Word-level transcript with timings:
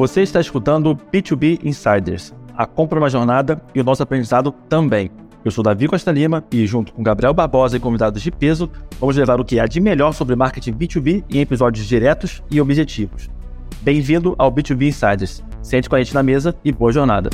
Você 0.00 0.22
está 0.22 0.40
escutando 0.40 0.92
o 0.92 0.96
B2B 0.96 1.60
Insiders. 1.62 2.34
A 2.56 2.64
compra 2.64 2.98
é 2.98 3.02
uma 3.02 3.10
jornada 3.10 3.60
e 3.74 3.82
o 3.82 3.84
nosso 3.84 4.02
aprendizado 4.02 4.50
também. 4.66 5.10
Eu 5.44 5.50
sou 5.50 5.62
Davi 5.62 5.86
Costa 5.86 6.10
Lima 6.10 6.42
e, 6.50 6.66
junto 6.66 6.90
com 6.94 7.02
Gabriel 7.02 7.34
Barbosa 7.34 7.76
e 7.76 7.80
convidados 7.80 8.22
de 8.22 8.30
peso, 8.30 8.70
vamos 8.98 9.14
levar 9.14 9.38
o 9.38 9.44
que 9.44 9.60
há 9.60 9.66
de 9.66 9.78
melhor 9.78 10.12
sobre 10.12 10.34
marketing 10.34 10.72
B2B 10.72 11.22
em 11.28 11.40
episódios 11.40 11.86
diretos 11.86 12.42
e 12.50 12.62
objetivos. 12.62 13.28
Bem-vindo 13.82 14.34
ao 14.38 14.50
B2B 14.50 14.88
Insiders. 14.88 15.44
Sente 15.60 15.86
com 15.86 15.96
a 15.96 15.98
gente 15.98 16.14
na 16.14 16.22
mesa 16.22 16.56
e 16.64 16.72
boa 16.72 16.90
jornada. 16.90 17.28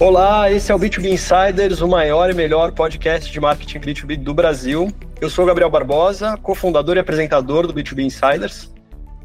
Olá, 0.00 0.50
esse 0.50 0.72
é 0.72 0.74
o 0.74 0.78
B2B 0.78 1.10
Insiders, 1.12 1.82
o 1.82 1.86
maior 1.86 2.30
e 2.30 2.34
melhor 2.34 2.72
podcast 2.72 3.30
de 3.30 3.38
marketing 3.38 3.80
B2B 3.80 4.16
do 4.16 4.32
Brasil. 4.32 4.90
Eu 5.20 5.28
sou 5.28 5.44
Gabriel 5.44 5.68
Barbosa, 5.68 6.38
cofundador 6.38 6.96
e 6.96 7.00
apresentador 7.00 7.66
do 7.66 7.74
B2B 7.74 8.04
Insiders. 8.04 8.72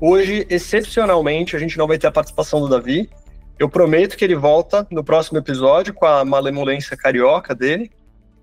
Hoje, 0.01 0.45
excepcionalmente, 0.49 1.55
a 1.55 1.59
gente 1.59 1.77
não 1.77 1.87
vai 1.87 1.97
ter 1.97 2.07
a 2.07 2.11
participação 2.11 2.59
do 2.59 2.67
Davi. 2.67 3.09
Eu 3.57 3.69
prometo 3.69 4.17
que 4.17 4.25
ele 4.25 4.35
volta 4.35 4.85
no 4.91 5.01
próximo 5.01 5.37
episódio 5.37 5.93
com 5.93 6.05
a 6.05 6.25
malemolência 6.25 6.97
carioca 6.97 7.55
dele. 7.55 7.89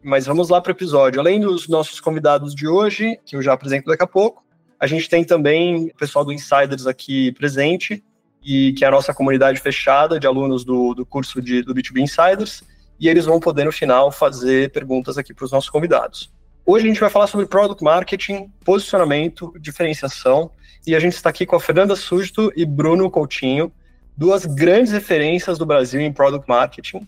Mas 0.03 0.25
vamos 0.25 0.49
lá 0.49 0.59
para 0.59 0.71
o 0.71 0.75
episódio. 0.75 1.21
Além 1.21 1.39
dos 1.39 1.69
nossos 1.69 2.01
convidados 2.01 2.55
de 2.55 2.67
hoje, 2.67 3.21
que 3.27 3.37
eu 3.37 3.43
já 3.43 3.53
apresento 3.53 3.91
daqui 3.91 4.05
a 4.05 4.07
pouco, 4.07 4.43
a 4.81 4.87
gente 4.87 5.07
tem 5.07 5.23
também 5.23 5.89
o 5.89 5.97
pessoal 5.99 6.25
do 6.25 6.33
Insiders 6.33 6.87
aqui 6.87 7.31
presente 7.33 8.03
e 8.45 8.73
que 8.73 8.85
é 8.85 8.89
a 8.89 8.91
nossa 8.91 9.15
comunidade 9.15 9.61
fechada 9.61 10.19
de 10.19 10.27
alunos 10.27 10.65
do, 10.65 10.95
do 10.95 11.07
curso 11.07 11.41
de, 11.41 11.63
do 11.63 11.75
B2B 11.75 12.01
Insiders, 12.01 12.63
e 12.99 13.09
eles 13.09 13.25
vão 13.25 13.41
poder, 13.41 13.65
no 13.65 13.73
final, 13.73 14.13
fazer 14.13 14.71
perguntas 14.71 15.19
aqui 15.19 15.35
para 15.35 15.45
os 15.45 15.53
nossos 15.53 15.71
convidados. 15.71 16.31
Hoje 16.65 16.85
a 16.85 16.89
gente 16.89 17.01
vai 17.01 17.11
falar 17.11 17.27
sobre 17.27 17.47
Product 17.47 17.83
Marketing, 17.83 18.51
posicionamento, 18.65 19.53
diferenciação, 19.59 20.51
e 20.87 20.95
a 20.95 21.01
gente 21.01 21.15
está 21.15 21.31
aqui 21.31 21.45
com 21.45 21.57
a 21.57 21.61
Fernanda 21.61 21.97
Súdito 21.97 22.53
e 22.57 22.65
Bruno 22.65 23.11
Coutinho, 23.11 23.73
duas 24.17 24.47
grandes 24.47 24.93
referências 24.93 25.59
do 25.59 25.67
Brasil 25.67 26.01
em 26.01 26.13
Product 26.13 26.49
Marketing, 26.49 27.07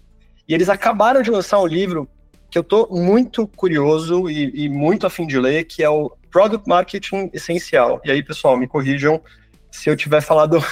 e 0.48 0.55
eles 0.55 0.68
acabaram 0.68 1.22
de 1.22 1.30
lançar 1.30 1.60
um 1.60 1.66
livro 1.66 2.08
que 2.50 2.58
eu 2.58 2.62
estou 2.62 2.88
muito 2.90 3.46
curioso 3.48 4.28
e, 4.30 4.64
e 4.64 4.68
muito 4.68 5.06
afim 5.06 5.27
de 5.27 5.38
ler, 5.38 5.64
que 5.64 5.82
é 5.82 5.88
o 5.88 6.12
Product 6.30 6.68
Marketing 6.68 7.30
Essencial. 7.32 8.00
E 8.05 8.10
aí, 8.10 8.22
pessoal, 8.22 8.56
me 8.56 8.66
corrijam 8.66 9.20
se 9.70 9.88
eu 9.88 9.96
tiver 9.96 10.20
falado 10.20 10.62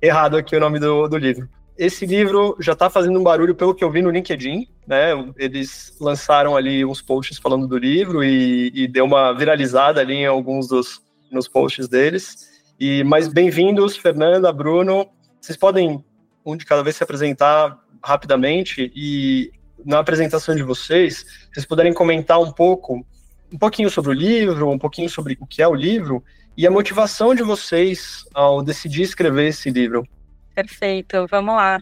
errado 0.00 0.36
aqui 0.36 0.56
o 0.56 0.60
nome 0.60 0.78
do, 0.78 1.08
do 1.08 1.16
livro. 1.16 1.48
Esse 1.76 2.06
livro 2.06 2.56
já 2.58 2.72
está 2.72 2.90
fazendo 2.90 3.18
um 3.18 3.22
barulho 3.22 3.54
pelo 3.54 3.74
que 3.74 3.84
eu 3.84 3.90
vi 3.90 4.02
no 4.02 4.10
LinkedIn, 4.10 4.66
né? 4.86 5.10
Eles 5.36 5.96
lançaram 6.00 6.56
ali 6.56 6.84
uns 6.84 7.00
posts 7.00 7.38
falando 7.38 7.68
do 7.68 7.78
livro 7.78 8.24
e, 8.24 8.72
e 8.74 8.88
deu 8.88 9.04
uma 9.04 9.32
viralizada 9.32 10.00
ali 10.00 10.14
em 10.14 10.26
alguns 10.26 10.66
dos 10.66 11.00
nos 11.30 11.46
posts 11.46 11.88
deles. 11.88 12.48
E 12.80 13.04
mas 13.04 13.28
bem-vindos, 13.28 13.96
Fernanda, 13.96 14.52
Bruno. 14.52 15.06
Vocês 15.40 15.56
podem 15.56 16.04
um 16.44 16.56
de 16.56 16.64
cada 16.64 16.82
vez 16.82 16.96
se 16.96 17.04
apresentar 17.04 17.78
rapidamente 18.02 18.90
e 18.94 19.52
na 19.84 20.00
apresentação 20.00 20.56
de 20.56 20.62
vocês, 20.62 21.24
vocês 21.52 21.64
puderem 21.64 21.92
comentar 21.92 22.40
um 22.40 22.50
pouco, 22.50 23.06
um 23.52 23.58
pouquinho 23.58 23.90
sobre 23.90 24.10
o 24.10 24.14
livro, 24.14 24.68
um 24.68 24.78
pouquinho 24.78 25.08
sobre 25.08 25.36
o 25.40 25.46
que 25.46 25.62
é 25.62 25.68
o 25.68 25.74
livro 25.74 26.24
e 26.58 26.66
a 26.66 26.70
motivação 26.72 27.36
de 27.36 27.42
vocês 27.44 28.24
ao 28.34 28.60
decidir 28.60 29.02
escrever 29.02 29.46
esse 29.46 29.70
livro. 29.70 30.04
Perfeito, 30.52 31.24
vamos 31.28 31.54
lá. 31.54 31.80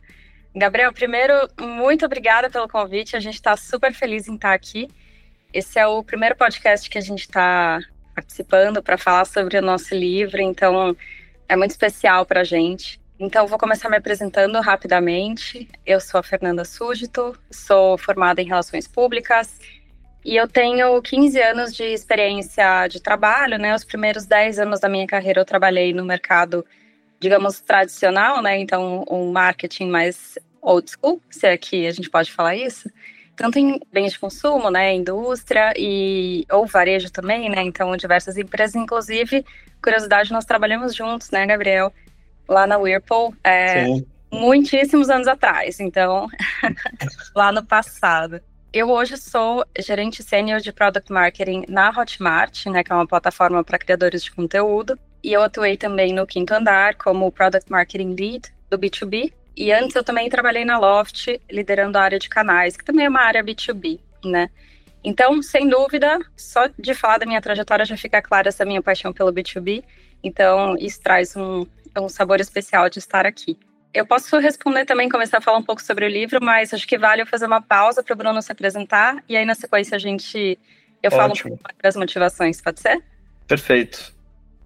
Gabriel, 0.54 0.92
primeiro, 0.92 1.32
muito 1.58 2.04
obrigada 2.04 2.50
pelo 2.50 2.68
convite. 2.68 3.16
A 3.16 3.20
gente 3.20 3.36
está 3.36 3.56
super 3.56 3.94
feliz 3.94 4.28
em 4.28 4.34
estar 4.34 4.52
aqui. 4.52 4.86
Esse 5.50 5.78
é 5.78 5.86
o 5.86 6.04
primeiro 6.04 6.36
podcast 6.36 6.90
que 6.90 6.98
a 6.98 7.00
gente 7.00 7.20
está 7.20 7.80
participando 8.14 8.82
para 8.82 8.98
falar 8.98 9.24
sobre 9.24 9.56
o 9.56 9.62
nosso 9.62 9.94
livro, 9.94 10.42
então 10.42 10.94
é 11.48 11.56
muito 11.56 11.70
especial 11.70 12.26
para 12.26 12.42
a 12.42 12.44
gente. 12.44 13.00
Então, 13.18 13.46
vou 13.46 13.58
começar 13.58 13.88
me 13.88 13.96
apresentando 13.96 14.60
rapidamente. 14.60 15.70
Eu 15.86 16.00
sou 16.00 16.20
a 16.20 16.22
Fernanda 16.22 16.66
Súdito, 16.66 17.34
sou 17.50 17.96
formada 17.96 18.42
em 18.42 18.46
Relações 18.46 18.86
Públicas 18.86 19.58
e 20.26 20.36
eu 20.36 20.48
tenho 20.48 21.00
15 21.00 21.40
anos 21.40 21.72
de 21.72 21.84
experiência 21.84 22.88
de 22.88 23.00
trabalho, 23.00 23.58
né? 23.58 23.72
Os 23.72 23.84
primeiros 23.84 24.26
10 24.26 24.58
anos 24.58 24.80
da 24.80 24.88
minha 24.88 25.06
carreira 25.06 25.40
eu 25.40 25.44
trabalhei 25.44 25.92
no 25.92 26.04
mercado, 26.04 26.66
digamos, 27.20 27.60
tradicional, 27.60 28.42
né? 28.42 28.58
Então, 28.58 29.04
um 29.08 29.30
marketing 29.30 29.86
mais 29.88 30.36
old 30.60 30.90
school, 30.90 31.22
se 31.30 31.46
aqui 31.46 31.86
é 31.86 31.88
a 31.90 31.92
gente 31.92 32.10
pode 32.10 32.32
falar 32.32 32.56
isso. 32.56 32.90
Tanto 33.36 33.60
em 33.60 33.78
bens 33.92 34.14
de 34.14 34.18
consumo, 34.18 34.68
né, 34.68 34.92
indústria 34.94 35.72
e 35.76 36.44
ou 36.50 36.66
varejo 36.66 37.08
também, 37.12 37.48
né? 37.48 37.62
Então, 37.62 37.96
diversas 37.96 38.36
empresas, 38.36 38.74
inclusive, 38.74 39.46
curiosidade, 39.80 40.32
nós 40.32 40.44
trabalhamos 40.44 40.92
juntos, 40.92 41.30
né, 41.30 41.46
Gabriel, 41.46 41.92
lá 42.48 42.66
na 42.66 42.78
Whirlpool, 42.78 43.32
é, 43.44 43.86
muitíssimos 44.32 45.08
anos 45.08 45.28
atrás. 45.28 45.78
Então, 45.78 46.26
lá 47.32 47.52
no 47.52 47.64
passado. 47.64 48.40
Eu 48.78 48.90
hoje 48.90 49.16
sou 49.16 49.64
gerente 49.78 50.22
sênior 50.22 50.60
de 50.60 50.70
Product 50.70 51.10
Marketing 51.10 51.64
na 51.66 51.88
Hotmart, 51.88 52.66
né, 52.66 52.84
que 52.84 52.92
é 52.92 52.94
uma 52.94 53.06
plataforma 53.06 53.64
para 53.64 53.78
criadores 53.78 54.22
de 54.22 54.30
conteúdo. 54.30 54.98
E 55.24 55.32
eu 55.32 55.40
atuei 55.42 55.78
também 55.78 56.12
no 56.12 56.26
Quinto 56.26 56.52
Andar 56.52 56.94
como 56.96 57.32
Product 57.32 57.72
Marketing 57.72 58.14
Lead 58.14 58.52
do 58.68 58.78
B2B. 58.78 59.32
E 59.56 59.72
antes 59.72 59.96
eu 59.96 60.04
também 60.04 60.28
trabalhei 60.28 60.66
na 60.66 60.78
Loft, 60.78 61.40
liderando 61.50 61.96
a 61.96 62.02
área 62.02 62.18
de 62.18 62.28
canais, 62.28 62.76
que 62.76 62.84
também 62.84 63.06
é 63.06 63.08
uma 63.08 63.22
área 63.22 63.42
B2B, 63.42 63.98
né? 64.22 64.50
Então, 65.02 65.40
sem 65.40 65.66
dúvida, 65.66 66.18
só 66.36 66.68
de 66.78 66.92
falar 66.92 67.16
da 67.16 67.24
minha 67.24 67.40
trajetória 67.40 67.86
já 67.86 67.96
fica 67.96 68.20
clara 68.20 68.48
essa 68.48 68.66
minha 68.66 68.82
paixão 68.82 69.10
pelo 69.10 69.32
B2B. 69.32 69.82
Então, 70.22 70.76
isso 70.78 71.00
traz 71.00 71.34
um, 71.34 71.66
um 71.98 72.10
sabor 72.10 72.42
especial 72.42 72.90
de 72.90 72.98
estar 72.98 73.24
aqui. 73.24 73.58
Eu 73.96 74.04
posso 74.04 74.38
responder 74.38 74.84
também, 74.84 75.08
começar 75.08 75.38
a 75.38 75.40
falar 75.40 75.56
um 75.56 75.62
pouco 75.62 75.82
sobre 75.82 76.04
o 76.04 76.08
livro, 76.08 76.38
mas 76.42 76.74
acho 76.74 76.86
que 76.86 76.98
vale 76.98 77.22
eu 77.22 77.26
fazer 77.26 77.46
uma 77.46 77.62
pausa 77.62 78.02
para 78.02 78.12
o 78.12 78.16
Bruno 78.16 78.42
se 78.42 78.52
apresentar 78.52 79.24
e 79.26 79.34
aí 79.34 79.46
na 79.46 79.54
sequência 79.54 79.96
a 79.96 79.98
gente 79.98 80.58
eu 81.02 81.08
Ótimo. 81.08 81.16
falo 81.16 81.32
um 81.32 81.56
pouco 81.56 81.82
das 81.82 81.96
motivações, 81.96 82.60
pode 82.60 82.78
ser? 82.78 83.02
Perfeito. 83.48 84.12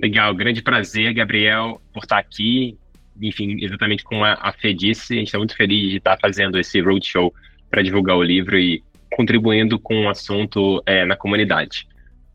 Legal, 0.00 0.34
grande 0.34 0.60
prazer, 0.62 1.14
Gabriel, 1.14 1.80
por 1.94 2.02
estar 2.02 2.18
aqui. 2.18 2.76
Enfim, 3.22 3.56
exatamente 3.62 4.02
como 4.02 4.24
a 4.24 4.52
Fê 4.58 4.74
disse, 4.74 5.12
a 5.12 5.16
gente 5.18 5.28
está 5.28 5.38
muito 5.38 5.54
feliz 5.54 5.90
de 5.90 5.98
estar 5.98 6.18
fazendo 6.18 6.58
esse 6.58 6.80
roadshow 6.80 7.32
para 7.70 7.82
divulgar 7.82 8.16
o 8.16 8.24
livro 8.24 8.58
e 8.58 8.82
contribuindo 9.12 9.78
com 9.78 10.06
o 10.06 10.08
assunto 10.08 10.82
é, 10.84 11.04
na 11.04 11.14
comunidade. 11.14 11.86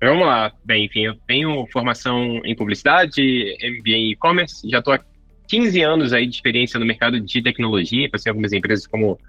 Vamos 0.01 0.25
lá. 0.25 0.53
Bem, 0.63 0.85
enfim, 0.85 1.07
eu 1.07 1.16
tenho 1.28 1.67
formação 1.73 2.39
em 2.45 2.55
publicidade, 2.55 3.22
MBA 3.61 3.97
em 3.97 4.11
e-commerce, 4.11 4.69
já 4.69 4.79
estou 4.79 4.94
15 5.47 5.81
anos 5.81 6.13
aí 6.13 6.25
de 6.25 6.35
experiência 6.35 6.79
no 6.79 6.85
mercado 6.85 7.19
de 7.19 7.41
tecnologia, 7.41 8.09
passei 8.09 8.29
em 8.29 8.31
algumas 8.31 8.53
empresas 8.53 8.88
como 8.88 9.19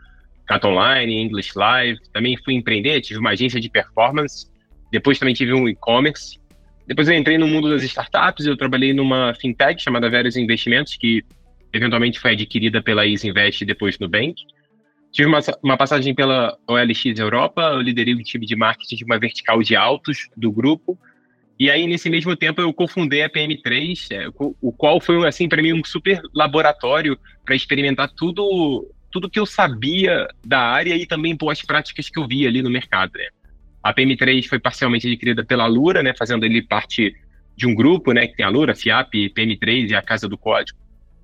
Cat 0.46 0.64
Online, 0.66 1.22
English 1.22 1.52
Live, 1.56 1.98
também 2.12 2.36
fui 2.36 2.54
empreender, 2.54 3.00
tive 3.00 3.18
uma 3.18 3.30
agência 3.30 3.60
de 3.60 3.68
performance, 3.68 4.46
depois 4.90 5.18
também 5.18 5.34
tive 5.34 5.52
um 5.52 5.68
e-commerce. 5.68 6.38
Depois 6.86 7.08
eu 7.08 7.14
entrei 7.14 7.36
no 7.36 7.48
mundo 7.48 7.68
das 7.68 7.82
startups, 7.82 8.46
eu 8.46 8.56
trabalhei 8.56 8.94
numa 8.94 9.34
fintech 9.34 9.82
chamada 9.82 10.08
Veros 10.08 10.36
Investimentos, 10.36 10.96
que 10.96 11.24
eventualmente 11.72 12.20
foi 12.20 12.32
adquirida 12.32 12.80
pela 12.80 13.06
Easy 13.06 13.28
Invest 13.28 13.62
e 13.62 13.66
depois 13.66 13.98
no 13.98 14.08
Bank. 14.08 14.34
Tive 15.10 15.28
uma, 15.28 15.40
uma 15.62 15.76
passagem 15.76 16.14
pela 16.14 16.56
OLX 16.68 17.18
Europa, 17.18 17.62
eu 17.72 17.80
liderei 17.80 18.14
o 18.14 18.22
time 18.22 18.46
de 18.46 18.54
marketing 18.54 18.96
de 18.96 19.04
uma 19.04 19.18
vertical 19.18 19.62
de 19.62 19.74
autos 19.74 20.28
do 20.36 20.52
grupo, 20.52 20.98
e 21.58 21.70
aí, 21.70 21.86
nesse 21.86 22.10
mesmo 22.10 22.36
tempo, 22.36 22.60
eu 22.60 22.72
cofundei 22.72 23.22
a 23.22 23.30
PM3, 23.30 24.08
é, 24.10 24.28
o 24.38 24.72
qual 24.72 25.00
foi, 25.00 25.26
assim, 25.26 25.48
para 25.48 25.62
mim, 25.62 25.72
um 25.72 25.84
super 25.84 26.20
laboratório 26.34 27.18
para 27.44 27.54
experimentar 27.54 28.10
tudo, 28.10 28.86
tudo 29.10 29.30
que 29.30 29.40
eu 29.40 29.46
sabia 29.46 30.28
da 30.44 30.60
área 30.60 30.94
e 30.94 31.06
também 31.06 31.34
boas 31.34 31.62
práticas 31.62 32.10
que 32.10 32.18
eu 32.18 32.26
via 32.26 32.48
ali 32.48 32.60
no 32.60 32.70
mercado. 32.70 33.12
Né? 33.14 33.28
A 33.82 33.94
PM3 33.94 34.46
foi 34.46 34.58
parcialmente 34.58 35.06
adquirida 35.06 35.44
pela 35.44 35.66
Lura, 35.66 36.02
né, 36.02 36.12
fazendo 36.16 36.44
ele 36.44 36.60
parte 36.60 37.14
de 37.56 37.66
um 37.66 37.74
grupo, 37.74 38.12
né, 38.12 38.26
que 38.26 38.36
tem 38.36 38.44
a 38.44 38.50
Lura, 38.50 38.74
FIAP, 38.74 39.30
PM3 39.30 39.90
e 39.90 39.94
a 39.94 40.02
Casa 40.02 40.28
do 40.28 40.36
Código. 40.36 40.78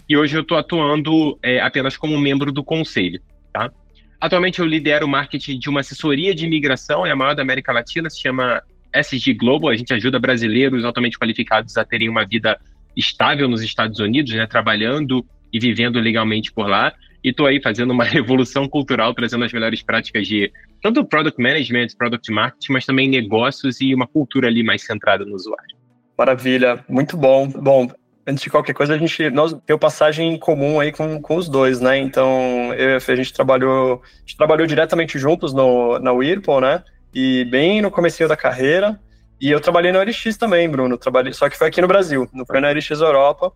E 0.08 0.16
hoje 0.16 0.36
eu 0.36 0.42
estou 0.42 0.56
atuando 0.56 1.38
é, 1.42 1.60
apenas 1.60 1.96
como 1.96 2.18
membro 2.18 2.50
do 2.50 2.64
conselho, 2.64 3.20
tá? 3.52 3.70
Atualmente 4.18 4.60
eu 4.60 4.66
lidero 4.66 5.06
o 5.06 5.08
marketing 5.08 5.58
de 5.58 5.68
uma 5.68 5.80
assessoria 5.80 6.34
de 6.34 6.46
imigração, 6.46 7.04
é 7.04 7.10
a 7.10 7.16
maior 7.16 7.34
da 7.34 7.42
América 7.42 7.72
Latina, 7.72 8.08
se 8.08 8.20
chama 8.20 8.62
SG 8.92 9.34
Global, 9.34 9.70
a 9.70 9.76
gente 9.76 9.92
ajuda 9.92 10.18
brasileiros 10.18 10.84
altamente 10.84 11.18
qualificados 11.18 11.76
a 11.76 11.84
terem 11.84 12.08
uma 12.08 12.24
vida 12.24 12.58
estável 12.96 13.48
nos 13.48 13.62
Estados 13.62 13.98
Unidos, 13.98 14.32
né, 14.32 14.46
trabalhando 14.46 15.24
e 15.52 15.58
vivendo 15.58 15.98
legalmente 15.98 16.52
por 16.52 16.68
lá. 16.68 16.92
E 17.24 17.30
estou 17.30 17.46
aí 17.46 17.60
fazendo 17.60 17.92
uma 17.92 18.04
revolução 18.04 18.68
cultural, 18.68 19.14
trazendo 19.14 19.44
as 19.44 19.52
melhores 19.52 19.82
práticas 19.82 20.26
de 20.26 20.52
tanto 20.82 21.04
product 21.04 21.40
management, 21.40 21.88
product 21.96 22.30
marketing, 22.32 22.72
mas 22.72 22.84
também 22.84 23.08
negócios 23.08 23.80
e 23.80 23.94
uma 23.94 24.06
cultura 24.06 24.48
ali 24.48 24.62
mais 24.62 24.82
centrada 24.82 25.24
no 25.24 25.34
usuário. 25.34 25.76
Maravilha, 26.18 26.84
muito 26.88 27.16
bom. 27.16 27.48
Bom, 27.48 27.88
antes 28.26 28.42
de 28.42 28.50
qualquer 28.50 28.74
coisa, 28.74 28.94
a 28.94 28.98
gente 28.98 29.30
nós 29.30 29.56
tem 29.66 29.78
passagem 29.78 30.34
em 30.34 30.38
comum 30.38 30.80
aí 30.80 30.92
com, 30.92 31.20
com 31.20 31.36
os 31.36 31.48
dois, 31.48 31.80
né? 31.80 31.98
Então, 31.98 32.72
eu, 32.74 32.96
a 32.96 33.16
gente 33.16 33.32
trabalhou, 33.32 34.02
a 34.04 34.20
gente 34.20 34.36
trabalhou 34.36 34.66
diretamente 34.66 35.18
juntos 35.18 35.52
no, 35.52 35.98
na 35.98 36.12
Whirlpool, 36.12 36.60
né? 36.60 36.82
E 37.14 37.44
bem 37.44 37.82
no 37.82 37.90
comecinho 37.90 38.28
da 38.28 38.36
carreira. 38.36 38.98
E 39.40 39.50
eu 39.50 39.60
trabalhei 39.60 39.90
na 39.90 40.00
OLX 40.00 40.36
também, 40.36 40.68
Bruno. 40.68 40.96
Trabalhei, 40.96 41.32
só 41.32 41.48
que 41.48 41.58
foi 41.58 41.68
aqui 41.68 41.80
no 41.80 41.88
Brasil, 41.88 42.28
não 42.32 42.46
foi 42.46 42.60
na 42.60 42.68
OLX 42.68 42.90
Europa, 42.90 43.52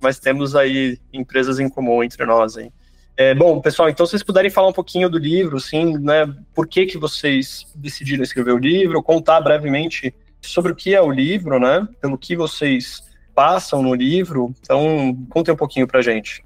mas 0.00 0.18
temos 0.18 0.54
aí 0.54 0.98
empresas 1.12 1.58
em 1.58 1.68
comum 1.68 2.02
entre 2.02 2.24
nós. 2.26 2.56
Hein? 2.56 2.72
É, 3.16 3.34
bom, 3.34 3.60
pessoal, 3.60 3.88
então 3.88 4.06
se 4.06 4.10
vocês 4.10 4.22
puderem 4.22 4.50
falar 4.50 4.68
um 4.68 4.72
pouquinho 4.72 5.08
do 5.08 5.18
livro, 5.18 5.60
sim, 5.60 5.98
né? 5.98 6.32
Por 6.54 6.66
que, 6.66 6.86
que 6.86 6.98
vocês 6.98 7.66
decidiram 7.74 8.22
escrever 8.22 8.52
o 8.52 8.58
livro, 8.58 9.02
contar 9.02 9.40
brevemente 9.40 10.14
sobre 10.40 10.72
o 10.72 10.74
que 10.74 10.94
é 10.94 11.00
o 11.00 11.10
livro, 11.10 11.58
né? 11.58 11.86
Pelo 12.00 12.18
que 12.18 12.36
vocês 12.36 13.02
passam 13.34 13.82
no 13.82 13.94
livro. 13.94 14.54
Então, 14.60 15.16
contem 15.28 15.52
um 15.52 15.56
pouquinho 15.56 15.86
pra 15.86 16.02
gente. 16.02 16.44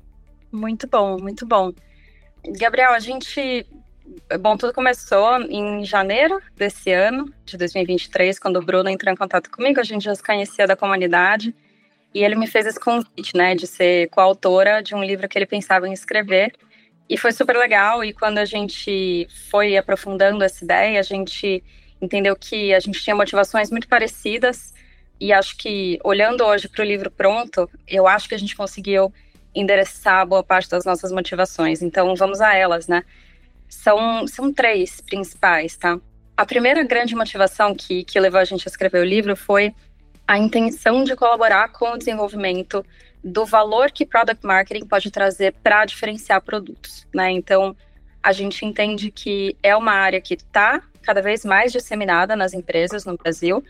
Muito 0.53 0.87
bom, 0.87 1.19
muito 1.19 1.47
bom. 1.47 1.73
Gabriel, 2.59 2.93
a 2.93 3.01
gente 3.01 3.67
Bom, 4.41 4.57
tudo 4.57 4.73
começou 4.73 5.41
em 5.43 5.85
janeiro 5.85 6.41
desse 6.57 6.93
ano, 6.93 7.33
de 7.45 7.57
2023, 7.57 8.39
quando 8.39 8.57
o 8.57 8.65
Bruno 8.65 8.89
entrou 8.89 9.13
em 9.13 9.17
contato 9.17 9.51
comigo. 9.51 9.81
A 9.81 9.85
gente 9.85 10.05
já 10.05 10.15
se 10.15 10.23
conhecia 10.23 10.67
da 10.67 10.77
comunidade 10.77 11.55
e 12.15 12.23
ele 12.25 12.37
me 12.37 12.47
fez 12.47 12.67
esse 12.67 12.79
convite, 12.79 13.37
né, 13.37 13.55
de 13.55 13.67
ser 13.67 14.09
coautora 14.11 14.83
de 14.83 14.95
um 14.95 15.03
livro 15.03 15.29
que 15.29 15.37
ele 15.37 15.47
pensava 15.47 15.89
em 15.89 15.93
escrever. 15.93 16.53
E 17.09 17.19
foi 17.19 17.33
super 17.33 17.57
legal. 17.57 18.05
E 18.05 18.13
quando 18.13 18.39
a 18.39 18.45
gente 18.45 19.27
foi 19.51 19.77
aprofundando 19.77 20.43
essa 20.45 20.65
ideia, 20.65 21.01
a 21.01 21.03
gente 21.03 21.63
entendeu 22.01 22.37
que 22.37 22.73
a 22.73 22.81
gente 22.81 23.01
tinha 23.03 23.15
motivações 23.15 23.71
muito 23.71 23.89
parecidas. 23.89 24.73
E 25.19 25.33
acho 25.33 25.57
que, 25.57 25.99
olhando 26.05 26.45
hoje 26.45 26.69
para 26.69 26.83
o 26.83 26.87
livro 26.87 27.11
pronto, 27.11 27.69
eu 27.89 28.07
acho 28.07 28.29
que 28.29 28.35
a 28.35 28.39
gente 28.39 28.55
conseguiu 28.55 29.13
endereçar 29.55 30.27
boa 30.27 30.45
parte 30.45 30.69
das 30.69 30.85
nossas 30.85 31.11
motivações. 31.11 31.83
Então, 31.83 32.15
vamos 32.15 32.41
a 32.41 32.55
elas, 32.55 32.87
né? 32.87 33.03
São, 33.69 34.27
são 34.27 34.53
três 34.53 35.01
principais, 35.01 35.77
tá? 35.77 35.99
A 36.37 36.45
primeira 36.45 36.83
grande 36.83 37.15
motivação 37.15 37.75
que, 37.75 38.05
que 38.05 38.21
levou 38.21 38.41
a 38.41 38.45
gente 38.45 38.69
a 38.69 38.71
escrever 38.71 39.01
o 39.01 39.05
livro 39.05 39.35
foi 39.35 39.75
a 40.27 40.39
intenção 40.39 41.05
de 41.05 41.15
colaborar 41.15 41.69
com 41.73 41.93
o 41.93 41.97
desenvolvimento 41.97 42.85
do 43.23 43.45
valor 43.45 43.91
que 43.91 44.05
product 44.05 44.45
marketing 44.47 44.87
pode 44.87 45.11
trazer 45.11 45.55
para 45.63 45.85
diferenciar 45.85 46.41
produtos, 46.43 47.07
né? 47.15 47.31
Então, 47.31 47.77
a 48.23 48.33
gente 48.33 48.65
entende 48.65 49.11
que 49.11 49.57
é 49.63 49.75
uma 49.77 49.93
área 49.93 50.21
que 50.21 50.35
está 50.35 50.83
cada 51.03 51.23
vez 51.23 51.45
mais 51.45 51.73
disseminada 51.73 52.35
nas 52.35 52.53
empresas 52.53 53.05
no 53.05 53.17
Brasil, 53.17 53.65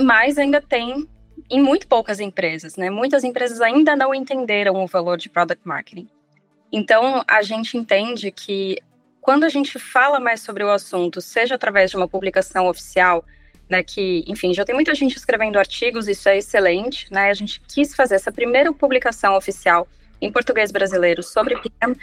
mas 0.00 0.38
ainda 0.38 0.60
tem 0.60 1.08
em 1.50 1.62
muito 1.62 1.86
poucas 1.86 2.20
empresas, 2.20 2.76
né? 2.76 2.90
Muitas 2.90 3.24
empresas 3.24 3.60
ainda 3.60 3.96
não 3.96 4.14
entenderam 4.14 4.74
o 4.74 4.86
valor 4.86 5.16
de 5.16 5.28
product 5.28 5.66
marketing. 5.66 6.08
Então, 6.70 7.22
a 7.28 7.42
gente 7.42 7.76
entende 7.76 8.30
que 8.30 8.78
quando 9.22 9.44
a 9.44 9.48
gente 9.48 9.78
fala 9.78 10.18
mais 10.18 10.40
sobre 10.40 10.64
o 10.64 10.70
assunto, 10.70 11.20
seja 11.20 11.54
através 11.54 11.92
de 11.92 11.96
uma 11.96 12.08
publicação 12.08 12.66
oficial, 12.66 13.24
né, 13.70 13.80
que, 13.80 14.24
enfim, 14.26 14.52
já 14.52 14.64
tem 14.64 14.74
muita 14.74 14.94
gente 14.96 15.16
escrevendo 15.16 15.60
artigos, 15.60 16.08
isso 16.08 16.28
é 16.28 16.38
excelente, 16.38 17.06
né? 17.10 17.30
A 17.30 17.34
gente 17.34 17.60
quis 17.68 17.94
fazer 17.94 18.16
essa 18.16 18.32
primeira 18.32 18.72
publicação 18.72 19.36
oficial 19.36 19.86
em 20.20 20.30
português 20.30 20.72
brasileiro 20.72 21.22
sobre 21.22 21.56
PM 21.56 21.96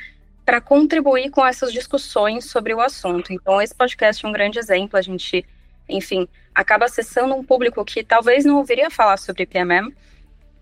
para 0.46 0.62
contribuir 0.62 1.30
com 1.30 1.46
essas 1.46 1.74
discussões 1.74 2.46
sobre 2.46 2.74
o 2.74 2.80
assunto. 2.80 3.34
Então, 3.34 3.62
esse 3.62 3.76
podcast 3.76 4.26
é 4.26 4.30
um 4.30 4.32
grande 4.32 4.58
exemplo. 4.58 4.98
A 4.98 5.02
gente, 5.02 5.46
enfim, 5.90 6.26
acaba 6.56 6.86
acessando 6.86 7.36
um 7.36 7.44
público 7.44 7.84
que 7.84 8.02
talvez 8.02 8.46
não 8.46 8.56
ouviria 8.56 8.90
falar 8.90 9.18
sobre 9.18 9.46
PMM. 9.46 9.94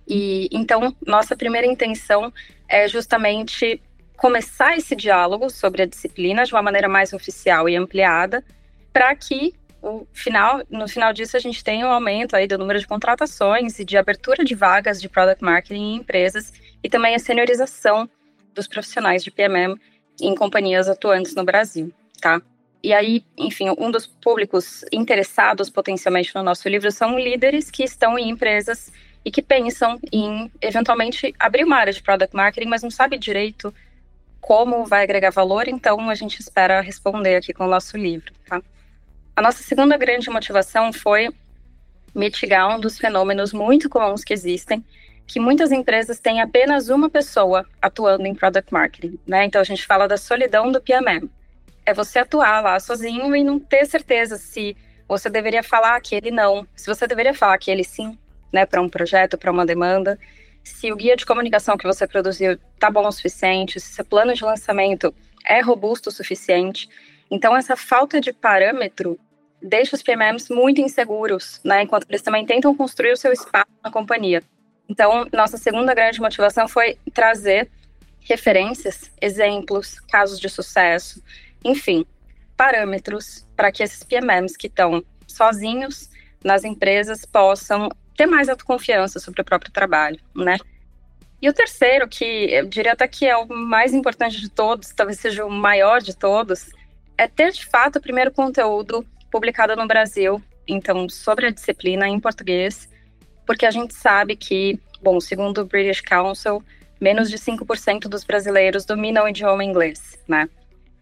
E 0.07 0.50
então, 0.51 0.95
nossa 1.06 1.38
primeira 1.38 1.68
intenção 1.68 2.33
é 2.68 2.88
justamente 2.88 3.80
começar 4.17 4.75
esse 4.75 4.95
diálogo 4.95 5.49
sobre 5.49 5.83
a 5.83 5.85
disciplina 5.85 6.43
de 6.43 6.51
uma 6.53 6.61
maneira 6.61 6.89
mais 6.89 7.13
oficial 7.13 7.69
e 7.69 7.75
ampliada, 7.75 8.43
para 8.91 9.15
que 9.15 9.53
o 9.81 10.07
final, 10.11 10.63
no 10.69 10.87
final 10.87 11.13
disso 11.13 11.37
a 11.37 11.39
gente 11.39 11.63
tenha 11.63 11.85
um 11.85 11.91
aumento 11.91 12.35
aí 12.35 12.47
do 12.47 12.57
número 12.57 12.79
de 12.79 12.87
contratações 12.87 13.79
e 13.79 13.85
de 13.85 13.95
abertura 13.95 14.43
de 14.43 14.55
vagas 14.55 14.99
de 14.99 15.07
product 15.07 15.43
marketing 15.43 15.79
em 15.79 15.95
empresas 15.97 16.51
e 16.83 16.89
também 16.89 17.13
a 17.13 17.19
seniorização 17.19 18.09
dos 18.55 18.67
profissionais 18.67 19.23
de 19.23 19.29
PMM 19.29 19.79
em 20.19 20.33
companhias 20.33 20.89
atuantes 20.89 21.35
no 21.35 21.43
Brasil, 21.43 21.93
tá? 22.19 22.41
E 22.83 22.91
aí, 22.91 23.23
enfim, 23.37 23.69
um 23.77 23.91
dos 23.91 24.07
públicos 24.07 24.83
interessados 24.91 25.69
potencialmente 25.69 26.33
no 26.33 26.41
nosso 26.41 26.67
livro 26.67 26.91
são 26.91 27.19
líderes 27.19 27.69
que 27.69 27.83
estão 27.83 28.17
em 28.17 28.29
empresas 28.29 28.91
e 29.23 29.29
que 29.29 29.41
pensam 29.43 29.99
em 30.11 30.51
eventualmente 30.59 31.35
abrir 31.37 31.65
uma 31.65 31.75
área 31.75 31.93
de 31.93 32.01
product 32.01 32.35
marketing, 32.35 32.67
mas 32.67 32.81
não 32.81 32.89
sabe 32.89 33.17
direito 33.17 33.73
como 34.41 34.85
vai 34.85 35.03
agregar 35.03 35.29
valor, 35.29 35.67
então 35.67 36.09
a 36.09 36.15
gente 36.15 36.39
espera 36.39 36.81
responder 36.81 37.35
aqui 37.35 37.53
com 37.53 37.65
o 37.65 37.69
nosso 37.69 37.97
livro. 37.97 38.33
Tá? 38.47 38.61
A 39.35 39.41
nossa 39.41 39.61
segunda 39.61 39.97
grande 39.97 40.29
motivação 40.29 40.91
foi 40.91 41.29
mitigar 42.15 42.75
um 42.75 42.79
dos 42.79 42.97
fenômenos 42.97 43.53
muito 43.53 43.89
comuns 43.89 44.23
que 44.23 44.33
existem, 44.33 44.83
que 45.27 45.39
muitas 45.39 45.71
empresas 45.71 46.19
têm 46.19 46.41
apenas 46.41 46.89
uma 46.89 47.09
pessoa 47.09 47.65
atuando 47.81 48.25
em 48.25 48.33
product 48.33 48.73
marketing, 48.73 49.19
né? 49.27 49.43
Então 49.45 49.59
a 49.59 49.63
gente 49.63 49.85
fala 49.85 50.07
da 50.07 50.17
solidão 50.17 50.71
do 50.71 50.81
PMM. 50.81 51.29
É 51.85 51.93
você 51.93 52.19
atuar 52.19 52.61
lá 52.61 52.79
sozinho 52.79 53.35
e 53.35 53.43
não 53.43 53.59
ter 53.59 53.85
certeza 53.85 54.37
se 54.37 54.75
você 55.07 55.29
deveria 55.29 55.61
falar 55.61 55.95
aquele 55.95 56.31
não, 56.31 56.67
se 56.75 56.87
você 56.87 57.05
deveria 57.05 57.33
falar 57.33 57.53
aquele 57.53 57.83
sim, 57.83 58.17
né, 58.51 58.65
para 58.65 58.81
um 58.81 58.89
projeto, 58.89 59.37
para 59.37 59.51
uma 59.51 59.65
demanda 59.65 60.17
se 60.67 60.91
o 60.91 60.95
guia 60.95 61.15
de 61.15 61.25
comunicação 61.25 61.77
que 61.77 61.87
você 61.87 62.07
produziu 62.07 62.59
está 62.73 62.91
bom 62.91 63.07
o 63.07 63.11
suficiente, 63.11 63.79
se 63.79 63.93
seu 63.93 64.05
plano 64.05 64.33
de 64.33 64.43
lançamento 64.43 65.13
é 65.45 65.61
robusto 65.61 66.09
o 66.09 66.11
suficiente. 66.11 66.89
Então, 67.31 67.55
essa 67.55 67.75
falta 67.75 68.19
de 68.19 68.33
parâmetro 68.33 69.19
deixa 69.61 69.95
os 69.95 70.03
PMMs 70.03 70.53
muito 70.53 70.81
inseguros, 70.81 71.59
né? 71.63 71.83
Enquanto 71.83 72.05
eles 72.09 72.21
também 72.21 72.45
tentam 72.45 72.75
construir 72.75 73.13
o 73.13 73.17
seu 73.17 73.31
espaço 73.31 73.71
na 73.83 73.91
companhia. 73.91 74.43
Então, 74.89 75.25
nossa 75.33 75.57
segunda 75.57 75.93
grande 75.93 76.21
motivação 76.21 76.67
foi 76.67 76.97
trazer 77.13 77.69
referências, 78.21 79.11
exemplos, 79.21 79.99
casos 80.01 80.39
de 80.39 80.49
sucesso, 80.49 81.23
enfim, 81.63 82.05
parâmetros 82.55 83.45
para 83.55 83.71
que 83.71 83.83
esses 83.83 84.03
PMMs 84.03 84.57
que 84.57 84.67
estão 84.67 85.03
sozinhos 85.27 86.09
nas 86.43 86.63
empresas 86.63 87.25
possam 87.25 87.89
ter 88.17 88.25
mais 88.25 88.49
autoconfiança 88.49 89.19
sobre 89.19 89.41
o 89.41 89.45
próprio 89.45 89.71
trabalho, 89.71 90.19
né? 90.35 90.57
E 91.39 91.47
o 91.47 91.53
terceiro, 91.53 92.07
que 92.07 92.25
eu 92.25 92.65
diria 92.65 92.93
até 92.93 93.07
que 93.07 93.27
é 93.27 93.37
o 93.37 93.47
mais 93.47 93.93
importante 93.93 94.41
de 94.41 94.49
todos, 94.49 94.91
talvez 94.91 95.19
seja 95.19 95.45
o 95.45 95.51
maior 95.51 96.01
de 96.01 96.17
todos, 96.17 96.71
é 97.15 97.27
ter 97.27 97.51
de 97.51 97.63
fato 97.65 97.97
o 97.97 98.01
primeiro 98.01 98.31
conteúdo 98.31 99.05
publicado 99.31 99.75
no 99.75 99.87
Brasil, 99.87 100.42
então, 100.68 101.07
sobre 101.07 101.45
a 101.45 101.51
disciplina 101.51 102.07
em 102.07 102.19
português, 102.19 102.89
porque 103.45 103.65
a 103.65 103.71
gente 103.71 103.94
sabe 103.94 104.35
que, 104.35 104.80
bom, 105.01 105.19
segundo 105.19 105.61
o 105.61 105.65
British 105.65 106.01
Council, 106.01 106.63
menos 106.99 107.30
de 107.30 107.37
5% 107.37 108.09
dos 108.09 108.23
brasileiros 108.23 108.83
dominam 108.83 109.25
o 109.25 109.30
idioma 109.30 109.63
inglês, 109.63 110.18
né? 110.27 110.49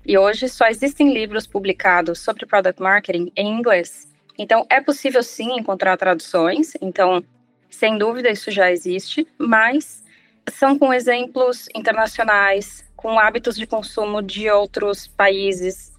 E 0.06 0.18
hoje 0.18 0.50
só 0.50 0.68
existem 0.68 1.13
livros 1.13 1.48
publicados 1.48 2.20
sobre 2.20 2.46
product 2.46 2.82
marketing 2.82 3.32
em 3.36 3.48
inglês. 3.48 4.13
Então, 4.38 4.65
é 4.70 4.82
possível 4.82 5.24
sim 5.24 5.58
encontrar 5.58 5.98
traduções, 5.98 6.74
então, 6.82 7.24
sem 7.70 7.98
dúvida, 7.98 8.30
isso 8.30 8.51
já 8.51 8.72
existe, 8.72 9.27
mas 9.38 10.04
são 10.51 10.77
com 10.77 10.94
exemplos 10.94 11.68
internacionais, 11.74 12.86
com 12.96 13.18
hábitos 13.20 13.56
de 13.56 13.65
consumo 13.65 14.22
de 14.22 14.50
outros 14.50 15.08
países, 15.08 15.94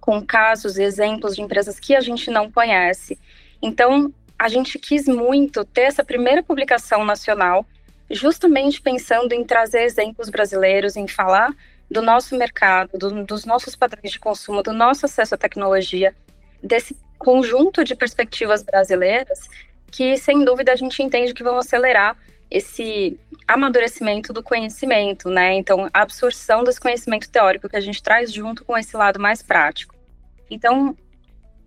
com 0.00 0.24
casos 0.24 0.78
e 0.78 0.82
exemplos 0.82 1.34
de 1.34 1.42
empresas 1.42 1.80
que 1.80 1.94
a 1.94 2.00
gente 2.00 2.30
não 2.30 2.50
conhece. 2.50 3.18
Então, 3.60 4.12
a 4.38 4.48
gente 4.48 4.78
quis 4.78 5.06
muito 5.08 5.64
ter 5.64 5.82
essa 5.82 6.04
primeira 6.04 6.42
publicação 6.42 7.04
nacional, 7.04 7.66
justamente 8.10 8.80
pensando 8.80 9.32
em 9.32 9.44
trazer 9.44 9.82
exemplos 9.82 10.28
brasileiros, 10.28 10.94
em 10.94 11.08
falar 11.08 11.54
do 11.90 12.02
nosso 12.02 12.36
mercado, 12.36 12.98
do, 12.98 13.24
dos 13.24 13.44
nossos 13.44 13.74
padrões 13.74 14.12
de 14.12 14.18
consumo, 14.18 14.62
do 14.62 14.72
nosso 14.72 15.06
acesso 15.06 15.34
à 15.34 15.38
tecnologia, 15.38 16.14
desse 16.62 16.96
conjunto 17.18 17.84
de 17.84 17.94
perspectivas 17.94 18.62
brasileiras 18.62 19.48
que, 19.90 20.16
sem 20.16 20.44
dúvida, 20.44 20.72
a 20.72 20.76
gente 20.76 21.02
entende 21.02 21.32
que 21.32 21.42
vão 21.42 21.58
acelerar 21.58 22.16
esse 22.50 23.18
amadurecimento 23.46 24.32
do 24.32 24.42
conhecimento, 24.42 25.28
né? 25.28 25.54
Então, 25.54 25.88
a 25.92 26.02
absorção 26.02 26.62
desse 26.64 26.80
conhecimento 26.80 27.30
teórico 27.30 27.68
que 27.68 27.76
a 27.76 27.80
gente 27.80 28.02
traz 28.02 28.32
junto 28.32 28.64
com 28.64 28.76
esse 28.76 28.96
lado 28.96 29.20
mais 29.20 29.42
prático. 29.42 29.94
Então, 30.50 30.96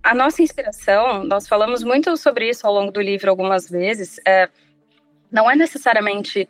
a 0.02 0.16
nossa 0.16 0.42
inspiração, 0.42 1.24
nós 1.24 1.48
falamos 1.48 1.84
muito 1.84 2.16
sobre 2.18 2.50
isso 2.50 2.66
ao 2.66 2.74
longo 2.74 2.92
do 2.92 3.02
livro 3.02 3.30
algumas 3.30 3.70
vezes, 3.70 4.20
é, 4.26 4.50
não 5.32 5.50
é 5.50 5.56
necessariamente 5.56 6.48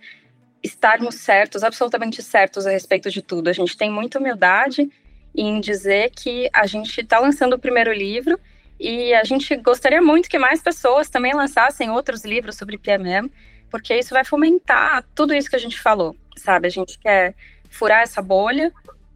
estarmos 0.62 1.16
certos, 1.16 1.64
absolutamente 1.64 2.22
certos 2.22 2.68
a 2.68 2.72
respeito 2.72 3.10
de 3.10 3.22
tudo. 3.22 3.50
A 3.50 3.54
gente 3.54 3.76
tem 3.76 3.90
muita 3.90 4.20
humildade 4.20 4.90
em 5.36 5.60
dizer 5.60 6.12
que 6.12 6.50
a 6.54 6.66
gente 6.66 7.02
está 7.02 7.20
lançando 7.20 7.54
o 7.54 7.60
primeiro 7.60 7.94
livro 7.94 8.40
e 8.80 9.14
a 9.14 9.24
gente 9.24 9.56
gostaria 9.58 10.02
muito 10.02 10.30
que 10.30 10.40
mais 10.40 10.62
pessoas 10.62 11.10
também 11.10 11.34
lançassem 11.34 11.90
outros 11.90 12.24
livros 12.24 12.56
sobre 12.56 12.78
PMM, 12.78 13.30
porque 13.70 13.94
isso 13.94 14.14
vai 14.14 14.24
fomentar 14.24 15.04
tudo 15.14 15.34
isso 15.34 15.50
que 15.50 15.56
a 15.56 15.60
gente 15.60 15.80
falou, 15.80 16.16
sabe? 16.38 16.68
A 16.68 16.72
gente 16.72 16.98
quer 16.98 17.36
furar 17.70 18.02
essa 18.02 18.22
bolha 18.22 18.72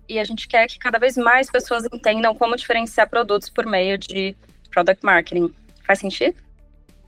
e 0.08 0.20
a 0.20 0.24
gente 0.24 0.48
quer 0.48 0.68
que 0.68 0.78
cada 0.78 1.00
vez 1.00 1.16
mais 1.16 1.50
pessoas 1.50 1.86
entendam 1.92 2.36
como 2.36 2.56
diferenciar 2.56 3.10
produtos 3.10 3.50
por 3.50 3.66
meio 3.66 3.98
de 3.98 4.36
Product 4.70 5.04
Marketing. 5.06 5.54
Faz 5.86 6.00
sentido? 6.00 6.36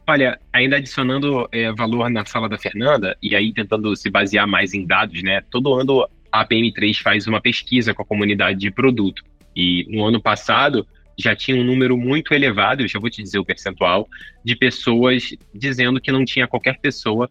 Olha, 0.07 0.39
ainda 0.53 0.77
adicionando 0.77 1.49
é, 1.51 1.71
valor 1.73 2.09
na 2.09 2.25
sala 2.25 2.47
da 2.47 2.57
Fernanda, 2.57 3.17
e 3.21 3.35
aí 3.35 3.51
tentando 3.51 3.95
se 3.95 4.09
basear 4.09 4.47
mais 4.47 4.73
em 4.73 4.85
dados, 4.85 5.21
né? 5.23 5.41
Todo 5.49 5.73
ano 5.73 6.07
a 6.31 6.47
PM3 6.47 7.01
faz 7.01 7.27
uma 7.27 7.41
pesquisa 7.41 7.93
com 7.93 8.03
a 8.03 8.05
comunidade 8.05 8.59
de 8.59 8.71
produto. 8.71 9.23
E 9.55 9.85
no 9.89 10.05
ano 10.05 10.21
passado 10.21 10.87
já 11.17 11.35
tinha 11.35 11.57
um 11.57 11.63
número 11.63 11.97
muito 11.97 12.33
elevado, 12.33 12.83
eu 12.83 12.87
já 12.87 12.99
vou 12.99 13.09
te 13.09 13.23
dizer 13.23 13.39
o 13.39 13.45
percentual, 13.45 14.07
de 14.43 14.55
pessoas 14.55 15.29
dizendo 15.53 16.01
que 16.01 16.11
não 16.11 16.25
tinha 16.25 16.47
qualquer 16.47 16.79
pessoa 16.79 17.29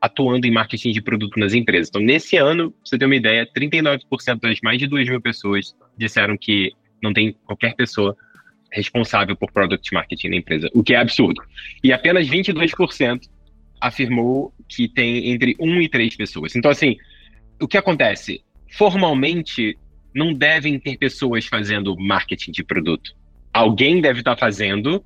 atuando 0.00 0.46
em 0.46 0.50
marketing 0.50 0.92
de 0.92 1.02
produto 1.02 1.38
nas 1.38 1.54
empresas. 1.54 1.88
Então, 1.88 2.00
nesse 2.00 2.36
ano, 2.36 2.70
pra 2.70 2.80
você 2.84 2.98
ter 2.98 3.06
uma 3.06 3.16
ideia, 3.16 3.46
39% 3.46 4.40
das 4.40 4.60
mais 4.62 4.78
de 4.78 4.86
2 4.86 5.08
mil 5.08 5.20
pessoas 5.20 5.74
disseram 5.96 6.36
que 6.36 6.72
não 7.02 7.12
tem 7.12 7.32
qualquer 7.44 7.74
pessoa 7.74 8.16
responsável 8.70 9.36
por 9.36 9.50
product 9.52 9.92
marketing 9.92 10.28
na 10.28 10.36
empresa, 10.36 10.70
o 10.74 10.82
que 10.82 10.94
é 10.94 10.98
absurdo. 10.98 11.42
E 11.82 11.92
apenas 11.92 12.28
22% 12.28 13.20
afirmou 13.80 14.52
que 14.68 14.88
tem 14.88 15.30
entre 15.30 15.56
1 15.58 15.82
e 15.82 15.88
3 15.88 16.16
pessoas. 16.16 16.56
Então, 16.56 16.70
assim, 16.70 16.96
o 17.60 17.68
que 17.68 17.76
acontece? 17.76 18.42
Formalmente, 18.72 19.78
não 20.14 20.32
devem 20.32 20.78
ter 20.78 20.96
pessoas 20.96 21.46
fazendo 21.46 21.96
marketing 21.96 22.50
de 22.50 22.64
produto. 22.64 23.14
Alguém 23.56 24.02
deve 24.02 24.18
estar 24.18 24.36
fazendo, 24.36 25.02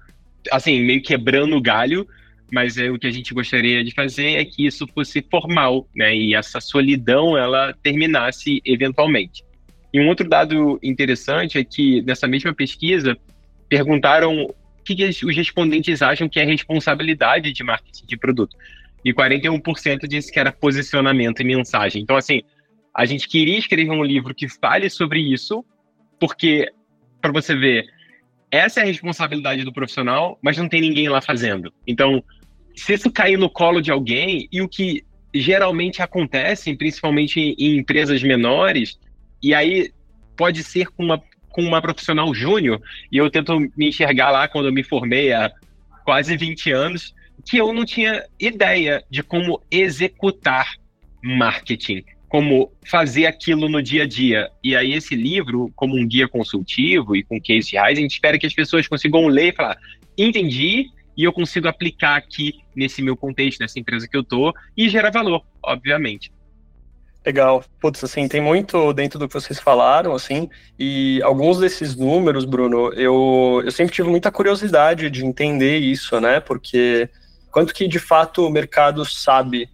assim, 0.51 0.81
meio 0.81 1.01
quebrando 1.01 1.55
o 1.55 1.61
galho, 1.61 2.05
mas 2.53 2.77
é, 2.77 2.91
o 2.91 2.99
que 2.99 3.07
a 3.07 3.11
gente 3.13 3.33
gostaria 3.33 3.85
de 3.85 3.93
fazer 3.95 4.33
é 4.33 4.45
que 4.45 4.67
isso 4.67 4.89
fosse 4.89 5.25
formal, 5.31 5.89
né? 5.95 6.17
E 6.17 6.35
essa 6.35 6.61
solidão, 6.61 7.39
ela 7.39 7.73
terminasse 7.81 8.61
eventualmente. 8.65 9.45
E 9.95 10.01
um 10.01 10.09
outro 10.09 10.29
dado 10.29 10.81
interessante 10.83 11.59
é 11.59 11.65
que, 11.65 12.03
nessa 12.03 12.27
mesma 12.27 12.53
pesquisa, 12.53 13.17
perguntaram 13.69 14.43
o 14.43 14.55
que, 14.85 14.97
que 14.97 15.05
os 15.05 15.37
respondentes 15.37 16.03
acham 16.03 16.29
que 16.29 16.41
é 16.41 16.45
responsabilidade 16.45 17.53
de 17.53 17.63
marketing 17.63 18.05
de 18.05 18.17
produto. 18.17 18.57
E 19.05 19.15
41% 19.15 20.09
disse 20.09 20.33
que 20.33 20.41
era 20.41 20.51
posicionamento 20.51 21.41
e 21.41 21.45
mensagem. 21.45 22.03
Então, 22.03 22.17
assim, 22.17 22.43
a 22.93 23.05
gente 23.05 23.29
queria 23.29 23.59
escrever 23.59 23.93
um 23.93 24.03
livro 24.03 24.35
que 24.35 24.49
fale 24.49 24.91
sobre 24.91 25.21
isso, 25.21 25.65
porque, 26.19 26.69
para 27.21 27.31
você 27.31 27.55
ver, 27.55 27.87
essa 28.51 28.81
é 28.81 28.83
a 28.83 28.87
responsabilidade 28.87 29.65
do 29.65 29.73
profissional, 29.73 30.39
mas 30.43 30.57
não 30.57 30.69
tem 30.69 30.81
ninguém 30.81 31.09
lá 31.09 31.21
fazendo. 31.21 31.73
Então, 31.87 32.23
se 32.75 32.95
isso 32.95 33.11
cair 33.11 33.39
no 33.39 33.49
colo 33.49 33.81
de 33.81 33.91
alguém, 33.91 34.49
e 34.51 34.61
o 34.61 34.69
que 34.69 35.05
geralmente 35.33 36.03
acontece, 36.03 36.75
principalmente 36.75 37.39
em 37.39 37.77
empresas 37.77 38.23
menores, 38.23 38.99
e 39.43 39.55
aí 39.55 39.93
pode 40.37 40.65
ser 40.65 40.89
com 40.89 41.05
uma, 41.05 41.23
com 41.51 41.63
uma 41.63 41.81
profissional 41.81 42.35
júnior, 42.35 42.81
e 43.11 43.17
eu 43.17 43.31
tento 43.31 43.59
me 43.77 43.89
enxergar 43.89 44.31
lá 44.31 44.49
quando 44.49 44.67
eu 44.67 44.73
me 44.73 44.83
formei 44.83 45.33
há 45.33 45.53
quase 46.05 46.37
20 46.37 46.73
anos, 46.73 47.15
que 47.49 47.57
eu 47.57 47.73
não 47.73 47.85
tinha 47.85 48.25
ideia 48.39 49.05
de 49.09 49.23
como 49.23 49.63
executar 49.71 50.75
marketing, 51.23 52.05
como 52.31 52.73
fazer 52.87 53.27
aquilo 53.27 53.69
no 53.69 53.83
dia 53.83 54.05
a 54.05 54.07
dia. 54.07 54.49
E 54.63 54.77
aí 54.77 54.93
esse 54.93 55.17
livro, 55.17 55.71
como 55.75 55.97
um 55.97 56.07
guia 56.07 56.29
consultivo 56.29 57.17
e 57.17 57.25
com 57.25 57.41
case 57.41 57.73
reais, 57.73 57.99
a 57.99 58.01
gente 58.01 58.13
espera 58.13 58.39
que 58.39 58.47
as 58.47 58.55
pessoas 58.55 58.87
consigam 58.87 59.27
ler 59.27 59.49
e 59.49 59.57
falar, 59.57 59.77
entendi, 60.17 60.87
e 61.17 61.25
eu 61.25 61.33
consigo 61.33 61.67
aplicar 61.67 62.15
aqui 62.15 62.61
nesse 62.75 63.03
meu 63.03 63.17
contexto, 63.17 63.59
nessa 63.59 63.81
empresa 63.81 64.07
que 64.07 64.17
eu 64.17 64.23
tô, 64.23 64.55
e 64.77 64.89
gerar 64.89 65.11
valor, 65.11 65.43
obviamente. 65.61 66.33
Legal. 67.27 67.65
Putz, 67.81 68.03
assim, 68.05 68.29
tem 68.29 68.41
muito 68.41 68.93
dentro 68.93 69.19
do 69.19 69.27
que 69.27 69.35
vocês 69.35 69.59
falaram, 69.59 70.15
assim, 70.15 70.49
e 70.79 71.21
alguns 71.25 71.59
desses 71.59 71.97
números, 71.97 72.45
Bruno, 72.45 72.93
eu, 72.95 73.61
eu 73.65 73.73
sempre 73.73 73.93
tive 73.93 74.09
muita 74.09 74.31
curiosidade 74.31 75.11
de 75.11 75.27
entender 75.27 75.79
isso, 75.79 76.21
né? 76.21 76.39
Porque 76.39 77.11
quanto 77.51 77.75
que 77.75 77.89
de 77.89 77.99
fato 77.99 78.47
o 78.47 78.51
mercado 78.51 79.05
sabe 79.05 79.69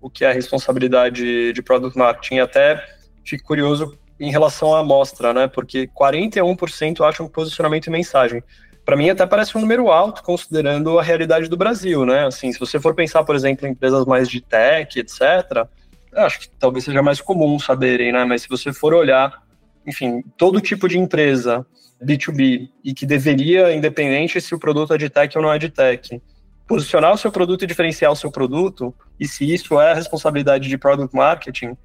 o 0.00 0.08
que 0.08 0.24
é 0.24 0.30
a 0.30 0.32
responsabilidade 0.32 1.52
de 1.52 1.62
product 1.62 1.96
marketing? 1.96 2.38
Até 2.38 2.84
fico 3.24 3.44
curioso 3.44 3.98
em 4.18 4.30
relação 4.30 4.74
à 4.74 4.80
amostra, 4.80 5.32
né? 5.32 5.46
Porque 5.46 5.88
41% 5.88 7.06
acham 7.06 7.28
posicionamento 7.28 7.86
e 7.86 7.90
mensagem 7.90 8.42
para 8.88 8.96
mim 8.96 9.10
até 9.10 9.26
parece 9.26 9.54
um 9.54 9.60
número 9.60 9.90
alto, 9.90 10.22
considerando 10.22 10.98
a 10.98 11.02
realidade 11.02 11.46
do 11.46 11.58
Brasil, 11.58 12.06
né? 12.06 12.24
Assim, 12.24 12.50
se 12.50 12.58
você 12.58 12.80
for 12.80 12.94
pensar, 12.94 13.22
por 13.22 13.36
exemplo, 13.36 13.68
em 13.68 13.72
empresas 13.72 14.06
mais 14.06 14.30
de 14.30 14.40
tech, 14.40 14.98
etc., 14.98 15.68
acho 16.14 16.40
que 16.40 16.48
talvez 16.58 16.86
seja 16.86 17.02
mais 17.02 17.20
comum 17.20 17.58
saberem, 17.58 18.12
né? 18.12 18.24
Mas 18.24 18.40
se 18.40 18.48
você 18.48 18.72
for 18.72 18.94
olhar, 18.94 19.42
enfim, 19.86 20.24
todo 20.38 20.58
tipo 20.58 20.88
de 20.88 20.98
empresa 20.98 21.66
B2B 22.02 22.70
e 22.82 22.94
que 22.94 23.04
deveria, 23.04 23.74
independente 23.74 24.40
se 24.40 24.54
o 24.54 24.58
produto 24.58 24.94
é 24.94 24.96
de 24.96 25.10
tech 25.10 25.36
ou 25.36 25.44
não 25.44 25.52
é 25.52 25.58
de 25.58 25.68
tech, 25.68 26.22
posicionar 26.68 27.14
o 27.14 27.18
seu 27.18 27.32
produto 27.32 27.64
e 27.64 27.66
diferenciar 27.66 28.12
o 28.12 28.16
seu 28.16 28.30
produto, 28.30 28.94
e 29.18 29.26
se 29.26 29.52
isso 29.52 29.80
é 29.80 29.90
a 29.90 29.94
responsabilidade 29.94 30.68
de 30.68 30.78
product 30.78 31.16
marketing, 31.16 31.76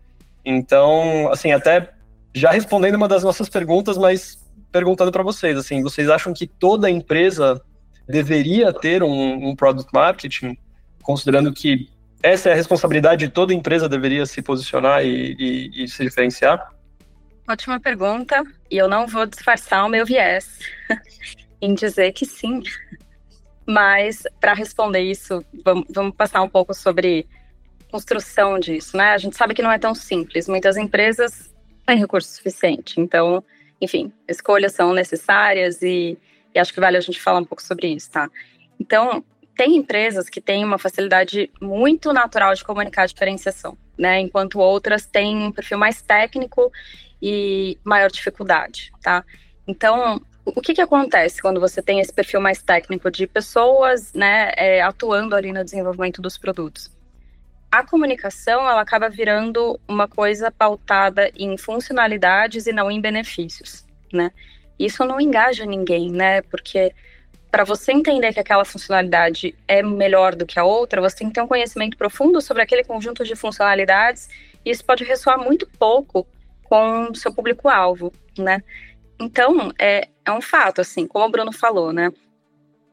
então, 0.45 1.31
assim, 1.31 1.53
até 1.53 1.93
já 2.35 2.51
respondendo 2.51 2.95
uma 2.95 3.07
das 3.07 3.23
nossas 3.23 3.47
perguntas, 3.47 3.97
mas 3.97 4.37
perguntando 4.71 5.11
para 5.11 5.23
vocês, 5.23 5.57
assim, 5.57 5.81
vocês 5.81 6.09
acham 6.09 6.33
que 6.33 6.45
toda 6.45 6.89
empresa 6.89 7.61
deveria 8.07 8.73
ter 8.73 9.01
um, 9.01 9.49
um 9.49 9.55
product 9.55 9.89
marketing, 9.93 10.57
considerando 11.01 11.53
que 11.53 11.89
essa 12.21 12.49
é 12.49 12.51
a 12.51 12.55
responsabilidade 12.55 13.25
de 13.25 13.31
toda 13.31 13.53
empresa 13.53 13.87
deveria 13.87 14.25
se 14.25 14.41
posicionar 14.41 15.05
e, 15.05 15.35
e, 15.39 15.83
e 15.83 15.87
se 15.87 16.03
diferenciar? 16.03 16.73
Ótima 17.47 17.79
pergunta, 17.79 18.43
e 18.69 18.77
eu 18.77 18.89
não 18.89 19.07
vou 19.07 19.25
disfarçar 19.25 19.85
o 19.85 19.89
meu 19.89 20.05
viés 20.05 20.59
em 21.61 21.73
dizer 21.73 22.11
que 22.11 22.25
sim. 22.25 22.61
Mas, 23.65 24.23
para 24.39 24.53
responder 24.53 25.01
isso, 25.01 25.43
vamos, 25.63 25.85
vamos, 25.89 26.15
passar 26.15 26.41
um 26.41 26.49
pouco 26.49 26.73
sobre 26.73 27.25
construção 27.91 28.59
disso, 28.59 28.97
né? 28.97 29.11
A 29.11 29.17
gente 29.17 29.35
sabe 29.35 29.53
que 29.53 29.61
não 29.61 29.71
é 29.71 29.79
tão 29.79 29.93
simples. 29.93 30.47
Muitas 30.47 30.77
empresas 30.77 31.53
têm 31.85 31.97
recurso 31.97 32.29
suficiente, 32.29 32.99
então 32.99 33.43
enfim, 33.83 34.13
escolhas 34.27 34.71
são 34.71 34.93
necessárias 34.93 35.81
e, 35.81 36.17
e 36.55 36.59
acho 36.59 36.73
que 36.73 36.79
vale 36.79 36.95
a 36.95 37.01
gente 37.01 37.21
falar 37.21 37.39
um 37.39 37.45
pouco 37.45 37.61
sobre 37.61 37.87
isso, 37.87 38.09
tá? 38.09 38.29
Então, 38.79 39.23
tem 39.57 39.75
empresas 39.75 40.29
que 40.29 40.39
têm 40.39 40.63
uma 40.63 40.77
facilidade 40.77 41.51
muito 41.61 42.13
natural 42.13 42.55
de 42.55 42.63
comunicar 42.63 43.03
a 43.03 43.07
diferenciação, 43.07 43.77
né? 43.97 44.21
Enquanto 44.21 44.59
outras 44.59 45.05
têm 45.05 45.43
um 45.43 45.51
perfil 45.51 45.77
mais 45.77 46.01
técnico 46.01 46.71
e 47.21 47.77
maior 47.83 48.09
dificuldade, 48.09 48.91
tá? 49.01 49.25
Então, 49.67 50.21
o 50.45 50.61
que, 50.61 50.73
que 50.73 50.81
acontece 50.81 51.41
quando 51.41 51.59
você 51.59 51.81
tem 51.81 51.99
esse 51.99 52.11
perfil 52.11 52.41
mais 52.41 52.61
técnico 52.61 53.09
de 53.09 53.25
pessoas, 53.27 54.13
né, 54.13 54.51
é, 54.57 54.81
atuando 54.81 55.35
ali 55.35 55.51
no 55.51 55.63
desenvolvimento 55.63 56.21
dos 56.21 56.37
produtos? 56.37 56.91
a 57.73 57.83
comunicação 57.83 58.69
ela 58.69 58.81
acaba 58.81 59.09
virando 59.09 59.79
uma 59.87 60.07
coisa 60.07 60.51
pautada 60.51 61.31
em 61.35 61.57
funcionalidades 61.57 62.67
e 62.67 62.71
não 62.71 62.91
em 62.91 63.01
benefícios, 63.01 63.83
né? 64.13 64.29
Isso 64.77 65.03
não 65.03 65.19
engaja 65.19 65.65
ninguém, 65.65 66.11
né? 66.11 66.43
Porque 66.43 66.93
para 67.49 67.63
você 67.63 67.91
entender 67.91 68.31
que 68.31 68.39
aquela 68.39 68.63
funcionalidade 68.63 69.55
é 69.67 69.81
melhor 69.81 70.35
do 70.35 70.45
que 70.45 70.59
a 70.59 70.63
outra, 70.63 71.01
você 71.01 71.17
tem 71.17 71.29
que 71.29 71.33
ter 71.33 71.41
um 71.41 71.47
conhecimento 71.47 71.97
profundo 71.97 72.39
sobre 72.41 72.61
aquele 72.61 72.83
conjunto 72.83 73.23
de 73.23 73.35
funcionalidades 73.35 74.29
e 74.63 74.69
isso 74.69 74.85
pode 74.85 75.03
ressoar 75.03 75.39
muito 75.39 75.67
pouco 75.79 76.27
com 76.65 77.09
o 77.09 77.15
seu 77.15 77.33
público-alvo, 77.33 78.13
né? 78.37 78.61
Então, 79.23 79.71
é, 79.79 80.09
é 80.25 80.31
um 80.33 80.41
fato, 80.41 80.81
assim, 80.81 81.07
como 81.07 81.25
o 81.25 81.29
Bruno 81.29 81.53
falou, 81.53 81.93
né? 81.93 82.11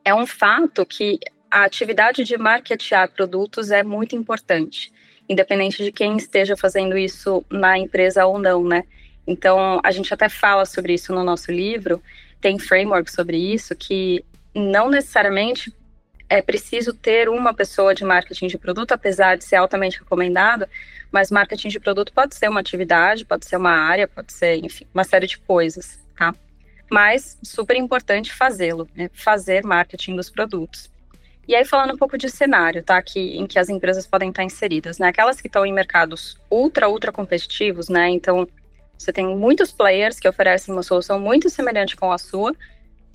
É 0.05 0.15
um 0.15 0.25
fato 0.25 0.87
que 0.87 1.19
a 1.51 1.65
atividade 1.65 2.23
de 2.23 2.39
marketear 2.39 3.11
produtos 3.11 3.73
é 3.73 3.83
muito 3.83 4.15
importante, 4.15 4.93
independente 5.29 5.83
de 5.83 5.91
quem 5.91 6.17
esteja 6.17 6.57
fazendo 6.57 6.97
isso 6.97 7.45
na 7.51 7.77
empresa 7.77 8.25
ou 8.27 8.39
não, 8.39 8.63
né? 8.63 8.85
Então, 9.27 9.81
a 9.83 9.91
gente 9.91 10.15
até 10.15 10.29
fala 10.29 10.65
sobre 10.65 10.95
isso 10.95 11.13
no 11.13 11.25
nosso 11.25 11.51
livro, 11.51 12.01
tem 12.41 12.61
framework 12.61 13.11
sobre 13.11 13.37
isso, 13.37 13.75
que 13.75 14.25
não 14.55 14.89
necessariamente 14.89 15.75
é 16.29 16.41
preciso 16.41 16.95
ter 16.95 17.29
uma 17.29 17.53
pessoa 17.53 17.93
de 17.93 18.05
marketing 18.05 18.47
de 18.47 18.57
produto, 18.57 18.93
apesar 18.93 19.37
de 19.37 19.43
ser 19.43 19.57
altamente 19.57 19.99
recomendado, 19.99 20.65
mas 21.11 21.29
marketing 21.29 21.71
de 21.71 21.81
produto 21.81 22.13
pode 22.13 22.37
ser 22.37 22.49
uma 22.49 22.61
atividade, 22.61 23.25
pode 23.25 23.47
ser 23.47 23.57
uma 23.57 23.73
área, 23.73 24.07
pode 24.07 24.33
ser, 24.33 24.65
enfim, 24.65 24.87
uma 24.95 25.03
série 25.03 25.27
de 25.27 25.37
coisas, 25.39 25.99
tá? 26.21 26.35
Mas 26.91 27.39
super 27.43 27.77
importante 27.77 28.35
fazê-lo, 28.35 28.87
né? 28.95 29.09
fazer 29.15 29.65
marketing 29.65 30.17
dos 30.17 30.29
produtos. 30.29 30.91
E 31.49 31.55
aí, 31.55 31.65
falando 31.65 31.95
um 31.95 31.97
pouco 31.97 32.19
de 32.19 32.29
cenário, 32.29 32.83
tá? 32.83 33.01
Que, 33.03 33.39
em 33.39 33.47
que 33.47 33.59
as 33.59 33.69
empresas 33.69 34.07
podem 34.07 34.29
estar 34.29 34.45
inseridas, 34.45 34.99
né? 34.99 35.09
Aquelas 35.09 35.41
que 35.41 35.49
estão 35.49 35.65
em 35.65 35.73
mercados 35.73 36.37
ultra, 36.51 36.89
ultra 36.89 37.11
competitivos, 37.11 37.89
né? 37.89 38.09
Então, 38.11 38.47
você 38.97 39.13
tem 39.13 39.27
muitos 39.35 39.73
players 39.73 40.21
que 40.21 40.29
oferecem 40.29 40.73
uma 40.73 40.83
solução 40.83 41.19
muito 41.19 41.49
semelhante 41.49 41.97
com 41.97 42.13
a 42.13 42.19
sua, 42.19 42.55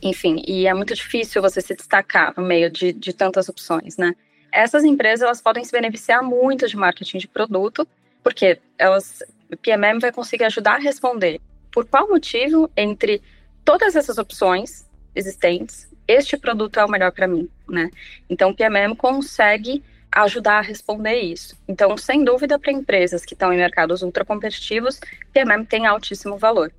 enfim, 0.02 0.44
e 0.46 0.68
é 0.68 0.74
muito 0.74 0.94
difícil 0.94 1.42
você 1.42 1.62
se 1.62 1.76
destacar 1.76 2.34
no 2.36 2.44
meio 2.44 2.70
de, 2.70 2.92
de 2.92 3.14
tantas 3.14 3.48
opções, 3.48 3.96
né? 3.96 4.14
Essas 4.52 4.84
empresas, 4.84 5.22
elas 5.22 5.42
podem 5.42 5.64
se 5.64 5.72
beneficiar 5.72 6.24
muito 6.24 6.68
de 6.68 6.76
marketing 6.76 7.20
de 7.20 7.28
produto, 7.28 7.88
porque 8.24 8.60
elas, 8.78 9.24
o 9.52 9.56
PMM 9.56 10.00
vai 10.00 10.12
conseguir 10.12 10.46
ajudar 10.46 10.76
a 10.76 10.80
responder 10.80 11.40
por 11.76 11.86
qual 11.86 12.08
motivo, 12.08 12.72
entre 12.78 13.22
todas 13.66 13.98
essas 13.98 14.18
opções, 14.18 14.90
existentes, 15.14 15.90
este 16.08 16.38
produto 16.38 16.80
é 16.80 16.86
o 16.86 16.90
melhor 16.90 17.12
para 17.12 17.28
mim, 17.28 17.50
né? 17.68 17.90
Então, 18.30 18.52
o 18.52 18.56
PMM 18.56 18.96
consegue 18.96 19.84
ajudar 20.10 20.60
a 20.60 20.62
responder 20.62 21.20
isso. 21.20 21.58
Então, 21.68 21.98
sem 21.98 22.24
dúvida, 22.24 22.58
para 22.58 22.72
empresas 22.72 23.26
que 23.26 23.34
estão 23.34 23.52
em 23.52 23.58
mercados 23.58 24.02
ultra 24.04 24.24
competitivos, 24.24 25.02
PMM 25.34 25.66
tem 25.66 25.86
altíssimo 25.86 26.38
valor. 26.38 26.72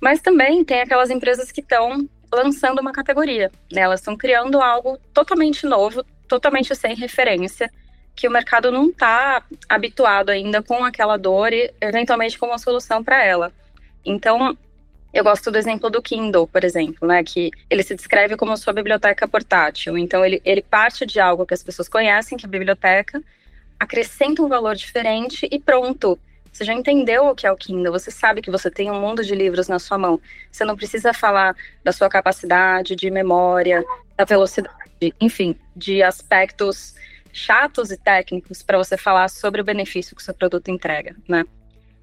Mas 0.00 0.22
também 0.22 0.64
tem 0.64 0.80
aquelas 0.80 1.10
empresas 1.10 1.52
que 1.52 1.60
estão 1.60 2.08
lançando 2.32 2.80
uma 2.80 2.92
categoria, 2.92 3.52
né? 3.70 3.82
Elas 3.82 4.00
estão 4.00 4.16
criando 4.16 4.62
algo 4.62 4.98
totalmente 5.12 5.66
novo, 5.66 6.02
totalmente 6.26 6.74
sem 6.74 6.94
referência, 6.94 7.70
que 8.14 8.26
o 8.26 8.30
mercado 8.30 8.72
não 8.72 8.86
está 8.86 9.44
habituado 9.68 10.30
ainda 10.30 10.62
com 10.62 10.82
aquela 10.82 11.18
dor 11.18 11.52
e 11.52 11.70
eventualmente 11.82 12.38
com 12.38 12.46
uma 12.46 12.58
solução 12.58 13.04
para 13.04 13.22
ela. 13.22 13.52
Então, 14.06 14.56
eu 15.12 15.24
gosto 15.24 15.50
do 15.50 15.58
exemplo 15.58 15.90
do 15.90 16.00
Kindle, 16.00 16.46
por 16.46 16.62
exemplo, 16.62 17.08
né? 17.08 17.24
Que 17.24 17.50
ele 17.68 17.82
se 17.82 17.94
descreve 17.94 18.36
como 18.36 18.56
sua 18.56 18.72
biblioteca 18.72 19.26
portátil. 19.26 19.98
Então, 19.98 20.24
ele, 20.24 20.40
ele 20.44 20.62
parte 20.62 21.04
de 21.04 21.18
algo 21.18 21.44
que 21.44 21.54
as 21.54 21.62
pessoas 21.62 21.88
conhecem, 21.88 22.38
que 22.38 22.46
é 22.46 22.48
a 22.48 22.50
biblioteca, 22.50 23.22
acrescenta 23.78 24.42
um 24.42 24.48
valor 24.48 24.76
diferente 24.76 25.48
e 25.50 25.58
pronto. 25.58 26.18
Você 26.52 26.64
já 26.64 26.72
entendeu 26.72 27.26
o 27.26 27.34
que 27.34 27.46
é 27.46 27.52
o 27.52 27.56
Kindle, 27.56 27.92
você 27.92 28.10
sabe 28.10 28.40
que 28.40 28.50
você 28.50 28.70
tem 28.70 28.90
um 28.90 28.98
mundo 28.98 29.22
de 29.22 29.34
livros 29.34 29.68
na 29.68 29.78
sua 29.78 29.98
mão. 29.98 30.18
Você 30.50 30.64
não 30.64 30.74
precisa 30.74 31.12
falar 31.12 31.54
da 31.84 31.92
sua 31.92 32.08
capacidade 32.08 32.96
de 32.96 33.10
memória, 33.10 33.84
da 34.16 34.24
velocidade, 34.24 34.74
enfim, 35.20 35.54
de 35.74 36.02
aspectos 36.02 36.94
chatos 37.30 37.90
e 37.90 37.98
técnicos 37.98 38.62
para 38.62 38.78
você 38.78 38.96
falar 38.96 39.28
sobre 39.28 39.60
o 39.60 39.64
benefício 39.64 40.16
que 40.16 40.22
o 40.22 40.24
seu 40.24 40.32
produto 40.32 40.70
entrega, 40.70 41.14
né? 41.28 41.44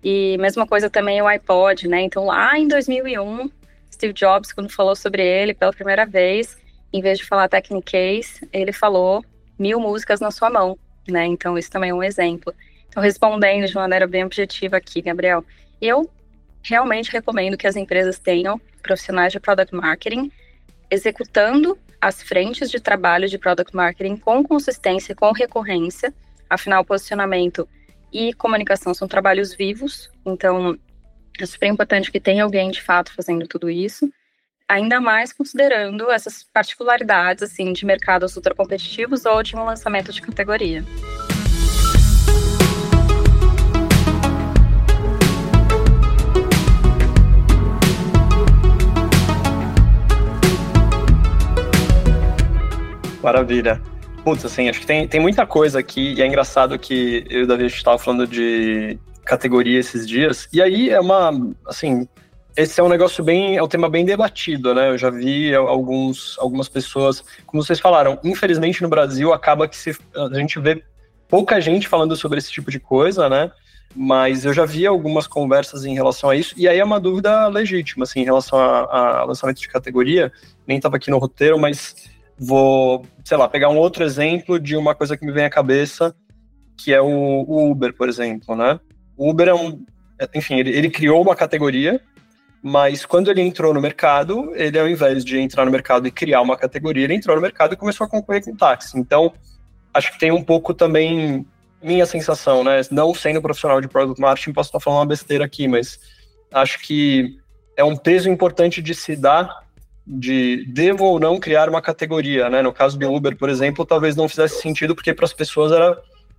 E 0.03 0.37
mesma 0.37 0.67
coisa 0.67 0.89
também 0.89 1.21
o 1.21 1.27
iPod, 1.27 1.87
né? 1.87 2.01
Então 2.01 2.25
lá 2.25 2.57
em 2.57 2.67
2001, 2.67 3.49
Steve 3.91 4.13
Jobs, 4.13 4.51
quando 4.51 4.69
falou 4.69 4.95
sobre 4.95 5.25
ele 5.25 5.53
pela 5.53 5.71
primeira 5.71 6.05
vez, 6.05 6.57
em 6.91 7.01
vez 7.01 7.19
de 7.19 7.25
falar 7.25 7.47
Technicase, 7.47 8.47
ele 8.51 8.73
falou 8.73 9.23
mil 9.57 9.79
músicas 9.79 10.19
na 10.19 10.29
sua 10.29 10.49
mão, 10.49 10.77
né? 11.07 11.25
Então 11.25 11.57
isso 11.57 11.71
também 11.71 11.91
é 11.91 11.93
um 11.93 12.03
exemplo. 12.03 12.53
Então 12.89 13.01
respondendo 13.01 13.65
de 13.65 13.75
maneira 13.75 14.05
bem 14.05 14.25
objetiva 14.25 14.77
aqui, 14.77 15.01
Gabriel, 15.01 15.45
eu 15.81 16.09
realmente 16.61 17.11
recomendo 17.11 17.57
que 17.57 17.67
as 17.67 17.75
empresas 17.75 18.19
tenham 18.19 18.59
profissionais 18.81 19.31
de 19.31 19.39
product 19.39 19.73
marketing 19.73 20.31
executando 20.91 21.77
as 21.99 22.21
frentes 22.21 22.69
de 22.69 22.79
trabalho 22.79 23.29
de 23.29 23.37
product 23.37 23.73
marketing 23.73 24.17
com 24.17 24.43
consistência, 24.43 25.15
com 25.15 25.31
recorrência. 25.31 26.13
Afinal, 26.49 26.83
posicionamento 26.83 27.67
e 28.13 28.31
comunicação 28.33 28.93
são 28.93 29.07
trabalhos 29.07 29.55
vivos, 29.55 30.11
então 30.23 30.77
é 31.39 31.45
super 31.45 31.67
importante 31.67 32.11
que 32.11 32.19
tenha 32.19 32.43
alguém 32.43 32.69
de 32.69 32.81
fato 32.81 33.11
fazendo 33.11 33.47
tudo 33.47 33.69
isso, 33.69 34.07
ainda 34.69 35.01
mais 35.01 35.33
considerando 35.33 36.11
essas 36.11 36.43
particularidades 36.43 37.43
assim 37.43 37.73
de 37.73 37.85
mercados 37.85 38.35
ultra 38.35 38.53
competitivos 38.53 39.25
ou 39.25 39.41
de 39.41 39.55
um 39.55 39.65
lançamento 39.65 40.13
de 40.13 40.21
categoria. 40.21 40.85
Maravilha. 53.23 53.92
Putz, 54.23 54.45
assim, 54.45 54.69
acho 54.69 54.79
que 54.79 54.87
tem, 54.87 55.05
tem 55.05 55.19
muita 55.19 55.45
coisa 55.45 55.79
aqui, 55.79 56.13
e 56.13 56.21
é 56.21 56.25
engraçado 56.25 56.79
que 56.79 57.25
eu 57.29 57.41
e 57.41 57.43
o 57.43 57.47
Davi 57.47 57.65
estava 57.65 57.97
falando 57.97 58.25
de 58.25 58.97
categoria 59.25 59.77
esses 59.77 60.07
dias, 60.07 60.47
e 60.51 60.61
aí 60.61 60.89
é 60.89 60.99
uma, 60.99 61.31
assim, 61.67 62.07
esse 62.55 62.79
é 62.79 62.83
um 62.83 62.87
negócio 62.87 63.21
bem, 63.21 63.57
é 63.57 63.63
um 63.63 63.67
tema 63.67 63.89
bem 63.89 64.05
debatido, 64.05 64.73
né? 64.73 64.91
Eu 64.91 64.97
já 64.97 65.09
vi 65.09 65.53
alguns, 65.53 66.37
algumas 66.39 66.69
pessoas, 66.69 67.21
como 67.45 67.61
vocês 67.61 67.81
falaram, 67.81 68.17
infelizmente 68.23 68.81
no 68.81 68.87
Brasil 68.87 69.33
acaba 69.33 69.67
que 69.67 69.75
se, 69.75 69.97
a 70.15 70.39
gente 70.39 70.57
vê 70.57 70.81
pouca 71.27 71.59
gente 71.59 71.87
falando 71.89 72.15
sobre 72.15 72.37
esse 72.37 72.51
tipo 72.51 72.71
de 72.71 72.79
coisa, 72.79 73.27
né? 73.27 73.51
Mas 73.93 74.45
eu 74.45 74.53
já 74.53 74.65
vi 74.65 74.87
algumas 74.87 75.27
conversas 75.27 75.83
em 75.83 75.93
relação 75.93 76.29
a 76.29 76.35
isso, 76.35 76.53
e 76.57 76.65
aí 76.65 76.79
é 76.79 76.83
uma 76.83 76.99
dúvida 76.99 77.47
legítima, 77.47 78.03
assim, 78.03 78.21
em 78.21 78.25
relação 78.25 78.57
a, 78.57 79.19
a 79.19 79.23
lançamento 79.25 79.59
de 79.59 79.67
categoria, 79.67 80.31
nem 80.65 80.77
estava 80.77 80.95
aqui 80.95 81.11
no 81.11 81.17
roteiro, 81.17 81.59
mas 81.59 82.12
Vou, 82.37 83.05
sei 83.23 83.37
lá, 83.37 83.47
pegar 83.47 83.69
um 83.69 83.77
outro 83.77 84.03
exemplo 84.03 84.59
de 84.59 84.75
uma 84.75 84.95
coisa 84.95 85.15
que 85.15 85.25
me 85.25 85.31
vem 85.31 85.45
à 85.45 85.49
cabeça, 85.49 86.15
que 86.77 86.93
é 86.93 87.01
o, 87.01 87.07
o 87.07 87.71
Uber, 87.71 87.93
por 87.95 88.09
exemplo, 88.09 88.55
né? 88.55 88.79
O 89.15 89.29
Uber 89.29 89.47
é 89.47 89.53
um, 89.53 89.85
enfim, 90.33 90.55
ele, 90.55 90.71
ele 90.71 90.89
criou 90.89 91.21
uma 91.21 91.35
categoria, 91.35 92.01
mas 92.61 93.05
quando 93.05 93.29
ele 93.29 93.41
entrou 93.41 93.73
no 93.73 93.81
mercado, 93.81 94.51
ele 94.55 94.79
ao 94.79 94.87
invés 94.87 95.23
de 95.23 95.37
entrar 95.37 95.65
no 95.65 95.71
mercado 95.71 96.07
e 96.07 96.11
criar 96.11 96.41
uma 96.41 96.57
categoria, 96.57 97.03
ele 97.03 97.15
entrou 97.15 97.35
no 97.35 97.41
mercado 97.41 97.73
e 97.73 97.77
começou 97.77 98.05
a 98.05 98.09
concorrer 98.09 98.43
com 98.43 98.55
táxi. 98.55 98.97
Então, 98.97 99.33
acho 99.93 100.11
que 100.11 100.19
tem 100.19 100.31
um 100.31 100.43
pouco 100.43 100.73
também 100.73 101.45
minha 101.81 102.05
sensação, 102.05 102.63
né? 102.63 102.81
Não 102.89 103.13
sendo 103.13 103.41
profissional 103.41 103.81
de 103.81 103.87
product 103.87 104.19
marketing, 104.19 104.53
posso 104.53 104.69
estar 104.69 104.79
falando 104.79 104.99
uma 104.99 105.05
besteira 105.05 105.43
aqui, 105.43 105.67
mas 105.67 105.99
acho 106.53 106.79
que 106.79 107.37
é 107.75 107.83
um 107.83 107.97
peso 107.97 108.29
importante 108.29 108.81
de 108.81 108.95
se 108.95 109.15
dar 109.15 109.63
de 110.05 110.65
devo 110.67 111.05
ou 111.05 111.19
não 111.19 111.39
criar 111.39 111.69
uma 111.69 111.81
categoria, 111.81 112.49
né? 112.49 112.61
No 112.61 112.73
caso 112.73 112.97
do 112.97 113.11
Uber, 113.11 113.37
por 113.37 113.49
exemplo, 113.49 113.85
talvez 113.85 114.15
não 114.15 114.27
fizesse 114.27 114.61
sentido 114.61 114.93
porque 114.93 115.13
para 115.13 115.25
as 115.25 115.33
pessoas 115.33 115.71
era 115.71 115.97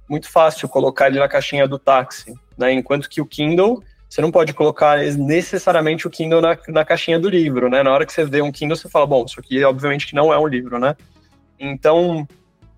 muito 0.08 0.30
fácil 0.30 0.68
colocar 0.68 1.06
ele 1.06 1.18
na 1.18 1.28
caixinha 1.28 1.66
do 1.66 1.78
táxi, 1.78 2.34
né? 2.58 2.72
Enquanto 2.72 3.08
que 3.08 3.20
o 3.20 3.26
Kindle, 3.26 3.82
você 4.08 4.20
não 4.20 4.30
pode 4.30 4.52
colocar 4.52 4.98
necessariamente 4.98 6.06
o 6.06 6.10
Kindle 6.10 6.42
na, 6.42 6.58
na 6.68 6.84
caixinha 6.84 7.18
do 7.18 7.28
livro, 7.28 7.70
né? 7.70 7.82
Na 7.82 7.92
hora 7.92 8.04
que 8.04 8.12
você 8.12 8.24
vê 8.24 8.42
um 8.42 8.52
Kindle, 8.52 8.76
você 8.76 8.88
fala, 8.88 9.06
bom, 9.06 9.24
isso 9.24 9.40
aqui 9.40 9.64
obviamente 9.64 10.06
que 10.06 10.14
não 10.14 10.32
é 10.32 10.38
um 10.38 10.46
livro, 10.46 10.78
né? 10.78 10.94
Então, 11.58 12.28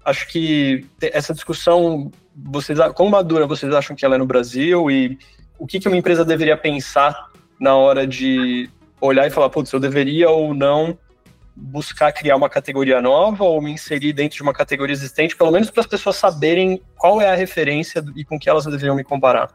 acho 0.05 0.29
que 0.29 0.87
essa 1.01 1.35
discussão, 1.35 2.13
vocês, 2.35 2.79
como 2.95 3.11
madura 3.11 3.47
vocês 3.47 3.75
acham 3.75 3.97
que 3.97 4.05
ela 4.05 4.15
é 4.15 4.19
no 4.19 4.27
Brasil 4.27 4.89
e 4.89 5.19
o 5.59 5.67
que, 5.67 5.81
que 5.81 5.89
uma 5.89 5.97
empresa 5.97 6.25
deveria 6.25 6.57
pensar 6.57 7.29
na 7.59 7.75
hora 7.75 8.07
de 8.07 8.71
olhar 9.01 9.27
e 9.27 9.31
falar, 9.31 9.51
putz, 9.51 9.73
eu 9.73 9.81
deveria 9.81 10.29
ou 10.31 10.55
não 10.55 10.99
buscar 11.55 12.13
criar 12.13 12.37
uma 12.37 12.51
categoria 12.51 13.01
nova 13.01 13.43
ou 13.45 13.63
me 13.63 13.71
inserir 13.71 14.13
dentro 14.13 14.37
de 14.37 14.43
uma 14.43 14.53
categoria 14.53 14.93
existente, 14.93 15.35
pelo 15.35 15.51
menos 15.51 15.71
para 15.71 15.81
as 15.81 15.87
pessoas 15.87 16.17
saberem 16.17 16.81
qual 16.97 17.21
é 17.21 17.31
a 17.31 17.35
referência 17.35 18.05
e 18.15 18.25
com 18.25 18.39
que 18.39 18.49
elas 18.49 18.67
deveriam 18.67 18.95
me 18.95 19.03
comparar. 19.03 19.49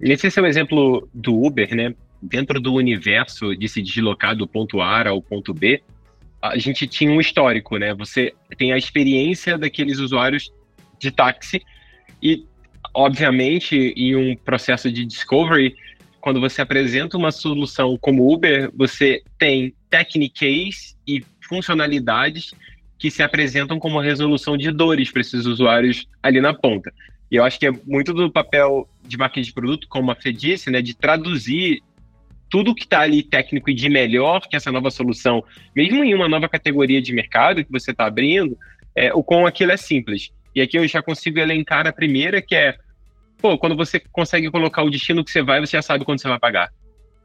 Esse 0.00 0.38
é 0.38 0.42
o 0.42 0.46
exemplo 0.46 1.08
do 1.12 1.44
Uber, 1.44 1.74
né? 1.74 1.94
Dentro 2.20 2.60
do 2.60 2.74
universo 2.74 3.54
de 3.54 3.68
se 3.68 3.82
deslocar 3.82 4.34
do 4.34 4.46
ponto 4.46 4.80
A 4.80 5.08
ao 5.08 5.20
ponto 5.20 5.52
B, 5.52 5.82
a 6.40 6.56
gente 6.58 6.86
tinha 6.86 7.10
um 7.10 7.20
histórico, 7.20 7.76
né? 7.76 7.94
Você 7.94 8.32
tem 8.56 8.72
a 8.72 8.78
experiência 8.78 9.58
daqueles 9.58 9.98
usuários 9.98 10.52
de 10.98 11.10
táxi 11.10 11.62
e, 12.20 12.44
obviamente, 12.94 13.76
em 13.96 14.16
um 14.16 14.36
processo 14.36 14.90
de 14.90 15.04
discovery, 15.04 15.74
quando 16.22 16.40
você 16.40 16.62
apresenta 16.62 17.18
uma 17.18 17.32
solução 17.32 17.98
como 18.00 18.32
Uber, 18.32 18.70
você 18.74 19.22
tem 19.36 19.74
techniques 19.90 20.96
e 21.06 21.22
funcionalidades 21.46 22.54
que 22.96 23.10
se 23.10 23.24
apresentam 23.24 23.80
como 23.80 24.00
resolução 24.00 24.56
de 24.56 24.70
dores 24.70 25.10
para 25.10 25.20
esses 25.20 25.44
usuários 25.44 26.06
ali 26.22 26.40
na 26.40 26.54
ponta. 26.54 26.92
E 27.28 27.36
eu 27.36 27.44
acho 27.44 27.58
que 27.58 27.66
é 27.66 27.72
muito 27.84 28.14
do 28.14 28.30
papel 28.30 28.88
de 29.02 29.18
marketing 29.18 29.48
de 29.48 29.52
produto, 29.52 29.88
como 29.88 30.12
a 30.12 30.14
Fê 30.14 30.32
disse, 30.32 30.70
né, 30.70 30.80
de 30.80 30.94
traduzir 30.94 31.82
tudo 32.48 32.74
que 32.74 32.84
está 32.84 33.00
ali 33.00 33.24
técnico 33.24 33.70
e 33.70 33.74
de 33.74 33.88
melhor 33.88 34.46
que 34.48 34.54
essa 34.54 34.70
nova 34.70 34.90
solução, 34.90 35.42
mesmo 35.74 36.04
em 36.04 36.14
uma 36.14 36.28
nova 36.28 36.48
categoria 36.48 37.02
de 37.02 37.12
mercado 37.12 37.64
que 37.64 37.72
você 37.72 37.90
está 37.90 38.06
abrindo, 38.06 38.56
é, 38.94 39.12
o 39.12 39.24
com 39.24 39.44
aquilo 39.44 39.72
é 39.72 39.76
simples. 39.76 40.30
E 40.54 40.60
aqui 40.60 40.78
eu 40.78 40.86
já 40.86 41.02
consigo 41.02 41.40
elencar 41.40 41.84
a 41.86 41.92
primeira, 41.92 42.40
que 42.40 42.54
é 42.54 42.76
pô, 43.42 43.58
quando 43.58 43.76
você 43.76 44.00
consegue 44.12 44.48
colocar 44.50 44.84
o 44.84 44.90
destino 44.90 45.24
que 45.24 45.30
você 45.30 45.42
vai, 45.42 45.60
você 45.60 45.76
já 45.76 45.82
sabe 45.82 46.04
quando 46.04 46.20
você 46.20 46.28
vai 46.28 46.38
pagar. 46.38 46.72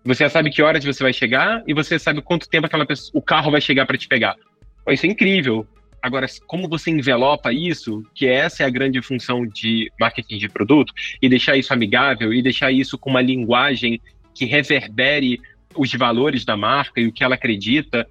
Você 0.04 0.24
já 0.24 0.30
sabe 0.30 0.50
que 0.50 0.64
horas 0.64 0.84
você 0.84 1.04
vai 1.04 1.14
chegar 1.14 1.64
e 1.68 1.74
você 1.74 2.00
sabe 2.00 2.22
quanto 2.22 2.50
tempo 2.50 2.66
aquela 2.66 2.86
pessoa, 2.86 3.12
o 3.14 3.22
carro 3.22 3.52
vai 3.52 3.62
chegar 3.62 3.86
para 3.86 3.98
te 3.98 4.08
pegar. 4.08 4.36
Pô, 4.84 4.92
isso 4.92 5.06
é 5.06 5.10
incrível. 5.10 5.68
Agora, 6.02 6.26
como 6.48 6.68
você 6.68 6.90
envelopa 6.90 7.54
isso, 7.54 8.04
que 8.16 8.26
essa 8.26 8.64
é 8.64 8.66
a 8.66 8.70
grande 8.70 9.02
função 9.02 9.46
de 9.46 9.92
marketing 10.00 10.38
de 10.38 10.50
produto, 10.50 10.94
e 11.22 11.30
deixar 11.30 11.56
isso 11.56 11.74
amigável, 11.74 12.34
e 12.34 12.42
deixar 12.42 12.72
isso 12.72 12.98
com 12.98 13.10
uma 13.10 13.22
linguagem 13.22 14.02
que 14.34 14.46
reverbere 14.46 15.40
os 15.76 15.92
valores 15.94 16.46
da 16.46 16.58
marca 16.58 17.00
e 17.00 17.08
o 17.08 17.12
que 17.12 17.24
ela 17.24 17.36
acredita, 17.36 18.08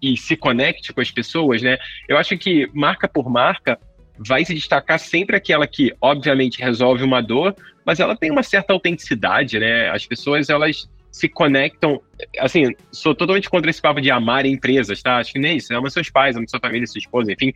e 0.00 0.16
se 0.16 0.36
conecte 0.36 0.92
com 0.92 1.00
as 1.00 1.10
pessoas, 1.10 1.60
né? 1.60 1.76
Eu 2.08 2.16
acho 2.16 2.38
que 2.38 2.70
marca 2.72 3.08
por 3.08 3.28
marca, 3.28 3.78
vai 4.26 4.44
se 4.44 4.54
destacar 4.54 4.98
sempre 4.98 5.36
aquela 5.36 5.66
que, 5.66 5.94
obviamente, 6.00 6.60
resolve 6.60 7.02
uma 7.02 7.22
dor, 7.22 7.54
mas 7.84 8.00
ela 8.00 8.14
tem 8.14 8.30
uma 8.30 8.42
certa 8.42 8.72
autenticidade, 8.72 9.58
né? 9.58 9.88
As 9.90 10.04
pessoas, 10.06 10.50
elas 10.50 10.88
se 11.10 11.28
conectam. 11.28 12.00
Assim, 12.38 12.74
sou 12.92 13.14
totalmente 13.14 13.48
contra 13.48 13.70
esse 13.70 13.80
papo 13.80 14.00
de 14.00 14.10
amar 14.10 14.44
empresas, 14.44 15.02
tá? 15.02 15.16
Acho 15.16 15.32
que 15.32 15.38
nem 15.38 15.56
isso. 15.56 15.74
Ama 15.74 15.88
seus 15.88 16.10
pais, 16.10 16.36
ama 16.36 16.46
sua 16.46 16.60
família, 16.60 16.86
sua 16.86 16.98
esposa, 16.98 17.32
enfim. 17.32 17.52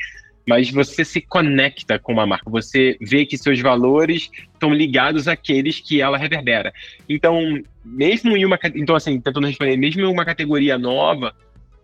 Mas 0.47 0.71
você 0.71 1.05
se 1.05 1.21
conecta 1.21 1.99
com 1.99 2.13
uma 2.13 2.27
marca, 2.27 2.51
você 2.51 2.99
vê 3.01 3.25
que 3.25 3.39
seus 3.39 3.59
valores 3.61 4.31
estão 4.53 4.75
ligados 4.75 5.27
àqueles 5.27 5.81
que 5.81 6.03
ela 6.03 6.19
reverbera. 6.19 6.73
Então, 7.09 7.41
mesmo 7.85 8.37
em 8.37 8.45
uma. 8.45 8.59
Então, 8.75 8.95
assim, 8.95 9.21
tentando 9.21 9.47
responder, 9.47 9.77
mesmo 9.77 10.03
em 10.03 10.07
uma 10.07 10.25
categoria 10.25 10.77
nova, 10.77 11.35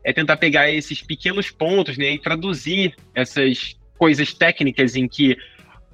é 0.05 0.12
tentar 0.12 0.37
pegar 0.37 0.71
esses 0.71 1.01
pequenos 1.03 1.51
pontos 1.51 1.97
né, 1.97 2.12
e 2.12 2.19
traduzir 2.19 2.95
essas 3.14 3.80
coisas 4.01 4.33
técnicas 4.33 4.97
em 4.97 5.07
que 5.07 5.37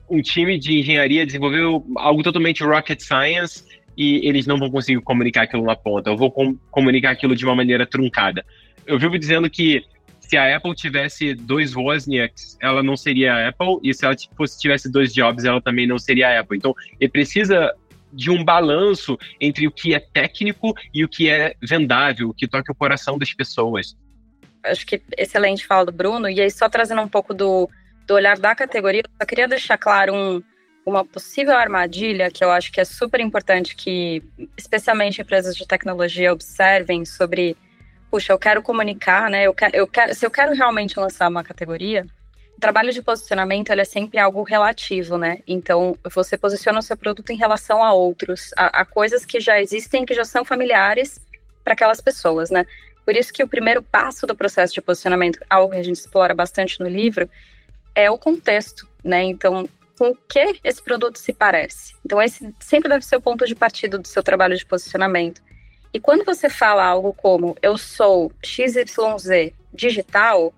um 0.09 0.23
time 0.23 0.57
de 0.61 0.79
engenharia 0.79 1.27
desenvolveu 1.27 1.85
algo 1.97 2.23
totalmente 2.23 2.62
rocket 2.62 3.01
science 3.01 3.64
e 3.97 4.25
eles 4.29 4.47
não 4.47 4.57
vão 4.57 4.71
conseguir 4.71 5.01
comunicar 5.01 5.42
aquilo 5.42 5.64
na 5.64 5.75
ponta. 5.75 6.11
Eu 6.11 6.16
vou 6.16 6.31
com 6.31 6.57
comunicar 6.71 7.11
aquilo 7.11 7.35
de 7.35 7.45
uma 7.45 7.57
maneira 7.57 7.85
truncada. 7.85 8.47
Eu 8.87 8.97
vivo 8.97 9.19
dizendo 9.19 9.51
que 9.51 9.85
se 10.21 10.37
a 10.37 10.57
Apple 10.57 10.73
tivesse 10.77 11.35
dois 11.35 11.75
Wozniaks, 11.75 12.57
ela 12.62 12.81
não 12.81 12.97
seria 12.97 13.35
a 13.35 13.49
Apple, 13.49 13.81
e 13.83 13.92
se 13.92 14.05
ela 14.05 14.14
tivesse 14.14 14.88
dois 14.88 15.12
Jobs, 15.12 15.45
ela 15.45 15.61
também 15.61 15.85
não 15.85 15.99
seria 15.99 16.29
a 16.29 16.40
Apple. 16.40 16.57
Então, 16.57 16.75
ele 17.01 17.11
precisa 17.11 17.75
de 18.12 18.31
um 18.31 18.45
balanço 18.45 19.19
entre 19.40 19.66
o 19.66 19.73
que 19.73 19.95
é 19.95 19.99
técnico 19.99 20.75
e 20.95 21.05
o 21.05 21.09
que 21.09 21.29
é 21.29 21.57
vendável, 21.61 22.29
o 22.29 22.35
que 22.35 22.47
toca 22.47 22.71
o 22.71 22.75
coração 22.75 23.19
das 23.19 23.33
pessoas. 23.33 23.97
Acho 24.62 24.87
que 24.87 25.03
excelente 25.19 25.66
fala 25.66 25.87
do 25.87 25.92
Bruno, 25.92 26.29
e 26.29 26.40
aí 26.40 26.51
só 26.51 26.69
trazendo 26.69 27.03
um 27.03 27.09
pouco 27.09 27.35
do, 27.35 27.69
do 28.07 28.14
olhar 28.14 28.38
da 28.38 28.55
categoria, 28.55 29.03
eu 29.05 29.11
só 29.21 29.27
queria 29.27 29.49
deixar 29.49 29.77
claro 29.77 30.14
um, 30.14 30.42
uma 30.85 31.05
possível 31.05 31.57
armadilha 31.57 32.31
que 32.31 32.45
eu 32.45 32.51
acho 32.51 32.71
que 32.71 32.81
é 32.81 32.85
super 32.85 33.21
importante 33.21 33.75
que, 33.75 34.23
especialmente 34.57 35.21
empresas 35.21 35.57
de 35.57 35.66
tecnologia, 35.66 36.33
observem 36.33 37.05
sobre, 37.05 37.57
puxa, 38.11 38.33
eu 38.33 38.38
quero 38.38 38.62
comunicar, 38.62 39.29
né? 39.29 39.42
Eu 39.42 39.53
quero, 39.53 39.77
eu 39.77 39.87
quero, 39.87 40.14
se 40.14 40.25
eu 40.25 40.31
quero 40.31 40.55
realmente 40.55 40.99
lançar 40.99 41.29
uma 41.29 41.42
categoria, 41.42 42.07
o 42.57 42.61
trabalho 42.61 42.92
de 42.92 43.03
posicionamento 43.03 43.71
é 43.71 43.85
sempre 43.85 44.19
algo 44.19 44.42
relativo, 44.45 45.19
né? 45.19 45.40
Então, 45.47 45.99
você 46.14 46.38
posiciona 46.38 46.79
o 46.79 46.83
seu 46.83 46.97
produto 46.97 47.31
em 47.31 47.37
relação 47.37 47.83
a 47.83 47.92
outros, 47.92 48.51
a, 48.57 48.81
a 48.81 48.85
coisas 48.85 49.27
que 49.27 49.40
já 49.40 49.61
existem, 49.61 50.07
que 50.07 50.14
já 50.14 50.25
são 50.25 50.45
familiares 50.45 51.21
para 51.64 51.75
aquelas 51.75 52.01
pessoas, 52.01 52.49
né? 52.49 52.64
Por 53.05 53.14
isso 53.14 53.33
que 53.33 53.42
o 53.42 53.49
primeiro 53.49 53.83
passo 53.83 54.27
do 54.27 54.35
processo 54.35 54.73
de 54.73 54.81
posicionamento, 54.81 55.38
algo 55.51 55.73
que 55.73 55.79
a 55.79 55.83
gente 55.83 55.97
explora 55.97 56.35
bastante 56.35 56.81
no 56.81 56.88
livro, 56.88 57.29
é 57.96 58.11
o 58.11 58.18
contexto, 58.18 58.87
né? 59.02 59.24
Então, 59.24 59.66
com 59.98 60.11
o 60.11 60.16
que 60.28 60.61
esse 60.62 60.82
produto 60.82 61.18
se 61.18 61.32
parece? 61.32 61.94
Então, 62.04 62.20
esse 62.20 62.54
sempre 62.61 62.90
deve 62.90 63.04
ser 63.04 63.16
o 63.16 63.20
ponto 63.20 63.46
de 63.46 63.54
partida 63.54 63.98
do 63.98 64.06
seu 64.06 64.22
trabalho 64.22 64.54
de 64.54 64.66
posicionamento. 64.66 65.42
E 65.92 65.98
quando 65.98 66.24
você 66.24 66.50
fala 66.50 66.85
algo 66.85 67.14
como 67.14 67.56
eu 67.62 67.78
sou 67.78 68.30
XYZ 68.44 69.54
digital, 69.72 70.52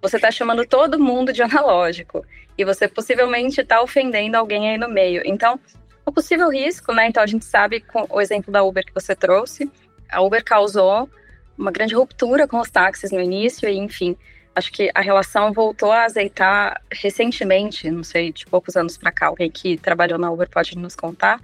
você 0.00 0.16
está 0.16 0.30
chamando 0.30 0.64
todo 0.64 1.00
mundo 1.00 1.32
de 1.32 1.42
analógico 1.42 2.24
e 2.56 2.64
você 2.64 2.86
possivelmente 2.86 3.60
está 3.60 3.82
ofendendo 3.82 4.36
alguém 4.36 4.70
aí 4.70 4.78
no 4.78 4.88
meio. 4.88 5.22
Então, 5.24 5.58
o 6.06 6.12
possível 6.12 6.48
risco, 6.48 6.92
né? 6.92 7.08
Então, 7.08 7.22
a 7.22 7.26
gente 7.26 7.44
sabe 7.44 7.80
com 7.80 8.06
o 8.08 8.20
exemplo 8.20 8.52
da 8.52 8.62
Uber 8.62 8.84
que 8.84 8.94
você 8.94 9.16
trouxe, 9.16 9.68
a 10.08 10.22
Uber 10.22 10.44
causou 10.44 11.10
uma 11.56 11.72
grande 11.72 11.96
ruptura 11.96 12.46
com 12.46 12.60
os 12.60 12.70
táxis 12.70 13.10
no 13.10 13.20
início 13.20 13.68
e, 13.68 13.76
enfim, 13.76 14.16
acho 14.58 14.72
que 14.72 14.90
a 14.94 15.00
relação 15.00 15.52
voltou 15.52 15.92
a 15.92 16.04
azeitar 16.04 16.82
recentemente, 16.90 17.90
não 17.90 18.02
sei, 18.02 18.32
de 18.32 18.44
poucos 18.44 18.76
anos 18.76 18.98
para 18.98 19.12
cá, 19.12 19.28
alguém 19.28 19.50
que 19.50 19.76
trabalhou 19.78 20.18
na 20.18 20.30
Uber 20.30 20.48
pode 20.50 20.76
nos 20.76 20.96
contar, 20.96 21.40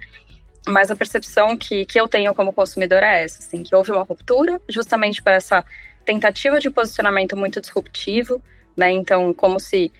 mas 0.67 0.91
a 0.91 0.95
percepção 0.95 1.55
que, 1.55 1.85
que 1.85 1.99
eu 1.99 2.07
tenho 2.07 2.35
como 2.35 2.51
consumidor 2.51 3.01
é 3.03 3.23
essa, 3.23 3.39
assim, 3.39 3.63
que 3.63 3.73
houve 3.73 3.91
uma 3.91 4.03
ruptura 4.03 4.59
justamente 4.67 5.21
por 5.21 5.31
essa 5.31 5.63
tentativa 6.03 6.59
de 6.59 6.69
posicionamento 6.69 7.37
muito 7.37 7.61
disruptivo, 7.61 8.41
né? 8.75 8.91
Então, 8.91 9.33
como 9.33 9.59
se 9.59 9.91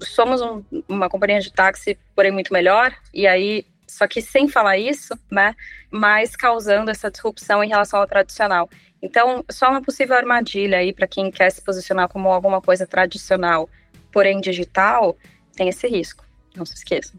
somos 0.00 0.42
um, 0.42 0.62
uma 0.88 1.08
companhia 1.08 1.40
de 1.40 1.52
táxi, 1.52 1.98
porém 2.14 2.32
muito 2.32 2.52
melhor, 2.52 2.94
e 3.14 3.26
aí, 3.26 3.64
só 3.86 4.06
que 4.06 4.20
sem 4.20 4.48
falar 4.48 4.76
isso, 4.76 5.14
né? 5.30 5.54
Mas 5.90 6.34
causando 6.34 6.90
essa 6.90 7.10
disrupção 7.10 7.62
em 7.62 7.68
relação 7.68 8.00
ao 8.00 8.06
tradicional. 8.06 8.68
Então, 9.06 9.44
só 9.48 9.70
uma 9.70 9.80
possível 9.80 10.16
armadilha 10.16 10.78
aí 10.78 10.92
para 10.92 11.06
quem 11.06 11.30
quer 11.30 11.50
se 11.50 11.62
posicionar 11.62 12.08
como 12.08 12.28
alguma 12.28 12.60
coisa 12.60 12.86
tradicional, 12.86 13.70
porém 14.12 14.40
digital, 14.40 15.16
tem 15.54 15.68
esse 15.68 15.86
risco. 15.86 16.24
Não 16.56 16.66
se 16.66 16.74
esqueçam. 16.74 17.18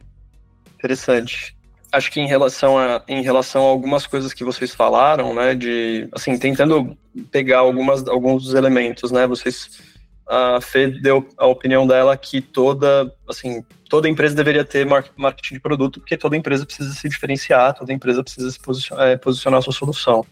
Interessante 0.75 1.55
acho 1.91 2.11
que 2.11 2.19
em 2.19 2.27
relação 2.27 2.77
a 2.77 3.01
em 3.07 3.21
relação 3.21 3.65
a 3.65 3.69
algumas 3.69 4.05
coisas 4.05 4.33
que 4.33 4.43
vocês 4.43 4.75
falaram, 4.75 5.33
né, 5.33 5.55
de 5.55 6.07
assim 6.11 6.37
tentando 6.37 6.97
pegar 7.31 7.59
algumas 7.59 8.05
alguns 8.07 8.43
dos 8.43 8.53
elementos, 8.53 9.09
né, 9.09 9.25
vocês 9.25 9.81
a 10.27 10.59
Fê 10.59 10.87
deu 10.87 11.25
a 11.37 11.47
opinião 11.47 11.87
dela 11.87 12.17
que 12.17 12.41
toda 12.41 13.09
assim 13.29 13.63
toda 13.89 14.09
empresa 14.09 14.35
deveria 14.35 14.65
ter 14.65 14.85
marketing 14.85 15.53
de 15.53 15.61
produto 15.61 16.01
porque 16.01 16.17
toda 16.17 16.35
empresa 16.35 16.65
precisa 16.65 16.93
se 16.93 17.07
diferenciar, 17.07 17.73
toda 17.73 17.93
empresa 17.93 18.21
precisa 18.21 18.51
se 18.51 18.59
posicionar, 18.59 19.07
é, 19.07 19.15
posicionar 19.15 19.59
a 19.59 19.61
sua 19.61 19.73
solução. 19.73 20.25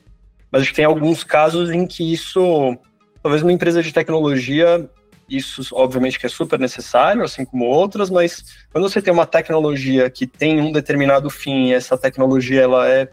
Mas 0.56 0.62
acho 0.62 0.72
que 0.72 0.78
tem 0.78 0.86
alguns 0.86 1.22
casos 1.22 1.70
em 1.70 1.86
que 1.86 2.14
isso 2.14 2.78
talvez 3.22 3.44
uma 3.44 3.52
empresa 3.52 3.84
de 3.84 3.92
tecnologia 3.92 4.90
isso 5.30 5.68
obviamente 5.74 6.18
que 6.18 6.26
é 6.26 6.30
super 6.30 6.58
necessário, 6.58 7.24
assim 7.24 7.44
como 7.44 7.66
outras, 7.66 8.10
mas 8.10 8.46
quando 8.72 8.88
você 8.88 9.02
tem 9.02 9.14
uma 9.14 9.26
tecnologia 9.26 10.10
que 10.10 10.26
tem 10.26 10.62
um 10.62 10.72
determinado 10.72 11.30
fim, 11.30 11.66
e 11.66 11.74
essa 11.74 11.98
tecnologia 11.98 12.62
ela 12.62 12.88
é 12.88 13.10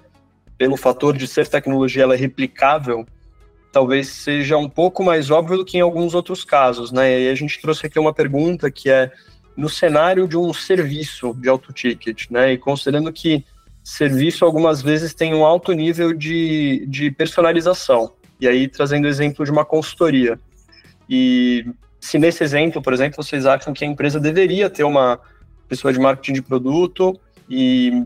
pelo 0.57 0.77
fator 0.77 1.17
de 1.17 1.27
ser 1.27 1.49
tecnologia, 1.49 2.05
ela 2.05 2.15
é 2.15 2.17
replicável, 2.17 3.05
talvez 3.73 4.07
seja 4.07 4.57
um 4.57 4.69
pouco 4.69 5.03
mais 5.03 5.29
óbvio 5.29 5.57
do 5.57 5.65
que 5.65 5.79
em 5.79 5.81
alguns 5.81 6.15
outros 6.15 6.45
casos, 6.45 6.93
né? 6.93 7.23
E 7.23 7.29
a 7.29 7.35
gente 7.35 7.61
trouxe 7.61 7.87
aqui 7.87 7.99
uma 7.99 8.15
pergunta 8.15 8.71
que 8.71 8.89
é 8.89 9.11
no 9.57 9.69
cenário 9.69 10.29
de 10.29 10.37
um 10.37 10.55
serviço 10.55 11.35
de 11.35 11.49
auto 11.49 11.73
ticket, 11.73 12.31
né? 12.31 12.53
E 12.53 12.59
considerando 12.59 13.13
que 13.13 13.45
serviço 13.83 14.45
algumas 14.45 14.81
vezes 14.81 15.15
tem 15.15 15.35
um 15.35 15.45
alto 15.45 15.73
nível 15.73 16.13
de, 16.13 16.87
de 16.89 17.11
personalização. 17.11 18.13
E 18.41 18.47
aí 18.49 18.69
trazendo 18.69 19.05
o 19.05 19.09
exemplo 19.09 19.45
de 19.45 19.51
uma 19.51 19.65
consultoria. 19.65 20.39
E 21.09 21.67
se 22.01 22.19
nesse 22.19 22.43
exemplo, 22.43 22.83
por 22.83 22.93
exemplo, 22.93 23.23
vocês 23.23 23.47
acham 23.47 23.73
que 23.73 23.85
a 23.85 23.89
empresa 23.89 24.19
deveria 24.19 24.71
ter 24.71 24.85
uma 24.85 25.21
pessoa 25.69 25.93
de 25.93 25.99
marketing 25.99 26.35
de 26.35 26.43
produto 26.43 27.19
e 27.49 28.05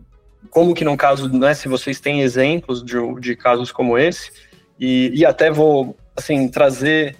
como 0.51 0.75
que 0.75 0.85
no 0.85 0.97
caso, 0.97 1.29
né, 1.33 1.55
se 1.55 1.69
vocês 1.69 2.01
têm 2.01 2.21
exemplos 2.21 2.83
de, 2.83 2.97
de 3.21 3.37
casos 3.37 3.73
como 3.73 3.99
esse, 3.99 4.31
e, 4.79 5.11
e 5.15 5.25
até 5.25 5.51
vou, 5.51 5.97
assim, 6.17 6.49
trazer 6.49 7.17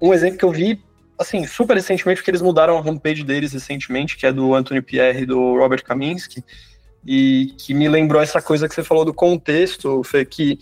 um 0.00 0.12
exemplo 0.12 0.38
que 0.38 0.44
eu 0.44 0.50
vi, 0.50 0.80
assim, 1.18 1.46
super 1.46 1.74
recentemente, 1.74 2.20
porque 2.20 2.30
eles 2.30 2.42
mudaram 2.42 2.76
a 2.76 2.80
homepage 2.80 3.24
deles 3.24 3.52
recentemente, 3.52 4.16
que 4.16 4.26
é 4.26 4.32
do 4.32 4.54
Anthony 4.54 4.82
Pierre 4.82 5.22
e 5.22 5.26
do 5.26 5.56
Robert 5.56 5.82
Kaminsky, 5.84 6.44
e 7.06 7.54
que 7.58 7.72
me 7.74 7.88
lembrou 7.88 8.20
essa 8.20 8.40
coisa 8.42 8.68
que 8.68 8.74
você 8.74 8.82
falou 8.82 9.04
do 9.04 9.14
contexto, 9.14 10.02
Fê, 10.04 10.24
que 10.24 10.58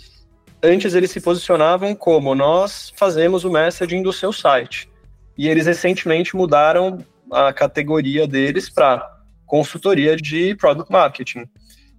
antes 0.62 0.94
eles 0.94 1.10
se 1.10 1.20
posicionavam 1.20 1.94
como 1.94 2.34
nós 2.34 2.92
fazemos 2.96 3.44
o 3.44 3.50
messaging 3.50 4.02
do 4.02 4.12
seu 4.12 4.32
site. 4.32 4.88
E 5.36 5.48
eles 5.48 5.66
recentemente 5.66 6.34
mudaram 6.34 7.04
a 7.30 7.52
categoria 7.52 8.26
deles 8.26 8.70
para 8.70 9.06
consultoria 9.44 10.16
de 10.16 10.54
product 10.56 10.90
marketing. 10.90 11.44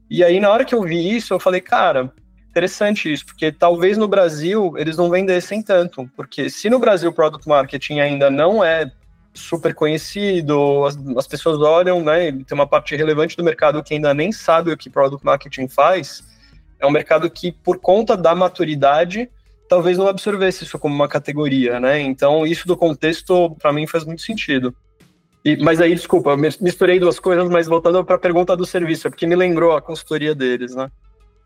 E 0.09 0.23
aí, 0.23 0.39
na 0.39 0.49
hora 0.49 0.65
que 0.65 0.73
eu 0.73 0.81
vi 0.83 1.15
isso, 1.15 1.33
eu 1.33 1.39
falei, 1.39 1.61
cara, 1.61 2.11
interessante 2.49 3.11
isso, 3.11 3.25
porque 3.25 3.51
talvez 3.51 3.97
no 3.97 4.07
Brasil 4.07 4.73
eles 4.77 4.97
não 4.97 5.09
vendessem 5.09 5.61
tanto, 5.61 6.09
porque 6.15 6.49
se 6.49 6.69
no 6.69 6.79
Brasil 6.79 7.13
product 7.13 7.47
marketing 7.47 7.99
ainda 7.99 8.29
não 8.29 8.63
é 8.63 8.91
super 9.37 9.73
conhecido, 9.73 10.85
as, 10.85 10.97
as 11.17 11.27
pessoas 11.27 11.59
olham, 11.59 12.03
né, 12.03 12.31
tem 12.31 12.45
uma 12.53 12.67
parte 12.67 12.95
relevante 12.95 13.37
do 13.37 13.43
mercado 13.43 13.83
que 13.83 13.93
ainda 13.93 14.13
nem 14.13 14.31
sabe 14.31 14.71
o 14.71 14.77
que 14.77 14.89
product 14.89 15.25
marketing 15.25 15.67
faz, 15.67 16.23
é 16.79 16.85
um 16.85 16.91
mercado 16.91 17.29
que, 17.29 17.51
por 17.51 17.79
conta 17.79 18.15
da 18.15 18.35
maturidade, 18.35 19.29
talvez 19.67 19.97
não 19.97 20.07
absorvesse 20.07 20.63
isso 20.63 20.77
como 20.79 20.93
uma 20.93 21.07
categoria, 21.07 21.79
né? 21.79 21.99
Então, 21.99 22.45
isso 22.45 22.67
do 22.67 22.77
contexto, 22.77 23.55
para 23.59 23.73
mim, 23.73 23.87
faz 23.87 24.03
muito 24.05 24.21
sentido. 24.21 24.75
E, 25.43 25.57
mas 25.57 25.81
aí, 25.81 25.93
desculpa, 25.95 26.31
eu 26.31 26.37
misturei 26.37 26.99
duas 26.99 27.19
coisas, 27.19 27.49
mas 27.49 27.67
voltando 27.67 28.03
para 28.03 28.15
a 28.15 28.19
pergunta 28.19 28.55
do 28.55 28.65
serviço, 28.65 29.09
porque 29.09 29.25
me 29.25 29.35
lembrou 29.35 29.75
a 29.75 29.81
consultoria 29.81 30.35
deles, 30.35 30.75
né? 30.75 30.89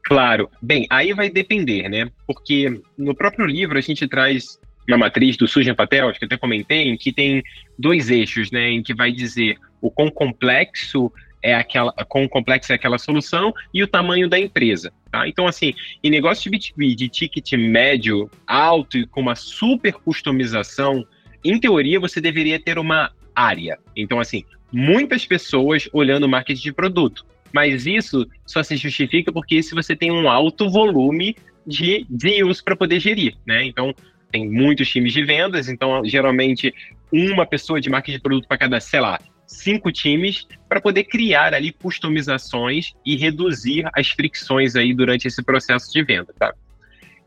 Claro. 0.03 0.49
Bem, 0.61 0.87
aí 0.89 1.13
vai 1.13 1.29
depender, 1.29 1.87
né? 1.87 2.09
Porque 2.25 2.81
no 2.97 3.15
próprio 3.15 3.45
livro 3.45 3.77
a 3.77 3.81
gente 3.81 4.07
traz 4.07 4.59
uma 4.87 4.97
matriz 4.97 5.37
do 5.37 5.47
Sujan 5.47 5.75
Patel, 5.75 6.09
acho 6.09 6.19
que 6.19 6.25
até 6.25 6.37
comentei, 6.37 6.89
em 6.89 6.97
que 6.97 7.11
tem 7.11 7.43
dois 7.77 8.09
eixos, 8.09 8.51
né? 8.51 8.69
Em 8.69 8.83
que 8.83 8.93
vai 8.93 9.11
dizer 9.11 9.57
o 9.81 9.89
quão 9.89 10.09
complexo 10.09 11.11
é 11.43 11.55
aquela, 11.55 11.91
quão 12.07 12.27
complexa 12.27 12.73
é 12.73 12.75
aquela 12.75 12.97
solução 12.97 13.53
e 13.73 13.81
o 13.81 13.87
tamanho 13.87 14.29
da 14.29 14.39
empresa. 14.39 14.93
Tá? 15.11 15.27
Então, 15.27 15.47
assim, 15.47 15.73
em 16.03 16.09
negócio 16.09 16.49
de 16.49 16.57
B2B 16.57 16.95
de 16.95 17.09
ticket 17.09 17.53
médio, 17.53 18.29
alto 18.45 18.97
e 18.97 19.07
com 19.07 19.21
uma 19.21 19.35
super 19.35 19.93
customização, 19.93 21.05
em 21.43 21.59
teoria 21.59 21.99
você 21.99 22.21
deveria 22.21 22.59
ter 22.59 22.77
uma 22.77 23.11
área. 23.35 23.79
Então, 23.95 24.19
assim, 24.19 24.43
muitas 24.71 25.25
pessoas 25.25 25.89
olhando 25.91 26.29
marketing 26.29 26.61
de 26.61 26.73
produto. 26.73 27.25
Mas 27.53 27.85
isso 27.85 28.27
só 28.45 28.63
se 28.63 28.77
justifica 28.77 29.31
porque 29.31 29.61
se 29.61 29.75
você 29.75 29.95
tem 29.95 30.11
um 30.11 30.29
alto 30.29 30.69
volume 30.69 31.35
de 31.67 32.05
deals 32.09 32.61
para 32.61 32.75
poder 32.75 32.99
gerir, 32.99 33.35
né? 33.45 33.65
Então, 33.65 33.93
tem 34.31 34.49
muitos 34.49 34.89
times 34.89 35.13
de 35.13 35.23
vendas, 35.23 35.67
então 35.69 36.03
geralmente 36.05 36.73
uma 37.11 37.45
pessoa 37.45 37.81
de 37.81 37.89
marketing 37.89 38.17
de 38.17 38.23
produto 38.23 38.47
para 38.47 38.57
cada, 38.57 38.79
sei 38.79 38.99
lá, 38.99 39.19
cinco 39.45 39.91
times 39.91 40.47
para 40.67 40.79
poder 40.79 41.03
criar 41.03 41.53
ali 41.53 41.71
customizações 41.71 42.93
e 43.05 43.15
reduzir 43.15 43.87
as 43.93 44.09
fricções 44.09 44.75
aí 44.75 44.93
durante 44.93 45.27
esse 45.27 45.43
processo 45.43 45.91
de 45.91 46.03
venda, 46.03 46.33
tá? 46.39 46.53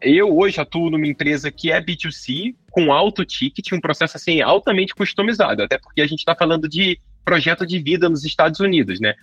Eu 0.01 0.37
hoje 0.37 0.61
atuo 0.61 0.91
numa 0.91 1.07
empresa 1.07 1.51
que 1.51 1.71
é 1.71 1.81
B2C, 1.81 2.55
com 2.71 2.93
alto 2.93 3.25
ticket, 3.25 3.73
um 3.73 3.81
processo 3.81 4.17
assim 4.17 4.41
altamente 4.41 4.95
customizado, 4.95 5.63
até 5.63 5.79
porque 5.79 6.03
a 6.03 6.07
gente 6.07 6.19
está 6.19 6.35
falando 6.35 6.69
de 6.69 6.99
projeto 7.25 7.67
de 7.67 7.79
vida 7.79 8.09
nos 8.09 8.25
Estados 8.25 8.61
Unidos, 8.61 9.01
né? 9.01 9.15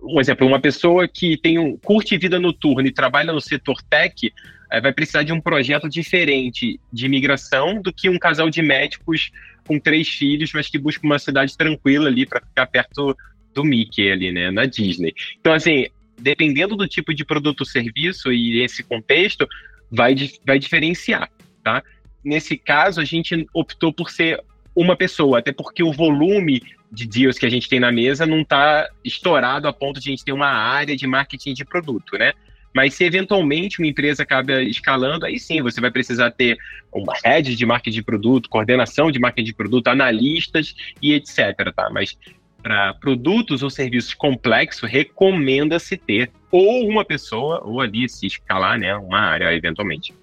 Um 0.00 0.20
exemplo, 0.20 0.46
uma 0.46 0.60
pessoa 0.60 1.08
que 1.08 1.36
tem 1.36 1.58
um 1.58 1.76
curte 1.76 2.16
vida 2.16 2.38
noturna 2.38 2.86
e 2.86 2.92
trabalha 2.92 3.32
no 3.32 3.40
setor 3.40 3.82
tech 3.82 4.32
é, 4.70 4.80
vai 4.80 4.92
precisar 4.92 5.22
de 5.22 5.32
um 5.32 5.40
projeto 5.40 5.88
diferente 5.88 6.78
de 6.92 7.06
imigração 7.06 7.80
do 7.80 7.92
que 7.92 8.08
um 8.08 8.18
casal 8.18 8.50
de 8.50 8.62
médicos 8.62 9.30
com 9.66 9.78
três 9.78 10.08
filhos, 10.08 10.52
mas 10.52 10.68
que 10.68 10.78
busca 10.78 11.06
uma 11.06 11.18
cidade 11.18 11.56
tranquila 11.56 12.08
ali 12.08 12.26
para 12.26 12.40
ficar 12.40 12.66
perto 12.66 13.16
do 13.54 13.64
Mickey 13.64 14.10
ali, 14.10 14.32
né, 14.32 14.50
na 14.50 14.66
Disney. 14.66 15.14
Então, 15.40 15.52
assim, 15.52 15.86
dependendo 16.18 16.76
do 16.76 16.86
tipo 16.86 17.14
de 17.14 17.24
produto 17.24 17.60
ou 17.60 17.66
serviço 17.66 18.32
e 18.32 18.62
esse 18.62 18.82
contexto, 18.82 19.46
vai, 19.90 20.14
vai 20.46 20.58
diferenciar, 20.58 21.30
tá? 21.62 21.82
Nesse 22.24 22.56
caso, 22.56 23.00
a 23.00 23.04
gente 23.04 23.46
optou 23.54 23.92
por 23.92 24.10
ser 24.10 24.42
uma 24.74 24.96
pessoa, 24.96 25.38
até 25.38 25.52
porque 25.52 25.82
o 25.82 25.92
volume 25.92 26.62
de 26.90 27.06
deals 27.06 27.38
que 27.38 27.46
a 27.46 27.50
gente 27.50 27.68
tem 27.68 27.80
na 27.80 27.92
mesa 27.92 28.26
não 28.26 28.40
está 28.40 28.88
estourado 29.04 29.68
a 29.68 29.72
ponto 29.72 30.00
de 30.00 30.08
a 30.08 30.12
gente 30.12 30.24
ter 30.24 30.32
uma 30.32 30.48
área 30.48 30.96
de 30.96 31.06
marketing 31.06 31.54
de 31.54 31.64
produto, 31.64 32.16
né? 32.16 32.32
Mas 32.74 32.94
se 32.94 33.04
eventualmente 33.04 33.80
uma 33.80 33.88
empresa 33.88 34.22
acaba 34.22 34.62
escalando, 34.62 35.26
aí 35.26 35.38
sim 35.38 35.62
você 35.62 35.80
vai 35.80 35.90
precisar 35.90 36.30
ter 36.30 36.58
uma 36.92 37.14
rede 37.24 37.56
de 37.56 37.66
marketing 37.66 37.96
de 37.96 38.02
produto, 38.02 38.48
coordenação 38.48 39.10
de 39.10 39.18
marketing 39.18 39.46
de 39.46 39.54
produto, 39.54 39.88
analistas 39.88 40.74
e 41.02 41.12
etc. 41.12 41.72
Tá? 41.74 41.88
Mas 41.90 42.16
para 42.62 42.94
produtos 42.94 43.62
ou 43.62 43.70
serviços 43.70 44.14
complexos, 44.14 44.90
recomenda-se 44.90 45.96
ter 45.96 46.30
ou 46.50 46.88
uma 46.88 47.04
pessoa, 47.04 47.62
ou 47.64 47.80
ali 47.80 48.08
se 48.08 48.26
escalar, 48.26 48.78
né, 48.78 48.94
uma 48.96 49.20
área 49.20 49.54
eventualmente. 49.54 50.14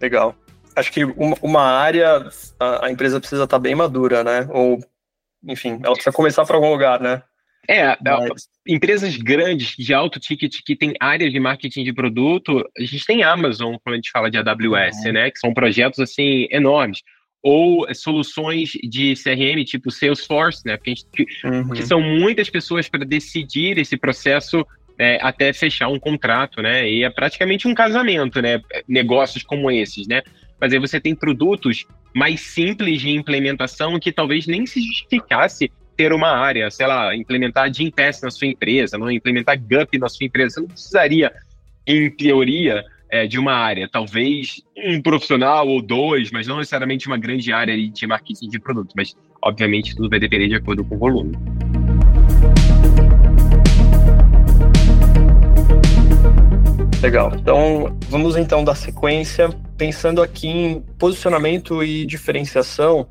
Legal. 0.00 0.34
Acho 0.74 0.92
que 0.92 1.04
uma, 1.04 1.36
uma 1.40 1.62
área 1.62 2.28
a, 2.60 2.86
a, 2.86 2.90
empresa 2.90 3.18
precisa 3.18 3.44
estar 3.44 3.56
tá 3.56 3.62
bem 3.62 3.74
madura, 3.74 4.22
né? 4.22 4.46
Ou, 4.50 4.78
enfim, 5.42 5.80
ela 5.82 5.94
precisa 5.94 6.14
começar 6.14 6.44
por 6.44 6.54
algum 6.54 6.70
lugar, 6.70 7.00
né? 7.00 7.22
É, 7.68 7.96
Mas... 8.00 8.48
empresas 8.66 9.16
grandes 9.16 9.74
de 9.76 9.92
alto 9.92 10.20
ticket 10.20 10.56
que 10.64 10.76
tem 10.76 10.94
áreas 11.00 11.32
de 11.32 11.40
marketing 11.40 11.84
de 11.84 11.92
produto, 11.92 12.64
a 12.76 12.82
gente 12.82 13.04
tem 13.04 13.22
Amazon, 13.22 13.76
quando 13.82 13.94
a 13.94 13.96
gente 13.96 14.10
fala 14.10 14.30
de 14.30 14.38
AWS, 14.38 15.04
uhum. 15.04 15.12
né? 15.12 15.30
Que 15.30 15.38
são 15.38 15.52
projetos 15.52 15.98
assim 16.00 16.46
enormes. 16.50 17.02
Ou 17.42 17.86
soluções 17.94 18.70
de 18.70 19.14
CRM, 19.14 19.64
tipo 19.64 19.90
Salesforce, 19.90 20.62
né? 20.64 20.76
Porque, 20.76 20.90
gente, 20.90 21.06
uhum. 21.44 21.66
porque 21.68 21.82
são 21.82 22.00
muitas 22.00 22.50
pessoas 22.50 22.88
para 22.88 23.04
decidir 23.04 23.78
esse 23.78 23.96
processo 23.96 24.66
é, 24.98 25.18
até 25.20 25.52
fechar 25.52 25.88
um 25.88 25.98
contrato, 25.98 26.62
né? 26.62 26.88
E 26.90 27.04
é 27.04 27.10
praticamente 27.10 27.68
um 27.68 27.74
casamento, 27.74 28.40
né? 28.40 28.60
Negócios 28.88 29.42
como 29.42 29.70
esses, 29.70 30.06
né? 30.06 30.22
Mas 30.60 30.72
aí 30.72 30.78
você 30.78 31.00
tem 31.00 31.14
produtos 31.14 31.84
mais 32.14 32.40
simples 32.40 33.00
de 33.02 33.10
implementação 33.10 34.00
que 34.00 34.10
talvez 34.10 34.46
nem 34.46 34.64
se 34.64 34.80
justificasse 34.80 35.70
ter 35.96 36.12
uma 36.12 36.28
área, 36.28 36.70
sei 36.70 36.86
lá, 36.86 37.16
implementar 37.16 37.72
Gym 37.72 37.90
Pass 37.90 38.20
na 38.20 38.30
sua 38.30 38.46
empresa, 38.46 38.98
não 38.98 39.10
implementar 39.10 39.58
GUP 39.58 39.98
na 39.98 40.08
sua 40.08 40.26
empresa. 40.26 40.54
Você 40.54 40.60
não 40.60 40.68
precisaria, 40.68 41.32
em 41.86 42.10
teoria, 42.10 42.84
é, 43.08 43.26
de 43.26 43.38
uma 43.38 43.52
área. 43.52 43.88
Talvez 43.90 44.62
um 44.76 45.00
profissional 45.00 45.66
ou 45.66 45.80
dois, 45.80 46.30
mas 46.30 46.46
não 46.46 46.58
necessariamente 46.58 47.06
uma 47.06 47.16
grande 47.16 47.52
área 47.52 47.76
de 47.76 48.06
marketing 48.06 48.48
de 48.48 48.58
produto. 48.58 48.92
Mas, 48.96 49.16
obviamente, 49.40 49.96
tudo 49.96 50.10
vai 50.10 50.20
depender 50.20 50.48
de 50.48 50.56
acordo 50.56 50.84
com 50.84 50.96
o 50.96 50.98
volume. 50.98 51.32
Legal. 57.02 57.32
Então, 57.36 57.96
vamos 58.08 58.36
então 58.36 58.64
dar 58.64 58.74
sequência, 58.74 59.48
pensando 59.78 60.20
aqui 60.20 60.48
em 60.48 60.80
posicionamento 60.98 61.82
e 61.82 62.04
diferenciação. 62.04 63.06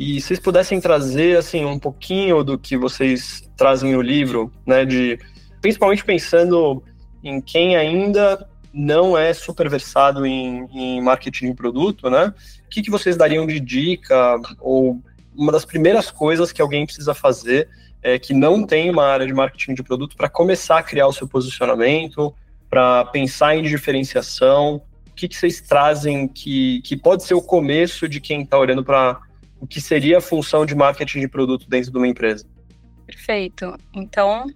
E 0.00 0.18
se 0.18 0.28
vocês 0.28 0.40
pudessem 0.40 0.80
trazer 0.80 1.36
assim 1.36 1.62
um 1.62 1.78
pouquinho 1.78 2.42
do 2.42 2.58
que 2.58 2.74
vocês 2.74 3.46
trazem 3.54 3.92
no 3.92 4.00
livro, 4.00 4.50
né, 4.66 4.86
de 4.86 5.18
principalmente 5.60 6.02
pensando 6.02 6.82
em 7.22 7.38
quem 7.38 7.76
ainda 7.76 8.48
não 8.72 9.18
é 9.18 9.34
super 9.34 9.68
versado 9.68 10.24
em, 10.24 10.66
em 10.72 11.02
marketing 11.02 11.50
de 11.50 11.54
produto, 11.54 12.08
né? 12.08 12.32
O 12.64 12.70
que, 12.70 12.80
que 12.80 12.90
vocês 12.90 13.14
dariam 13.14 13.46
de 13.46 13.60
dica 13.60 14.40
ou 14.58 14.98
uma 15.36 15.52
das 15.52 15.66
primeiras 15.66 16.10
coisas 16.10 16.50
que 16.50 16.62
alguém 16.62 16.86
precisa 16.86 17.12
fazer 17.12 17.68
é, 18.02 18.18
que 18.18 18.32
não 18.32 18.64
tem 18.64 18.88
uma 18.88 19.04
área 19.04 19.26
de 19.26 19.34
marketing 19.34 19.74
de 19.74 19.82
produto 19.82 20.16
para 20.16 20.30
começar 20.30 20.78
a 20.78 20.82
criar 20.82 21.08
o 21.08 21.12
seu 21.12 21.28
posicionamento, 21.28 22.34
para 22.70 23.04
pensar 23.04 23.54
em 23.54 23.62
diferenciação? 23.64 24.76
O 25.10 25.12
que, 25.14 25.28
que 25.28 25.36
vocês 25.36 25.60
trazem 25.60 26.26
que, 26.26 26.80
que 26.86 26.96
pode 26.96 27.22
ser 27.22 27.34
o 27.34 27.42
começo 27.42 28.08
de 28.08 28.18
quem 28.18 28.40
está 28.40 28.58
olhando 28.58 28.82
para 28.82 29.20
o 29.60 29.66
que 29.66 29.80
seria 29.80 30.18
a 30.18 30.20
função 30.20 30.64
de 30.64 30.74
marketing 30.74 31.20
de 31.20 31.28
produto 31.28 31.68
dentro 31.68 31.92
de 31.92 31.96
uma 31.96 32.08
empresa. 32.08 32.46
Perfeito. 33.06 33.76
Então, 33.94 34.46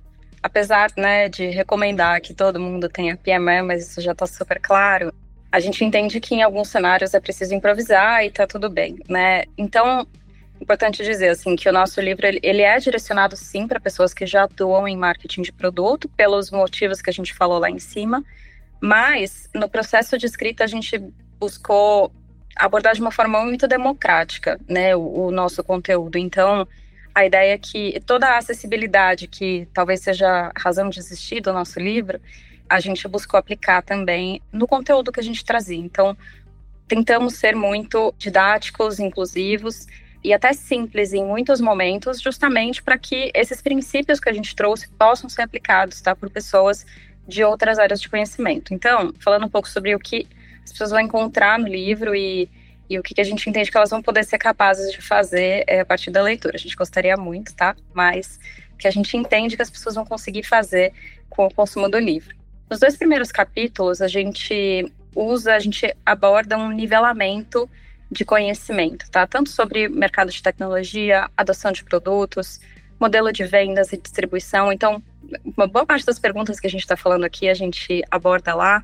apesar 0.42 0.90
né, 0.96 1.28
de 1.28 1.46
recomendar 1.48 2.20
que 2.20 2.32
todo 2.32 2.58
mundo 2.58 2.88
tenha 2.88 3.16
PME, 3.16 3.62
mas 3.62 3.88
isso 3.88 4.00
já 4.00 4.12
está 4.12 4.26
super 4.26 4.60
claro, 4.60 5.12
a 5.52 5.60
gente 5.60 5.84
entende 5.84 6.20
que 6.20 6.34
em 6.34 6.42
alguns 6.42 6.68
cenários 6.68 7.14
é 7.14 7.20
preciso 7.20 7.54
improvisar 7.54 8.24
e 8.24 8.28
está 8.28 8.46
tudo 8.46 8.68
bem, 8.68 8.98
né? 9.08 9.44
Então, 9.56 10.06
importante 10.60 11.04
dizer 11.04 11.28
assim 11.28 11.54
que 11.54 11.68
o 11.68 11.72
nosso 11.72 12.00
livro 12.00 12.26
ele 12.26 12.62
é 12.62 12.78
direcionado 12.78 13.36
sim 13.36 13.68
para 13.68 13.78
pessoas 13.78 14.14
que 14.14 14.26
já 14.26 14.44
atuam 14.44 14.88
em 14.88 14.96
marketing 14.96 15.42
de 15.42 15.52
produto 15.52 16.08
pelos 16.08 16.50
motivos 16.50 17.00
que 17.00 17.10
a 17.10 17.12
gente 17.12 17.34
falou 17.34 17.58
lá 17.58 17.70
em 17.70 17.78
cima, 17.78 18.24
mas 18.80 19.48
no 19.54 19.68
processo 19.68 20.18
de 20.18 20.26
escrita 20.26 20.64
a 20.64 20.66
gente 20.66 21.00
buscou 21.38 22.12
abordar 22.56 22.94
de 22.94 23.00
uma 23.00 23.10
forma 23.10 23.42
muito 23.42 23.66
democrática, 23.66 24.60
né, 24.68 24.94
o, 24.94 25.26
o, 25.26 25.30
nosso 25.30 25.62
conteúdo. 25.64 26.16
Então, 26.16 26.66
a 27.14 27.24
ideia 27.24 27.54
é 27.54 27.58
que 27.58 28.00
toda 28.06 28.26
a 28.26 28.38
acessibilidade, 28.38 29.26
que 29.26 29.68
talvez 29.72 30.00
seja 30.00 30.52
a 30.54 30.60
razão 30.60 30.88
de 30.88 30.98
existir 30.98 31.40
do 31.40 31.52
nosso 31.52 31.78
livro, 31.78 32.20
a 32.68 32.80
gente 32.80 33.06
buscou 33.08 33.38
aplicar 33.38 33.82
também 33.82 34.40
no 34.52 34.66
conteúdo 34.66 35.12
que 35.12 35.20
a 35.20 35.22
gente 35.22 35.44
trazia. 35.44 35.78
Então, 35.78 36.16
tentamos 36.86 37.34
ser 37.34 37.54
muito 37.54 38.14
didáticos, 38.18 38.98
inclusivos 38.98 39.86
e 40.22 40.32
até 40.32 40.52
simples 40.52 41.12
em 41.12 41.24
muitos 41.24 41.60
momentos, 41.60 42.20
justamente 42.20 42.82
para 42.82 42.96
que 42.96 43.30
esses 43.34 43.60
princípios 43.60 44.18
que 44.18 44.28
a 44.28 44.32
gente 44.32 44.56
trouxe 44.56 44.88
possam 44.88 45.28
ser 45.28 45.42
aplicados, 45.42 46.00
tá, 46.00 46.16
por 46.16 46.30
pessoas 46.30 46.86
de 47.26 47.44
outras 47.44 47.78
áreas 47.78 48.00
de 48.00 48.08
conhecimento. 48.08 48.72
Então, 48.72 49.12
falando 49.18 49.46
um 49.46 49.48
pouco 49.48 49.68
sobre 49.68 49.94
o 49.94 49.98
que 49.98 50.26
as 50.64 50.72
pessoas 50.72 50.90
vão 50.90 51.00
encontrar 51.00 51.59
no 51.59 51.68
livro 51.68 52.14
e, 52.14 52.48
e 52.88 52.98
o 52.98 53.03
que, 53.03 53.14
que 53.14 53.20
a 53.20 53.24
gente 53.24 53.48
entende 53.48 53.70
que 53.70 53.77
elas 53.77 53.90
vão 53.90 54.03
poder 54.03 54.24
ser 54.24 54.38
capazes 54.38 54.92
de 54.92 55.03
fazer 55.03 55.64
é, 55.66 55.81
a 55.81 55.85
partir 55.85 56.11
da 56.11 56.22
leitura. 56.22 56.57
A 56.57 56.59
gente 56.59 56.77
gostaria 56.77 57.16
muito, 57.16 57.55
tá? 57.55 57.77
Mas 57.92 58.38
que 58.79 58.88
a 58.88 58.90
gente 58.90 59.16
entende 59.16 59.57
que 59.57 59.62
as 59.62 59.70
pessoas 59.70 59.94
vão 59.94 60.05
conseguir 60.05 60.42
fazer 60.42 60.92
com 61.29 61.46
o 61.46 61.55
consumo 61.55 61.88
do 61.88 61.98
livro. 61.98 62.35
Nos 62.68 62.81
dois 62.81 62.96
primeiros 62.96 63.31
capítulos, 63.31 64.00
a 64.00 64.09
gente 64.09 64.90
usa, 65.14 65.55
a 65.55 65.59
gente 65.59 65.94
aborda 66.05 66.57
um 66.57 66.70
nivelamento 66.70 67.68
de 68.11 68.24
conhecimento, 68.24 69.11
tá? 69.11 69.27
Tanto 69.27 69.50
sobre 69.50 69.88
mercado 69.88 70.31
de 70.31 70.42
tecnologia, 70.42 71.29
adoção 71.37 71.72
de 71.72 71.85
produtos, 71.85 72.61
modelo 72.98 73.33
de 73.33 73.44
vendas 73.44 73.92
e 73.92 73.96
distribuição. 73.96 74.72
Então, 74.72 75.03
uma 75.57 75.66
boa 75.66 75.87
parte 75.87 76.07
das 76.07 76.18
perguntas 76.18 76.61
que 76.61 76.66
a 76.66 76.70
gente 76.70 76.83
está 76.83 76.96
falando 76.96 77.24
aqui, 77.24 77.48
a 77.48 77.55
gente 77.55 78.03
aborda 78.11 78.55
lá 78.55 78.83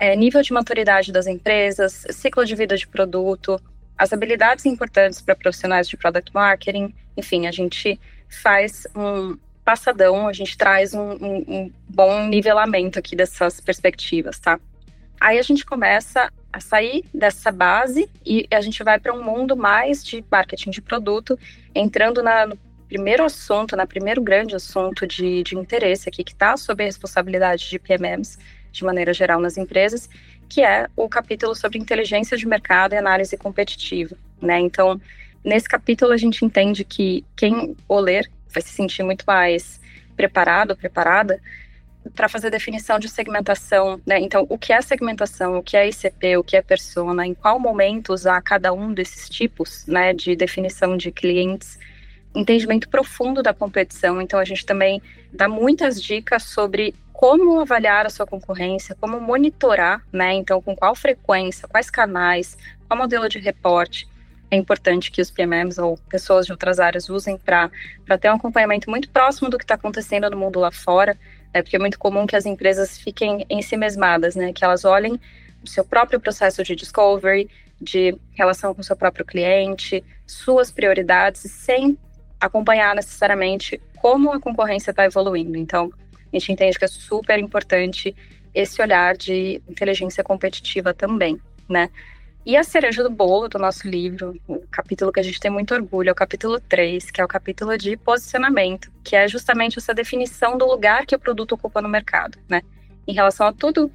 é, 0.00 0.16
nível 0.16 0.40
de 0.40 0.50
maturidade 0.50 1.12
das 1.12 1.26
empresas, 1.26 2.06
ciclo 2.10 2.44
de 2.46 2.56
vida 2.56 2.74
de 2.74 2.88
produto, 2.88 3.60
as 3.98 4.14
habilidades 4.14 4.64
importantes 4.64 5.20
para 5.20 5.36
profissionais 5.36 5.86
de 5.86 5.94
product 5.94 6.32
marketing, 6.32 6.94
enfim, 7.14 7.46
a 7.46 7.52
gente 7.52 8.00
faz 8.42 8.86
um 8.96 9.36
passadão, 9.62 10.26
a 10.26 10.32
gente 10.32 10.56
traz 10.56 10.94
um, 10.94 11.10
um, 11.12 11.44
um 11.46 11.72
bom 11.86 12.26
nivelamento 12.26 12.98
aqui 12.98 13.14
dessas 13.14 13.60
perspectivas, 13.60 14.38
tá? 14.38 14.58
Aí 15.20 15.38
a 15.38 15.42
gente 15.42 15.66
começa 15.66 16.32
a 16.50 16.60
sair 16.60 17.04
dessa 17.12 17.52
base 17.52 18.08
e 18.24 18.48
a 18.50 18.62
gente 18.62 18.82
vai 18.82 18.98
para 18.98 19.12
um 19.12 19.22
mundo 19.22 19.54
mais 19.54 20.02
de 20.02 20.24
marketing 20.30 20.70
de 20.70 20.80
produto, 20.80 21.38
entrando 21.74 22.22
na, 22.22 22.46
no 22.46 22.58
primeiro 22.88 23.22
assunto, 23.22 23.76
na 23.76 23.86
primeiro 23.86 24.22
grande 24.22 24.56
assunto 24.56 25.06
de, 25.06 25.42
de 25.42 25.58
interesse 25.58 26.08
aqui, 26.08 26.24
que 26.24 26.32
está 26.32 26.56
sob 26.56 26.82
a 26.82 26.86
responsabilidade 26.86 27.68
de 27.68 27.78
PMMs, 27.78 28.38
de 28.72 28.84
maneira 28.84 29.12
geral 29.12 29.40
nas 29.40 29.56
empresas, 29.56 30.08
que 30.48 30.62
é 30.62 30.88
o 30.96 31.08
capítulo 31.08 31.54
sobre 31.54 31.78
inteligência 31.78 32.36
de 32.36 32.46
mercado 32.46 32.94
e 32.94 32.98
análise 32.98 33.36
competitiva, 33.36 34.16
né? 34.40 34.58
Então, 34.58 35.00
nesse 35.44 35.68
capítulo 35.68 36.12
a 36.12 36.16
gente 36.16 36.44
entende 36.44 36.84
que 36.84 37.24
quem 37.36 37.76
o 37.88 38.00
ler 38.00 38.30
vai 38.52 38.62
se 38.62 38.70
sentir 38.70 39.02
muito 39.02 39.24
mais 39.26 39.80
preparado, 40.16 40.76
preparada 40.76 41.40
para 42.14 42.28
fazer 42.28 42.50
definição 42.50 42.98
de 42.98 43.08
segmentação, 43.08 44.00
né? 44.06 44.18
Então, 44.18 44.46
o 44.48 44.58
que 44.58 44.72
é 44.72 44.80
segmentação, 44.80 45.58
o 45.58 45.62
que 45.62 45.76
é 45.76 45.88
ICP, 45.88 46.36
o 46.38 46.44
que 46.44 46.56
é 46.56 46.62
persona, 46.62 47.26
em 47.26 47.34
qual 47.34 47.60
momento 47.60 48.12
usar 48.12 48.40
cada 48.42 48.72
um 48.72 48.92
desses 48.92 49.28
tipos, 49.28 49.86
né, 49.86 50.12
de 50.12 50.34
definição 50.34 50.96
de 50.96 51.12
clientes, 51.12 51.78
entendimento 52.34 52.88
profundo 52.88 53.42
da 53.42 53.52
competição. 53.52 54.20
Então, 54.20 54.38
a 54.40 54.44
gente 54.44 54.64
também 54.64 55.02
dá 55.32 55.48
muitas 55.48 56.02
dicas 56.02 56.44
sobre 56.44 56.94
como 57.20 57.60
avaliar 57.60 58.06
a 58.06 58.08
sua 58.08 58.26
concorrência, 58.26 58.96
como 58.98 59.20
monitorar, 59.20 60.02
né? 60.10 60.32
Então, 60.32 60.62
com 60.62 60.74
qual 60.74 60.94
frequência, 60.94 61.68
quais 61.68 61.90
canais, 61.90 62.56
qual 62.88 62.96
modelo 62.96 63.28
de 63.28 63.38
reporte, 63.38 64.08
é 64.50 64.56
importante 64.56 65.10
que 65.10 65.20
os 65.20 65.30
PMMs 65.30 65.78
ou 65.78 65.98
pessoas 66.08 66.46
de 66.46 66.52
outras 66.52 66.80
áreas 66.80 67.10
usem 67.10 67.36
para 67.36 67.70
ter 68.18 68.30
um 68.30 68.36
acompanhamento 68.36 68.88
muito 68.88 69.10
próximo 69.10 69.50
do 69.50 69.58
que 69.58 69.64
está 69.64 69.74
acontecendo 69.74 70.30
no 70.30 70.36
mundo 70.38 70.58
lá 70.60 70.72
fora, 70.72 71.14
né? 71.52 71.60
porque 71.60 71.76
é 71.76 71.78
muito 71.78 71.98
comum 71.98 72.26
que 72.26 72.34
as 72.34 72.46
empresas 72.46 72.96
fiquem 72.96 73.44
em 73.50 73.60
si 73.60 73.76
mesmadas, 73.76 74.34
né? 74.34 74.50
que 74.54 74.64
elas 74.64 74.86
olhem 74.86 75.20
o 75.62 75.68
seu 75.68 75.84
próprio 75.84 76.18
processo 76.18 76.64
de 76.64 76.74
discovery, 76.74 77.50
de 77.78 78.16
relação 78.32 78.74
com 78.74 78.80
o 78.80 78.84
seu 78.84 78.96
próprio 78.96 79.26
cliente, 79.26 80.02
suas 80.26 80.70
prioridades, 80.70 81.42
sem 81.42 81.98
acompanhar 82.40 82.94
necessariamente 82.94 83.78
como 84.00 84.32
a 84.32 84.40
concorrência 84.40 84.90
está 84.90 85.04
evoluindo. 85.04 85.58
Então, 85.58 85.92
a 86.32 86.38
gente 86.38 86.52
entende 86.52 86.78
que 86.78 86.84
é 86.84 86.88
super 86.88 87.38
importante 87.38 88.14
esse 88.54 88.80
olhar 88.82 89.16
de 89.16 89.62
inteligência 89.68 90.22
competitiva 90.24 90.92
também, 90.92 91.40
né? 91.68 91.88
E 92.44 92.56
a 92.56 92.64
cereja 92.64 93.02
do 93.02 93.10
bolo 93.10 93.48
do 93.48 93.58
nosso 93.58 93.86
livro, 93.86 94.34
o 94.48 94.60
capítulo 94.70 95.12
que 95.12 95.20
a 95.20 95.22
gente 95.22 95.38
tem 95.38 95.50
muito 95.50 95.74
orgulho, 95.74 96.08
é 96.08 96.12
o 96.12 96.14
capítulo 96.14 96.58
3, 96.58 97.10
que 97.10 97.20
é 97.20 97.24
o 97.24 97.28
capítulo 97.28 97.76
de 97.76 97.96
posicionamento, 97.98 98.90
que 99.04 99.14
é 99.14 99.28
justamente 99.28 99.78
essa 99.78 99.92
definição 99.92 100.56
do 100.56 100.66
lugar 100.66 101.04
que 101.04 101.14
o 101.14 101.18
produto 101.18 101.52
ocupa 101.52 101.82
no 101.82 101.88
mercado, 101.88 102.38
né? 102.48 102.62
Em 103.06 103.12
relação 103.12 103.46
a 103.46 103.52
tudo 103.52 103.92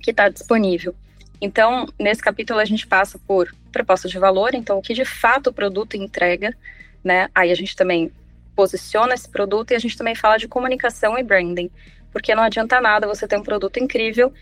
que 0.00 0.12
está 0.12 0.28
disponível. 0.28 0.94
Então, 1.40 1.86
nesse 1.98 2.22
capítulo 2.22 2.60
a 2.60 2.64
gente 2.64 2.86
passa 2.86 3.18
por 3.18 3.52
proposta 3.72 4.08
de 4.08 4.18
valor, 4.18 4.54
então 4.54 4.78
o 4.78 4.82
que 4.82 4.94
de 4.94 5.04
fato 5.04 5.48
o 5.50 5.52
produto 5.52 5.96
entrega, 5.96 6.56
né? 7.02 7.28
Aí 7.34 7.50
a 7.50 7.54
gente 7.54 7.74
também 7.74 8.12
posiciona 8.58 9.14
esse 9.14 9.28
produto 9.28 9.70
e 9.70 9.76
a 9.76 9.78
gente 9.78 9.96
também 9.96 10.16
fala 10.16 10.36
de 10.36 10.48
comunicação 10.48 11.16
e 11.16 11.22
branding, 11.22 11.70
porque 12.10 12.34
não 12.34 12.42
adianta 12.42 12.80
nada 12.80 13.06
você 13.06 13.28
ter 13.28 13.38
um 13.38 13.42
produto 13.44 13.76
incrível 13.78 14.34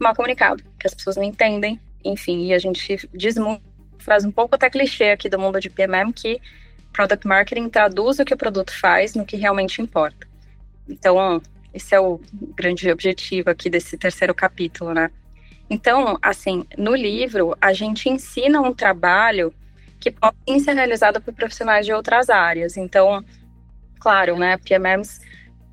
mal 0.00 0.14
comunicado, 0.14 0.64
que 0.80 0.86
as 0.86 0.94
pessoas 0.94 1.16
não 1.16 1.22
entendem, 1.22 1.78
enfim, 2.02 2.46
e 2.46 2.54
a 2.54 2.58
gente 2.58 3.06
diz 3.12 3.36
muito, 3.36 3.62
faz 3.98 4.24
um 4.24 4.30
pouco 4.30 4.54
até 4.54 4.70
clichê 4.70 5.10
aqui 5.10 5.28
do 5.28 5.38
mundo 5.38 5.60
de 5.60 5.68
PMM 5.68 6.10
que 6.14 6.40
product 6.94 7.26
marketing 7.26 7.68
traduz 7.68 8.18
o 8.18 8.24
que 8.24 8.32
o 8.32 8.38
produto 8.38 8.72
faz 8.72 9.14
no 9.14 9.26
que 9.26 9.36
realmente 9.36 9.82
importa. 9.82 10.26
Então, 10.88 11.42
esse 11.74 11.94
é 11.94 12.00
o 12.00 12.18
grande 12.56 12.90
objetivo 12.90 13.50
aqui 13.50 13.68
desse 13.68 13.98
terceiro 13.98 14.34
capítulo, 14.34 14.94
né? 14.94 15.10
Então, 15.68 16.18
assim, 16.22 16.64
no 16.78 16.96
livro, 16.96 17.54
a 17.60 17.74
gente 17.74 18.08
ensina 18.08 18.62
um 18.62 18.72
trabalho 18.72 19.52
que 20.00 20.10
pode 20.10 20.60
ser 20.60 20.72
realizado 20.72 21.20
por 21.20 21.34
profissionais 21.34 21.84
de 21.84 21.92
outras 21.92 22.30
áreas. 22.30 22.78
Então, 22.78 23.22
claro, 23.98 24.36
né, 24.36 24.56
PMMs, 24.58 25.20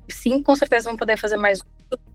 sim, 0.08 0.42
com 0.42 0.54
certeza 0.54 0.88
vão 0.88 0.96
poder 0.96 1.16
fazer 1.16 1.36
mais 1.36 1.60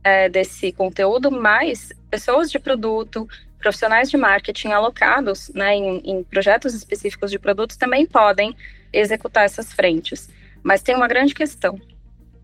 é, 0.04 0.30
desse 0.30 0.72
conteúdo, 0.72 1.32
mas 1.32 1.90
pessoas 2.10 2.52
de 2.52 2.60
produto, 2.60 3.28
profissionais 3.60 4.10
de 4.10 4.18
marketing 4.18 4.70
alocados 4.70 5.50
né, 5.54 5.76
em, 5.76 5.98
em 6.04 6.24
projetos 6.24 6.74
específicos 6.74 7.32
de 7.32 7.40
produtos 7.40 7.78
também 7.78 8.06
podem 8.06 8.56
executar 8.92 9.46
essas 9.46 9.72
frentes. 9.72 10.30
Mas 10.64 10.82
tem 10.82 10.96
uma 10.96 11.08
grande 11.08 11.34
questão. 11.34 11.80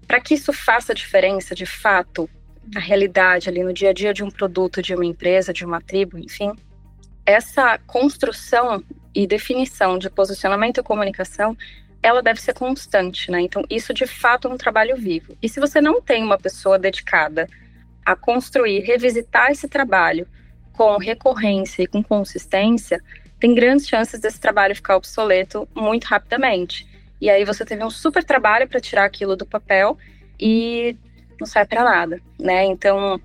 Para 0.07 0.21
que 0.21 0.33
isso 0.33 0.53
faça 0.53 0.93
diferença, 0.93 1.53
de 1.53 1.65
fato, 1.65 2.29
a 2.75 2.79
realidade 2.79 3.49
ali 3.49 3.63
no 3.63 3.73
dia 3.73 3.89
a 3.89 3.93
dia 3.93 4.13
de 4.13 4.23
um 4.23 4.31
produto, 4.31 4.81
de 4.81 4.93
uma 4.95 5.05
empresa, 5.05 5.51
de 5.51 5.65
uma 5.65 5.81
tribo, 5.81 6.17
enfim, 6.17 6.53
essa 7.25 7.77
construção 7.79 8.81
e 9.13 9.27
definição 9.27 9.97
de 9.97 10.09
posicionamento 10.09 10.79
e 10.79 10.83
comunicação, 10.83 11.57
ela 12.01 12.21
deve 12.21 12.41
ser 12.41 12.53
constante, 12.53 13.31
né? 13.31 13.41
Então, 13.41 13.63
isso 13.69 13.93
de 13.93 14.05
fato 14.05 14.47
é 14.47 14.51
um 14.51 14.57
trabalho 14.57 14.95
vivo. 14.95 15.37
E 15.41 15.49
se 15.49 15.59
você 15.59 15.81
não 15.81 16.01
tem 16.01 16.23
uma 16.23 16.37
pessoa 16.37 16.77
dedicada 16.77 17.47
a 18.05 18.15
construir, 18.15 18.81
revisitar 18.81 19.51
esse 19.51 19.67
trabalho 19.67 20.27
com 20.73 20.97
recorrência 20.97 21.83
e 21.83 21.87
com 21.87 22.03
consistência, 22.03 23.01
tem 23.39 23.53
grandes 23.53 23.87
chances 23.87 24.19
desse 24.19 24.39
trabalho 24.39 24.75
ficar 24.75 24.95
obsoleto 24.95 25.67
muito 25.75 26.05
rapidamente. 26.05 26.87
E 27.19 27.29
aí 27.29 27.43
você 27.43 27.65
teve 27.65 27.83
um 27.83 27.89
super 27.89 28.23
trabalho 28.23 28.67
para 28.67 28.79
tirar 28.79 29.05
aquilo 29.05 29.35
do 29.35 29.45
papel 29.45 29.97
e 30.39 30.95
não 31.39 31.47
serve 31.47 31.69
para 31.69 31.83
nada, 31.83 32.21
né? 32.39 32.63
Então 32.65 33.19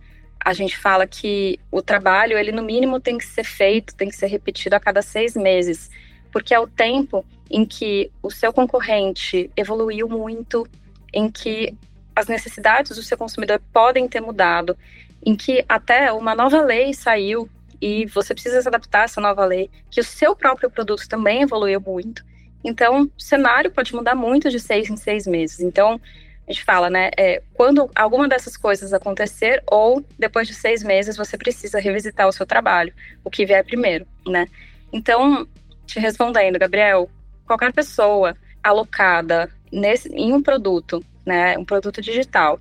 a 0.44 0.52
gente 0.52 0.76
fala 0.76 1.06
que 1.06 1.58
o 1.70 1.80
trabalho, 1.80 2.36
ele 2.36 2.52
no 2.52 2.62
mínimo 2.62 2.98
tem 2.98 3.16
que 3.16 3.24
ser 3.24 3.44
feito, 3.44 3.94
tem 3.94 4.08
que 4.08 4.16
ser 4.16 4.26
repetido 4.26 4.74
a 4.74 4.80
cada 4.80 5.00
seis 5.00 5.36
meses, 5.36 5.90
porque 6.32 6.54
é 6.54 6.58
o 6.58 6.66
tempo 6.66 7.24
em 7.50 7.64
que 7.64 8.10
o 8.22 8.30
seu 8.30 8.52
concorrente 8.52 9.50
evoluiu 9.56 10.08
muito, 10.08 10.66
em 11.12 11.30
que 11.30 11.76
as 12.16 12.26
necessidades 12.26 12.96
do 12.96 13.02
seu 13.02 13.16
consumidor 13.16 13.60
podem 13.72 14.08
ter 14.08 14.20
mudado, 14.20 14.76
em 15.24 15.36
que 15.36 15.64
até 15.68 16.10
uma 16.12 16.34
nova 16.34 16.62
lei 16.62 16.94
saiu 16.94 17.48
e 17.80 18.06
você 18.06 18.32
precisa 18.32 18.62
se 18.62 18.68
adaptar 18.68 19.02
a 19.02 19.04
essa 19.04 19.20
nova 19.20 19.44
lei, 19.44 19.68
que 19.90 20.00
o 20.00 20.04
seu 20.04 20.34
próprio 20.34 20.70
produto 20.70 21.08
também 21.08 21.42
evoluiu 21.42 21.80
muito. 21.80 22.24
Então, 22.64 23.02
o 23.02 23.10
cenário 23.20 23.70
pode 23.70 23.94
mudar 23.94 24.14
muito 24.14 24.48
de 24.48 24.60
seis 24.60 24.88
em 24.88 24.96
seis 24.96 25.26
meses. 25.26 25.60
Então, 25.60 26.00
a 26.46 26.52
gente 26.52 26.64
fala, 26.64 26.88
né? 26.88 27.10
É, 27.16 27.42
quando 27.54 27.90
alguma 27.94 28.28
dessas 28.28 28.56
coisas 28.56 28.92
acontecer, 28.92 29.62
ou 29.66 30.04
depois 30.18 30.46
de 30.46 30.54
seis 30.54 30.82
meses, 30.82 31.16
você 31.16 31.36
precisa 31.36 31.80
revisitar 31.80 32.28
o 32.28 32.32
seu 32.32 32.46
trabalho, 32.46 32.92
o 33.24 33.30
que 33.30 33.44
vier 33.44 33.64
primeiro, 33.64 34.06
né? 34.26 34.46
Então, 34.92 35.46
te 35.92 36.00
respondendo, 36.00 36.58
Gabriel, 36.58 37.10
qualquer 37.46 37.72
pessoa 37.72 38.36
alocada 38.62 39.50
nesse, 39.70 40.08
em 40.08 40.32
um 40.32 40.42
produto, 40.42 41.04
né? 41.24 41.56
Um 41.58 41.64
produto 41.64 42.00
digital, 42.00 42.58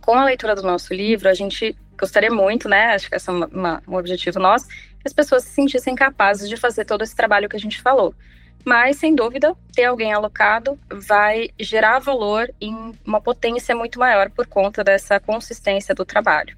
com 0.00 0.14
a 0.14 0.24
leitura 0.24 0.54
do 0.54 0.62
nosso 0.62 0.92
livro, 0.92 1.28
a 1.28 1.34
gente 1.34 1.76
gostaria 1.98 2.30
muito, 2.30 2.68
né? 2.68 2.94
Acho 2.94 3.08
que 3.08 3.16
esse 3.16 3.28
é 3.28 3.32
uma, 3.32 3.46
uma, 3.46 3.82
um 3.88 3.96
objetivo 3.96 4.38
nosso, 4.38 4.68
que 4.68 5.06
as 5.06 5.12
pessoas 5.12 5.44
se 5.44 5.50
sentissem 5.50 5.94
capazes 5.94 6.48
de 6.48 6.56
fazer 6.56 6.84
todo 6.84 7.02
esse 7.02 7.16
trabalho 7.16 7.48
que 7.48 7.56
a 7.56 7.60
gente 7.60 7.80
falou. 7.80 8.14
Mas, 8.62 8.98
sem 8.98 9.14
dúvida, 9.14 9.56
ter 9.72 9.84
alguém 9.84 10.12
alocado 10.12 10.78
vai 10.90 11.48
gerar 11.58 11.98
valor 11.98 12.52
em 12.60 12.92
uma 13.06 13.20
potência 13.20 13.74
muito 13.74 13.98
maior 13.98 14.30
por 14.30 14.46
conta 14.46 14.84
dessa 14.84 15.18
consistência 15.18 15.94
do 15.94 16.04
trabalho. 16.04 16.54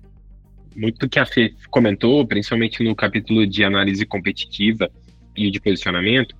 Muito 0.75 0.99
do 0.99 1.09
que 1.09 1.21
a 1.21 1.27
Fê 1.27 1.55
comentou, 1.71 2.27
principalmente 2.27 2.83
no 2.83 2.97
capítulo 2.97 3.47
de 3.47 3.63
análise 3.63 4.05
competitiva 4.05 4.91
e 5.37 5.51
de 5.51 5.61
posicionamento, 5.61 6.35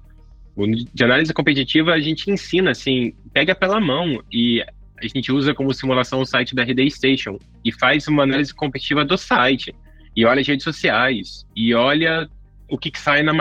de 0.93 1.05
análise 1.05 1.33
competitiva 1.33 1.93
a 1.93 2.01
gente 2.01 2.31
ensina, 2.31 2.71
assim, 2.71 3.15
pega 3.33 3.55
pela 3.55 3.81
mão 3.81 4.23
e 4.31 4.63
a 4.63 5.07
gente 5.07 5.33
usa 5.33 5.55
como 5.55 5.73
simulação 5.73 6.21
o 6.21 6.27
site 6.27 6.55
da 6.55 6.63
RD 6.63 6.91
Station 6.91 7.39
e 7.65 7.73
faz 7.73 8.07
uma 8.07 8.23
análise 8.23 8.55
competitiva 8.55 9.05
do 9.05 9.17
site 9.17 9.75
e 10.15 10.25
olha 10.25 10.41
as 10.41 10.47
redes 10.47 10.65
sociais 10.65 11.47
e 11.57 11.75
olha 11.75 12.29
o 12.69 12.79
que, 12.79 12.91
que 12.91 13.01
sai 13.01 13.23
na, 13.23 13.33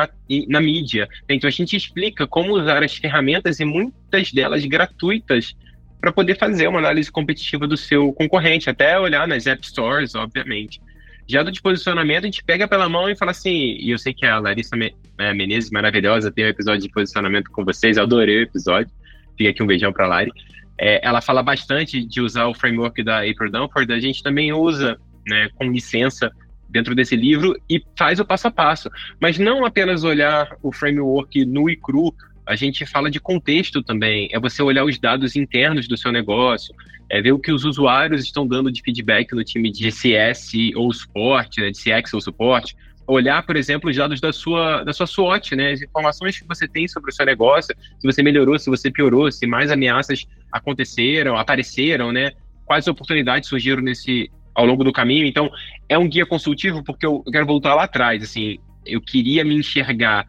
na 0.47 0.61
mídia. 0.61 1.07
Então 1.29 1.47
a 1.47 1.51
gente 1.51 1.75
explica 1.75 2.25
como 2.25 2.53
usar 2.53 2.83
as 2.83 2.95
ferramentas 2.95 3.59
e 3.59 3.65
muitas 3.65 4.31
delas 4.31 4.65
gratuitas 4.65 5.55
para 5.99 6.11
poder 6.11 6.37
fazer 6.37 6.67
uma 6.67 6.79
análise 6.79 7.11
competitiva 7.11 7.67
do 7.67 7.77
seu 7.77 8.11
concorrente, 8.13 8.69
até 8.69 8.99
olhar 8.99 9.27
nas 9.27 9.45
App 9.45 9.65
Stores, 9.65 10.15
obviamente. 10.15 10.81
Já 11.27 11.43
do 11.43 11.51
de 11.51 11.61
posicionamento, 11.61 12.23
a 12.23 12.27
gente 12.27 12.43
pega 12.43 12.67
pela 12.67 12.89
mão 12.89 13.07
e 13.07 13.15
fala 13.15 13.31
assim, 13.31 13.77
e 13.79 13.91
eu 13.91 13.97
sei 13.99 14.13
que 14.13 14.25
a 14.25 14.39
Larissa 14.39 14.75
né, 15.21 15.33
Menezes, 15.33 15.71
maravilhosa, 15.71 16.31
tem 16.31 16.45
um 16.45 16.49
episódio 16.49 16.81
de 16.81 16.89
posicionamento 16.89 17.51
com 17.51 17.63
vocês, 17.63 17.97
adorei 17.97 18.39
o 18.39 18.43
episódio, 18.43 18.91
fica 19.37 19.49
aqui 19.51 19.61
um 19.61 19.67
beijão 19.67 19.93
para 19.93 20.05
a 20.05 20.07
Lari. 20.07 20.31
É, 20.77 20.99
ela 21.07 21.21
fala 21.21 21.43
bastante 21.43 22.03
de 22.03 22.21
usar 22.21 22.47
o 22.47 22.53
framework 22.53 23.03
da 23.03 23.19
April 23.19 23.51
Dunford, 23.51 23.93
a 23.93 23.99
gente 23.99 24.23
também 24.23 24.51
usa, 24.51 24.97
né, 25.27 25.49
com 25.55 25.71
licença, 25.71 26.31
dentro 26.71 26.95
desse 26.95 27.15
livro 27.15 27.53
e 27.69 27.83
faz 27.97 28.19
o 28.19 28.25
passo 28.25 28.47
a 28.47 28.51
passo. 28.51 28.89
Mas 29.19 29.37
não 29.37 29.65
apenas 29.65 30.03
olhar 30.03 30.55
o 30.63 30.71
framework 30.71 31.45
nu 31.45 31.69
e 31.69 31.75
cru, 31.75 32.15
a 32.45 32.55
gente 32.55 32.85
fala 32.85 33.11
de 33.11 33.19
contexto 33.19 33.83
também. 33.83 34.29
É 34.31 34.39
você 34.39 34.63
olhar 34.63 34.85
os 34.85 34.97
dados 34.97 35.35
internos 35.35 35.87
do 35.87 35.97
seu 35.97 36.11
negócio, 36.11 36.73
é 37.09 37.21
ver 37.21 37.33
o 37.33 37.39
que 37.39 37.51
os 37.51 37.65
usuários 37.65 38.23
estão 38.23 38.47
dando 38.47 38.71
de 38.71 38.81
feedback 38.81 39.33
no 39.33 39.43
time 39.43 39.69
de 39.69 39.91
CS 39.91 40.51
ou 40.75 40.91
suporte, 40.93 41.59
né, 41.61 41.69
de 41.69 41.77
CX 41.77 42.13
ou 42.13 42.21
suporte. 42.21 42.75
Olhar, 43.07 43.43
por 43.45 43.55
exemplo, 43.55 43.89
os 43.89 43.95
dados 43.95 44.21
da 44.21 44.31
sua, 44.31 44.83
da 44.83 44.93
sua 44.93 45.07
SWOT, 45.07 45.55
né, 45.55 45.71
as 45.71 45.81
informações 45.81 46.39
que 46.39 46.47
você 46.47 46.67
tem 46.67 46.87
sobre 46.87 47.11
o 47.11 47.13
seu 47.13 47.25
negócio, 47.25 47.75
se 47.99 48.05
você 48.05 48.23
melhorou, 48.23 48.57
se 48.57 48.69
você 48.69 48.91
piorou, 48.91 49.31
se 49.31 49.45
mais 49.45 49.71
ameaças 49.71 50.25
aconteceram, 50.51 51.37
apareceram, 51.37 52.11
né, 52.11 52.31
quais 52.65 52.87
oportunidades 52.87 53.49
surgiram 53.49 53.81
nesse, 53.81 54.29
ao 54.55 54.65
longo 54.65 54.83
do 54.83 54.93
caminho. 54.93 55.25
Então, 55.25 55.49
é 55.89 55.97
um 55.97 56.07
guia 56.07 56.25
consultivo 56.25 56.83
porque 56.83 57.05
eu 57.05 57.23
quero 57.23 57.45
voltar 57.45 57.75
lá 57.75 57.83
atrás, 57.83 58.23
assim, 58.23 58.57
eu 58.85 59.01
queria 59.01 59.43
me 59.43 59.55
enxergar 59.55 60.27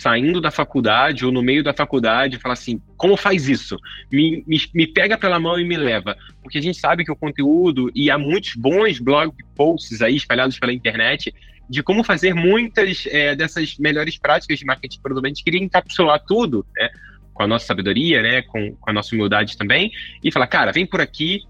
saindo 0.00 0.40
da 0.40 0.50
faculdade 0.50 1.24
ou 1.24 1.32
no 1.32 1.42
meio 1.42 1.62
da 1.62 1.72
faculdade 1.72 2.38
falar 2.38 2.52
assim, 2.52 2.80
como 2.96 3.16
faz 3.16 3.48
isso? 3.48 3.78
Me, 4.12 4.44
me, 4.46 4.60
me, 4.74 4.86
pega 4.86 5.16
pela 5.16 5.40
mão 5.40 5.58
e 5.58 5.64
me 5.64 5.76
leva. 5.76 6.16
Porque 6.42 6.58
a 6.58 6.60
gente 6.60 6.78
sabe 6.78 7.04
que 7.04 7.10
o 7.10 7.16
conteúdo, 7.16 7.90
e 7.94 8.10
há 8.10 8.18
muitos 8.18 8.54
bons 8.54 8.98
blog 8.98 9.32
posts 9.54 10.02
aí 10.02 10.16
espalhados 10.16 10.58
pela 10.58 10.72
internet, 10.72 11.34
de 11.68 11.82
como 11.82 12.04
fazer 12.04 12.34
muitas 12.34 13.06
é, 13.06 13.34
dessas 13.34 13.76
melhores 13.78 14.18
práticas 14.18 14.58
de 14.58 14.64
marketing 14.64 15.00
produto. 15.00 15.24
A 15.24 15.28
gente 15.28 15.44
queria 15.44 15.62
encapsular 15.62 16.22
tudo, 16.26 16.64
né, 16.76 16.88
com 17.32 17.42
a 17.42 17.46
nossa 17.46 17.66
sabedoria, 17.66 18.22
né, 18.22 18.42
com, 18.42 18.74
com 18.76 18.90
a 18.90 18.92
nossa 18.92 19.14
humildade 19.14 19.56
também, 19.56 19.90
e 20.22 20.32
falar, 20.32 20.46
cara, 20.46 20.72
vem 20.72 20.86
por 20.86 21.00
aqui, 21.00 21.42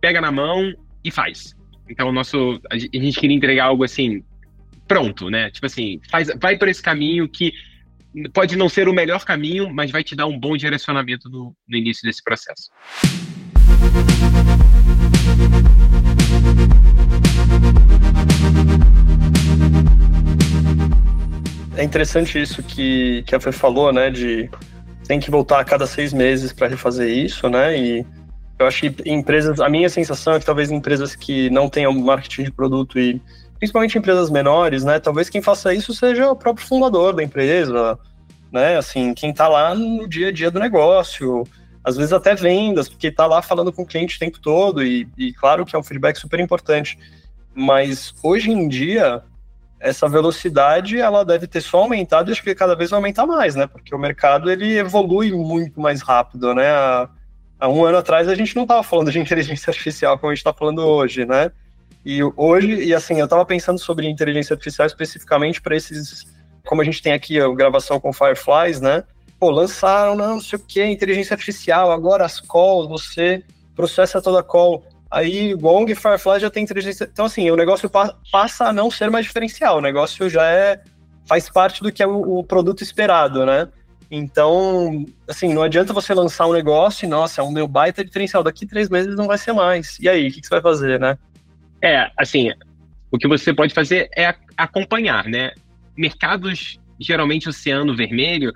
pega 0.00 0.20
na 0.20 0.32
mão 0.32 0.74
e 1.04 1.10
faz. 1.10 1.54
Então, 1.88 2.08
o 2.08 2.12
nosso, 2.12 2.60
a 2.70 2.76
gente 2.76 3.18
queria 3.18 3.36
entregar 3.36 3.66
algo 3.66 3.84
assim, 3.84 4.22
pronto, 4.86 5.30
né? 5.30 5.50
Tipo 5.50 5.66
assim, 5.66 6.00
faz, 6.10 6.30
vai 6.40 6.56
por 6.56 6.68
esse 6.68 6.82
caminho 6.82 7.28
que 7.28 7.52
pode 8.32 8.56
não 8.56 8.68
ser 8.68 8.88
o 8.88 8.92
melhor 8.92 9.24
caminho, 9.24 9.72
mas 9.72 9.90
vai 9.90 10.04
te 10.04 10.14
dar 10.14 10.26
um 10.26 10.38
bom 10.38 10.56
direcionamento 10.56 11.28
no, 11.28 11.56
no 11.68 11.76
início 11.76 12.02
desse 12.06 12.22
processo. 12.22 12.70
É 21.76 21.82
interessante 21.82 22.40
isso 22.40 22.62
que, 22.62 23.22
que 23.26 23.34
a 23.34 23.40
Fê 23.40 23.50
falou, 23.50 23.92
né? 23.92 24.10
De 24.10 24.50
tem 25.06 25.18
que 25.18 25.30
voltar 25.30 25.60
a 25.60 25.64
cada 25.64 25.86
seis 25.86 26.12
meses 26.12 26.52
para 26.52 26.68
refazer 26.68 27.08
isso, 27.08 27.48
né? 27.48 27.76
E 27.76 28.06
eu 28.58 28.66
acho 28.66 28.90
que 28.90 29.10
empresas, 29.10 29.58
a 29.60 29.68
minha 29.68 29.88
sensação 29.88 30.34
é 30.34 30.38
que 30.38 30.44
talvez 30.46 30.70
empresas 30.70 31.16
que 31.16 31.50
não 31.50 31.68
tenham 31.68 31.92
marketing 31.92 32.44
de 32.44 32.52
produto 32.52 32.98
e 32.98 33.20
principalmente 33.58 33.98
empresas 33.98 34.30
menores, 34.30 34.84
né? 34.84 35.00
Talvez 35.00 35.28
quem 35.28 35.42
faça 35.42 35.74
isso 35.74 35.94
seja 35.94 36.30
o 36.30 36.36
próprio 36.36 36.66
fundador 36.66 37.14
da 37.14 37.22
empresa, 37.22 37.98
né? 38.52 38.76
Assim, 38.76 39.14
quem 39.14 39.30
está 39.30 39.48
lá 39.48 39.74
no 39.74 40.06
dia 40.06 40.28
a 40.28 40.32
dia 40.32 40.50
do 40.50 40.60
negócio, 40.60 41.44
às 41.82 41.96
vezes 41.96 42.12
até 42.12 42.34
vendas, 42.34 42.88
porque 42.88 43.08
está 43.08 43.26
lá 43.26 43.40
falando 43.40 43.72
com 43.72 43.82
o 43.82 43.86
cliente 43.86 44.16
o 44.16 44.18
tempo 44.18 44.38
todo 44.40 44.84
e, 44.84 45.08
e 45.16 45.32
claro 45.32 45.64
que 45.64 45.74
é 45.74 45.78
um 45.78 45.82
feedback 45.82 46.16
super 46.16 46.38
importante. 46.38 46.98
Mas 47.54 48.14
hoje 48.22 48.50
em 48.50 48.68
dia, 48.68 49.22
essa 49.82 50.08
velocidade 50.08 50.98
ela 50.98 51.24
deve 51.24 51.48
ter 51.48 51.60
só 51.60 51.78
aumentado 51.78 52.30
e 52.30 52.32
acho 52.32 52.42
que 52.42 52.54
cada 52.54 52.76
vez 52.76 52.90
vai 52.90 52.98
aumentar 52.98 53.26
mais, 53.26 53.56
né? 53.56 53.66
Porque 53.66 53.92
o 53.92 53.98
mercado 53.98 54.48
ele 54.48 54.78
evolui 54.78 55.32
muito 55.32 55.80
mais 55.80 56.00
rápido, 56.00 56.54
né? 56.54 56.70
Há 57.58 57.68
um 57.68 57.84
ano 57.84 57.98
atrás 57.98 58.28
a 58.28 58.34
gente 58.36 58.54
não 58.54 58.62
estava 58.62 58.82
falando 58.84 59.10
de 59.10 59.18
inteligência 59.18 59.70
artificial 59.70 60.16
como 60.18 60.30
a 60.30 60.34
gente 60.34 60.38
está 60.38 60.52
falando 60.52 60.78
hoje, 60.78 61.26
né? 61.26 61.50
E 62.04 62.20
hoje, 62.36 62.84
e 62.84 62.94
assim, 62.94 63.18
eu 63.18 63.24
estava 63.24 63.44
pensando 63.44 63.78
sobre 63.78 64.08
inteligência 64.08 64.54
artificial 64.54 64.86
especificamente 64.86 65.60
para 65.60 65.76
esses, 65.76 66.26
como 66.64 66.80
a 66.80 66.84
gente 66.84 67.02
tem 67.02 67.12
aqui 67.12 67.40
a 67.40 67.48
gravação 67.52 67.98
com 67.98 68.12
Fireflies, 68.12 68.80
né? 68.80 69.02
Pô, 69.38 69.50
lançaram, 69.50 70.14
não, 70.14 70.34
não 70.34 70.40
sei 70.40 70.60
o 70.60 70.62
que, 70.62 70.84
inteligência 70.84 71.34
artificial, 71.34 71.90
agora 71.90 72.24
as 72.24 72.40
calls, 72.40 72.88
você 72.88 73.42
processa 73.74 74.22
toda 74.22 74.40
a 74.40 74.42
call 74.44 74.84
Aí 75.12 75.54
Gong 75.54 75.92
e 75.92 75.94
Firefly 75.94 76.40
já 76.40 76.50
tem 76.50 76.64
inteligência. 76.64 77.06
Então, 77.12 77.26
assim, 77.26 77.50
o 77.50 77.56
negócio 77.56 77.88
pa 77.90 78.16
passa 78.32 78.68
a 78.68 78.72
não 78.72 78.90
ser 78.90 79.10
mais 79.10 79.26
diferencial. 79.26 79.76
O 79.76 79.80
negócio 79.82 80.28
já 80.30 80.50
é. 80.50 80.80
faz 81.26 81.50
parte 81.50 81.82
do 81.82 81.92
que 81.92 82.02
é 82.02 82.06
o, 82.06 82.38
o, 82.38 82.42
produto 82.42 82.82
esperado, 82.82 83.44
né? 83.44 83.68
Então, 84.10 85.04
assim, 85.28 85.52
não 85.52 85.62
adianta 85.62 85.92
você 85.92 86.14
lançar 86.14 86.46
um 86.46 86.52
negócio 86.52 87.04
e, 87.04 87.08
nossa, 87.08 87.42
é 87.42 87.44
um 87.44 87.52
meu 87.52 87.68
baita 87.68 88.02
diferencial. 88.02 88.42
Daqui 88.42 88.66
três 88.66 88.88
meses 88.88 89.14
não 89.14 89.26
vai 89.26 89.36
ser 89.36 89.52
mais. 89.52 89.98
E 90.00 90.08
aí, 90.08 90.28
o 90.28 90.32
que, 90.32 90.40
que 90.40 90.46
você 90.46 90.54
vai 90.54 90.62
fazer, 90.62 90.98
né? 90.98 91.18
É, 91.82 92.10
assim, 92.16 92.50
o 93.10 93.18
que 93.18 93.28
você 93.28 93.52
pode 93.52 93.74
fazer 93.74 94.08
é 94.16 94.34
acompanhar, 94.56 95.26
né? 95.26 95.52
Mercados, 95.94 96.80
geralmente, 96.98 97.50
oceano 97.50 97.94
vermelho, 97.94 98.50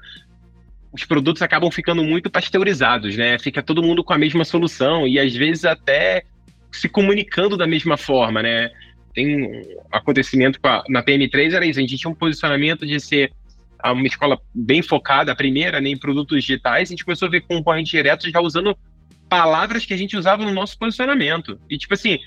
os 0.90 1.04
produtos 1.04 1.42
acabam 1.42 1.70
ficando 1.70 2.02
muito 2.02 2.30
pasteurizados, 2.30 3.14
né? 3.14 3.38
Fica 3.38 3.62
todo 3.62 3.82
mundo 3.82 4.02
com 4.02 4.14
a 4.14 4.18
mesma 4.18 4.44
solução 4.44 5.06
e 5.06 5.18
às 5.18 5.34
vezes 5.34 5.66
até 5.66 6.24
se 6.80 6.88
comunicando 6.88 7.56
da 7.56 7.66
mesma 7.66 7.96
forma, 7.96 8.42
né? 8.42 8.70
Tem 9.14 9.44
um 9.44 9.62
acontecimento 9.90 10.58
a, 10.62 10.84
na 10.88 11.02
PM3, 11.02 11.54
era 11.54 11.66
isso, 11.66 11.78
a 11.78 11.82
gente 11.82 11.96
tinha 11.96 12.10
um 12.10 12.14
posicionamento 12.14 12.86
de 12.86 13.00
ser 13.00 13.32
uma 13.84 14.06
escola 14.06 14.38
bem 14.54 14.82
focada, 14.82 15.32
a 15.32 15.36
primeira 15.36 15.80
né, 15.80 15.90
em 15.90 15.96
produtos 15.96 16.42
digitais, 16.44 16.88
a 16.88 16.92
gente 16.92 17.04
começou 17.04 17.28
a 17.28 17.30
ver 17.30 17.42
concorrentes 17.42 17.90
diretos 17.90 18.30
já 18.30 18.40
usando 18.40 18.76
palavras 19.28 19.84
que 19.84 19.94
a 19.94 19.96
gente 19.96 20.16
usava 20.16 20.44
no 20.44 20.52
nosso 20.52 20.78
posicionamento. 20.78 21.58
E 21.68 21.78
tipo 21.78 21.94
assim, 21.94 22.18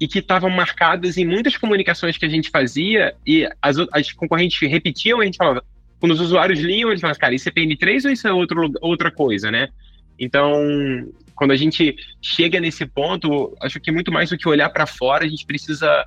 e 0.00 0.08
que 0.08 0.18
estavam 0.18 0.50
marcadas 0.50 1.16
em 1.16 1.26
muitas 1.26 1.56
comunicações 1.56 2.16
que 2.16 2.26
a 2.26 2.28
gente 2.28 2.50
fazia, 2.50 3.14
e 3.26 3.48
as, 3.62 3.76
as 3.92 4.12
concorrentes 4.12 4.58
repetiam, 4.68 5.20
a 5.20 5.24
gente 5.24 5.36
falava, 5.36 5.64
quando 6.00 6.12
os 6.12 6.20
usuários 6.20 6.60
liam, 6.60 6.90
eles 6.90 7.00
falavam, 7.00 7.20
cara, 7.20 7.34
isso 7.34 7.48
é 7.48 7.52
PM3 7.52 8.04
ou 8.04 8.10
isso 8.10 8.26
é 8.26 8.32
outro, 8.32 8.72
outra 8.80 9.10
coisa, 9.10 9.50
né? 9.50 9.68
Então, 10.18 10.52
quando 11.34 11.50
a 11.50 11.56
gente 11.56 11.96
chega 12.22 12.60
nesse 12.60 12.86
ponto, 12.86 13.56
acho 13.60 13.80
que 13.80 13.90
muito 13.90 14.12
mais 14.12 14.30
do 14.30 14.38
que 14.38 14.48
olhar 14.48 14.70
para 14.70 14.86
fora, 14.86 15.24
a 15.24 15.28
gente 15.28 15.44
precisa 15.44 16.06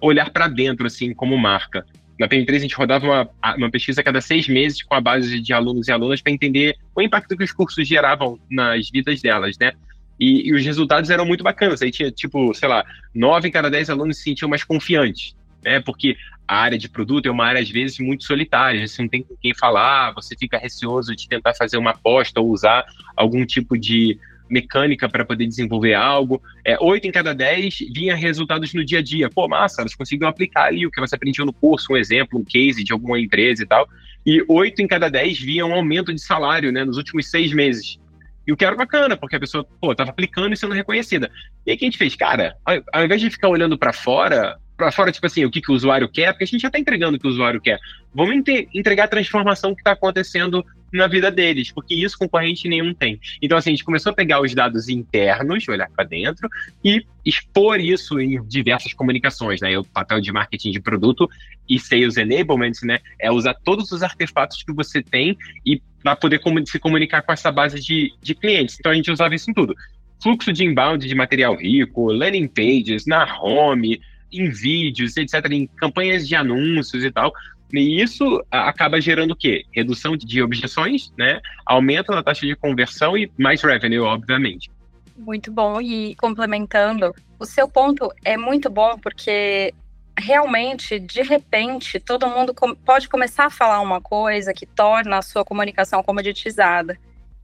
olhar 0.00 0.30
para 0.30 0.48
dentro, 0.48 0.86
assim, 0.86 1.14
como 1.14 1.36
marca. 1.36 1.84
Na 2.18 2.28
PM3 2.28 2.56
a 2.56 2.58
gente 2.60 2.76
rodava 2.76 3.06
uma, 3.06 3.30
uma 3.56 3.70
pesquisa 3.70 4.00
a 4.00 4.04
cada 4.04 4.20
seis 4.20 4.48
meses 4.48 4.82
com 4.82 4.94
a 4.94 5.00
base 5.00 5.40
de 5.40 5.52
alunos 5.52 5.88
e 5.88 5.92
alunas 5.92 6.22
para 6.22 6.32
entender 6.32 6.76
o 6.94 7.02
impacto 7.02 7.36
que 7.36 7.44
os 7.44 7.52
cursos 7.52 7.86
geravam 7.86 8.38
nas 8.48 8.88
vidas 8.88 9.20
delas, 9.20 9.58
né? 9.58 9.72
E, 10.18 10.48
e, 10.48 10.54
os 10.54 10.64
resultados 10.64 11.10
eram 11.10 11.26
muito 11.26 11.42
bacanas. 11.42 11.82
Aí 11.82 11.90
tinha, 11.90 12.10
tipo, 12.10 12.54
sei 12.54 12.68
lá, 12.68 12.84
nove 13.12 13.48
em 13.48 13.50
cada 13.50 13.68
dez 13.68 13.90
alunos 13.90 14.18
se 14.18 14.24
sentiam 14.24 14.48
mais 14.48 14.62
confiantes, 14.62 15.34
né? 15.64 15.80
Porque 15.80 16.16
a 16.46 16.56
área 16.56 16.78
de 16.78 16.88
produto 16.88 17.26
é 17.26 17.30
uma 17.30 17.46
área, 17.46 17.60
às 17.60 17.68
vezes, 17.68 17.98
muito 17.98 18.22
solitária. 18.22 18.86
Você 18.86 19.02
não 19.02 19.08
tem 19.08 19.24
com 19.24 19.36
quem 19.36 19.52
falar, 19.52 20.12
você 20.12 20.36
fica 20.36 20.56
receoso 20.56 21.16
de 21.16 21.28
tentar 21.28 21.54
fazer 21.54 21.78
uma 21.78 21.90
aposta 21.90 22.40
ou 22.40 22.48
usar 22.50 22.84
algum 23.16 23.44
tipo 23.44 23.76
de 23.76 24.18
mecânica 24.48 25.08
para 25.08 25.24
poder 25.24 25.46
desenvolver 25.46 25.94
algo. 25.94 26.42
É, 26.64 26.76
8 26.80 27.06
em 27.06 27.12
cada 27.12 27.34
10 27.34 27.78
vinha 27.92 28.14
resultados 28.14 28.72
no 28.74 28.84
dia 28.84 28.98
a 28.98 29.02
dia. 29.02 29.30
Pô, 29.30 29.48
massa, 29.48 29.82
elas 29.82 29.94
conseguiam 29.94 30.28
aplicar 30.28 30.66
ali 30.66 30.86
o 30.86 30.90
que 30.90 31.00
você 31.00 31.14
aprendeu 31.14 31.46
no 31.46 31.52
curso, 31.52 31.92
um 31.92 31.96
exemplo, 31.96 32.38
um 32.38 32.44
case 32.44 32.84
de 32.84 32.92
alguma 32.92 33.18
empresa 33.18 33.62
e 33.62 33.66
tal. 33.66 33.88
E 34.26 34.44
8 34.48 34.82
em 34.82 34.86
cada 34.86 35.08
10 35.08 35.40
vinha 35.40 35.66
um 35.66 35.74
aumento 35.74 36.12
de 36.12 36.20
salário 36.20 36.72
né, 36.72 36.84
nos 36.84 36.96
últimos 36.96 37.30
seis 37.30 37.52
meses. 37.52 37.98
E 38.46 38.52
o 38.52 38.56
que 38.56 38.64
era 38.64 38.76
bacana, 38.76 39.16
porque 39.16 39.36
a 39.36 39.40
pessoa, 39.40 39.66
pô, 39.80 39.94
tava 39.94 40.10
aplicando 40.10 40.52
e 40.52 40.56
sendo 40.56 40.74
reconhecida. 40.74 41.30
E 41.66 41.70
aí 41.70 41.76
que 41.76 41.84
a 41.84 41.88
gente 41.88 41.98
fez? 41.98 42.14
Cara, 42.14 42.56
ao 42.92 43.04
invés 43.04 43.20
de 43.20 43.30
ficar 43.30 43.48
olhando 43.48 43.78
para 43.78 43.92
fora, 43.92 44.58
para 44.76 44.90
fora, 44.90 45.12
tipo 45.12 45.26
assim, 45.26 45.44
o 45.44 45.50
que, 45.50 45.60
que 45.60 45.70
o 45.70 45.74
usuário 45.74 46.08
quer, 46.08 46.32
porque 46.32 46.44
a 46.44 46.46
gente 46.46 46.60
já 46.60 46.68
está 46.68 46.78
entregando 46.78 47.16
o 47.16 47.20
que 47.20 47.26
o 47.26 47.30
usuário 47.30 47.60
quer. 47.60 47.78
Vamos 48.12 48.36
entregar 48.72 49.04
a 49.04 49.08
transformação 49.08 49.74
que 49.74 49.80
está 49.80 49.92
acontecendo 49.92 50.64
na 50.92 51.08
vida 51.08 51.30
deles, 51.30 51.72
porque 51.72 51.94
isso 51.94 52.16
concorrente 52.16 52.68
nenhum 52.68 52.94
tem. 52.94 53.20
Então, 53.42 53.58
assim, 53.58 53.70
a 53.70 53.72
gente 53.72 53.84
começou 53.84 54.10
a 54.10 54.14
pegar 54.14 54.40
os 54.40 54.54
dados 54.54 54.88
internos, 54.88 55.66
olhar 55.68 55.90
para 55.90 56.04
dentro 56.04 56.48
e 56.84 57.04
expor 57.24 57.80
isso 57.80 58.20
em 58.20 58.42
diversas 58.46 58.92
comunicações, 58.92 59.60
né? 59.60 59.76
O 59.76 59.84
papel 59.84 60.20
de 60.20 60.32
marketing 60.32 60.70
de 60.70 60.80
produto 60.80 61.28
e 61.68 61.78
sales 61.80 62.16
enablement, 62.16 62.72
né? 62.84 63.00
É 63.18 63.30
usar 63.30 63.54
todos 63.54 63.90
os 63.90 64.02
artefatos 64.02 64.62
que 64.62 64.72
você 64.72 65.02
tem 65.02 65.36
e 65.66 65.82
para 66.02 66.14
poder 66.14 66.40
se 66.66 66.78
comunicar 66.78 67.22
com 67.22 67.32
essa 67.32 67.50
base 67.50 67.80
de, 67.80 68.12
de 68.22 68.34
clientes. 68.34 68.76
Então, 68.78 68.92
a 68.92 68.94
gente 68.94 69.10
usava 69.10 69.34
isso 69.34 69.50
em 69.50 69.54
tudo. 69.54 69.74
Fluxo 70.22 70.52
de 70.52 70.64
inbound 70.64 71.06
de 71.06 71.14
material 71.14 71.56
rico, 71.56 72.12
landing 72.12 72.46
pages, 72.46 73.04
na 73.04 73.40
home, 73.40 74.00
em 74.38 74.50
vídeos, 74.50 75.16
etc., 75.16 75.44
em 75.50 75.66
campanhas 75.66 76.26
de 76.26 76.34
anúncios 76.34 77.04
e 77.04 77.10
tal. 77.10 77.32
E 77.72 78.00
isso 78.00 78.44
acaba 78.50 79.00
gerando 79.00 79.32
o 79.32 79.36
quê? 79.36 79.64
Redução 79.72 80.16
de 80.16 80.42
objeções, 80.42 81.12
né? 81.18 81.40
Aumento 81.66 82.12
na 82.12 82.22
taxa 82.22 82.46
de 82.46 82.54
conversão 82.54 83.16
e 83.16 83.30
mais 83.38 83.62
revenue, 83.62 83.98
obviamente. 83.98 84.70
Muito 85.16 85.50
bom. 85.50 85.80
E 85.80 86.14
complementando, 86.16 87.14
o 87.38 87.44
seu 87.44 87.68
ponto 87.68 88.12
é 88.24 88.36
muito 88.36 88.70
bom 88.70 88.98
porque 88.98 89.74
realmente, 90.16 90.98
de 91.00 91.22
repente, 91.22 91.98
todo 91.98 92.28
mundo 92.28 92.54
pode 92.84 93.08
começar 93.08 93.46
a 93.46 93.50
falar 93.50 93.80
uma 93.80 94.00
coisa 94.00 94.54
que 94.54 94.66
torna 94.66 95.18
a 95.18 95.22
sua 95.22 95.44
comunicação 95.44 96.02
comoditizada. 96.02 96.96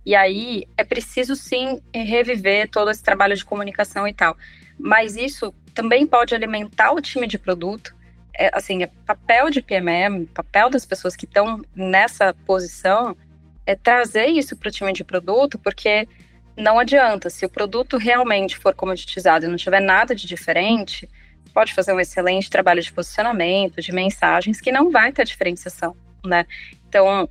E 0.07 0.15
aí 0.15 0.65
é 0.77 0.85
preciso 0.85 1.35
sim 1.35 1.81
reviver 1.95 2.69
todo 2.71 2.91
esse 2.91 3.03
trabalho 3.03 3.37
de 3.37 3.45
comunicação 3.45 4.07
e 4.07 4.15
tal. 4.15 4.37
Mas 4.83 5.17
isso 5.17 5.55
também 5.75 6.07
pode 6.07 6.35
alimentar 6.35 6.93
o 6.93 7.01
time 7.01 7.27
de 7.27 7.39
produto. 7.39 7.95
É, 8.35 8.51
assim, 8.53 8.83
é 8.83 8.87
papel 9.07 9.51
de 9.51 9.61
PMM, 9.61 10.27
papel 10.27 10.71
das 10.71 10.87
pessoas 10.87 11.15
que 11.15 11.25
estão 11.25 11.63
nessa 11.75 12.35
posição 12.47 13.17
é 13.67 13.75
trazer 13.75 14.27
isso 14.27 14.57
para 14.57 14.69
o 14.69 14.73
time 14.73 14.93
de 14.93 15.05
produto, 15.05 15.59
porque 15.59 16.09
não 16.57 16.79
adianta, 16.79 17.31
se 17.31 17.45
o 17.45 17.49
produto 17.49 17.97
realmente 17.97 18.57
for 18.57 18.75
comoditizado 18.75 19.45
e 19.45 19.49
não 19.49 19.57
tiver 19.57 19.81
nada 19.81 20.15
de 20.15 20.27
diferente, 20.27 21.09
pode 21.55 21.73
fazer 21.75 21.93
um 21.93 22.01
excelente 22.01 22.51
trabalho 22.51 22.83
de 22.83 22.93
posicionamento, 22.93 23.81
de 23.81 23.93
mensagens, 23.93 24.61
que 24.61 24.73
não 24.73 24.91
vai 24.91 25.13
ter 25.13 25.25
diferenciação, 25.25 25.97
né? 26.25 26.47
Então, 26.89 27.29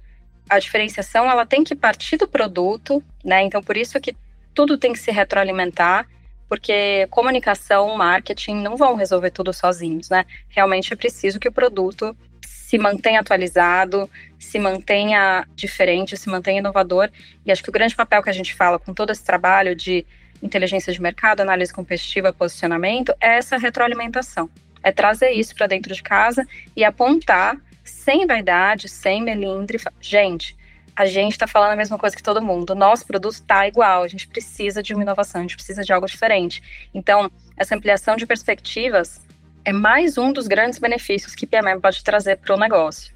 a 0.50 0.60
diferenciação, 0.60 1.30
ela 1.30 1.46
tem 1.46 1.64
que 1.64 1.76
partir 1.76 2.18
do 2.18 2.28
produto, 2.28 3.04
né? 3.24 3.44
Então, 3.44 3.62
por 3.62 3.78
isso 3.78 4.00
que 4.00 4.16
tudo 4.54 4.78
tem 4.78 4.94
que 4.94 5.00
se 5.00 5.12
retroalimentar 5.12 6.08
porque 6.50 7.08
comunicação, 7.12 7.96
marketing 7.96 8.56
não 8.56 8.76
vão 8.76 8.96
resolver 8.96 9.30
tudo 9.30 9.54
sozinhos, 9.54 10.10
né? 10.10 10.26
Realmente 10.50 10.92
é 10.92 10.96
preciso 10.96 11.40
que 11.40 11.48
o 11.48 11.52
produto 11.52 12.18
se 12.42 12.78
mantenha 12.78 13.20
atualizado, 13.20 14.10
se 14.40 14.58
mantenha 14.60 15.48
diferente, 15.56 16.18
se 16.18 16.28
mantenha 16.28 16.60
inovador. 16.60 17.10
E 17.46 17.52
acho 17.52 17.64
que 17.64 17.70
o 17.70 17.74
grande 17.74 17.96
papel 17.96 18.24
que 18.24 18.30
a 18.30 18.34
gente 18.34 18.56
fala 18.56 18.80
com 18.80 18.94
todo 18.94 19.12
esse 19.12 19.24
trabalho 19.24 19.76
de 19.76 20.06
inteligência 20.42 20.92
de 20.92 21.02
mercado, 21.02 21.42
análise 21.42 21.74
competitiva, 21.74 22.34
posicionamento, 22.34 23.14
é 23.20 23.38
essa 23.38 23.58
retroalimentação. 23.58 24.50
É 24.82 24.92
trazer 24.92 25.32
isso 25.32 25.54
para 25.56 25.68
dentro 25.68 25.94
de 25.94 26.02
casa 26.02 26.46
e 26.76 26.84
apontar 26.84 27.58
sem 27.84 28.26
vaidade, 28.26 28.88
sem 28.88 29.22
melindre. 29.22 29.80
Gente, 30.00 30.56
a 31.00 31.06
gente 31.06 31.32
está 31.32 31.48
falando 31.48 31.72
a 31.72 31.76
mesma 31.78 31.98
coisa 31.98 32.14
que 32.14 32.22
todo 32.22 32.42
mundo. 32.42 32.72
O 32.72 32.76
nosso 32.76 33.08
produto 33.08 33.36
está 33.36 33.66
igual, 33.66 34.04
a 34.04 34.08
gente 34.10 34.28
precisa 34.28 34.84
de 34.84 34.94
uma 34.94 35.02
inovação, 35.02 35.40
a 35.40 35.44
gente 35.44 35.56
precisa 35.56 35.82
de 35.82 35.94
algo 35.94 36.06
diferente. 36.06 36.62
Então, 36.94 37.32
essa 37.56 37.74
ampliação 37.74 38.18
de 38.18 38.26
perspectivas 38.26 39.22
é 39.64 39.72
mais 39.72 40.18
um 40.18 40.34
dos 40.34 40.46
grandes 40.46 40.78
benefícios 40.78 41.34
que 41.34 41.48
PMM 41.48 41.80
pode 41.80 42.04
trazer 42.04 42.36
para 42.36 42.54
o 42.54 42.60
negócio. 42.60 43.14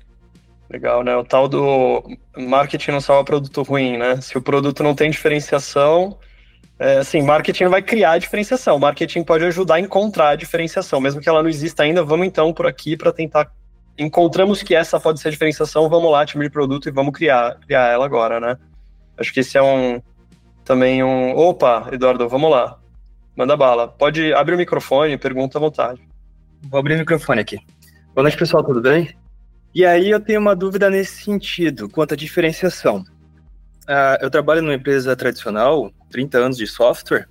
Legal, 0.70 1.04
né? 1.04 1.14
O 1.18 1.26
tal 1.26 1.50
do 1.50 2.02
marketing 2.38 2.92
não 2.92 3.02
salva 3.02 3.26
produto 3.26 3.62
ruim, 3.64 3.98
né? 3.98 4.22
Se 4.22 4.38
o 4.38 4.42
produto 4.42 4.82
não 4.82 4.96
tem 4.96 5.12
diferenciação, 5.12 6.18
é, 6.80 7.00
assim, 7.00 7.22
marketing 7.22 7.66
vai 7.66 7.82
criar 7.82 8.18
diferenciação. 8.18 8.80
Marketing 8.80 9.26
pode 9.26 9.44
ajudar 9.44 9.76
a 9.76 9.80
encontrar 9.82 10.30
a 10.30 10.36
diferenciação, 10.38 11.02
mesmo 11.02 11.20
que 11.20 11.28
ela 11.28 11.44
não 11.44 11.50
exista 11.50 11.84
ainda. 11.84 12.02
Vamos 12.02 12.28
então 12.28 12.54
por 12.54 12.66
aqui 12.66 12.96
para 12.96 13.12
tentar. 13.12 13.52
Encontramos 13.98 14.64
que 14.64 14.74
essa 14.74 15.00
pode 15.00 15.20
ser 15.20 15.28
a 15.28 15.32
diferenciação, 15.32 15.88
vamos 15.88 16.12
lá, 16.12 16.26
time 16.26 16.46
de 16.46 16.50
produto, 16.50 16.90
e 16.90 16.92
vamos 16.92 17.14
criar, 17.14 17.60
criar 17.60 17.88
ela 17.88 18.06
agora, 18.06 18.40
né? 18.40 18.58
Acho 19.18 19.32
que 19.32 19.42
esse 19.42 19.58
é 19.58 19.62
um 19.62 20.02
também 20.64 21.04
um. 21.04 21.36
Opa, 21.36 21.90
Eduardo, 21.92 22.28
vamos 22.28 22.50
lá. 22.50 22.80
Manda 23.36 23.58
bala. 23.58 23.88
Pode 23.88 24.34
abrir 24.34 24.56
o 24.56 24.58
microfone, 24.58 25.18
pergunta 25.18 25.58
à 25.58 25.62
vontade. 25.62 26.02
Vou 26.64 26.80
abrir 26.80 26.96
o 26.96 27.00
microfone 27.00 27.42
aqui. 27.42 27.58
Boa 28.14 28.24
noite, 28.24 28.38
pessoal, 28.38 28.64
tudo 28.64 28.82
bem? 28.82 29.16
E 29.74 29.86
aí 29.86 30.10
eu 30.10 30.20
tenho 30.20 30.40
uma 30.40 30.56
dúvida 30.56 30.90
nesse 30.90 31.24
sentido, 31.24 31.90
quanto 31.90 32.14
à 32.14 32.18
diferenciação. 32.18 33.04
Uh, 33.84 34.22
eu 34.22 34.30
trabalho 34.30 34.62
numa 34.62 34.76
empresa 34.76 35.16
tradicional, 35.16 35.92
30 36.10 36.38
anos 36.38 36.58
de 36.58 36.68
software, 36.68 37.28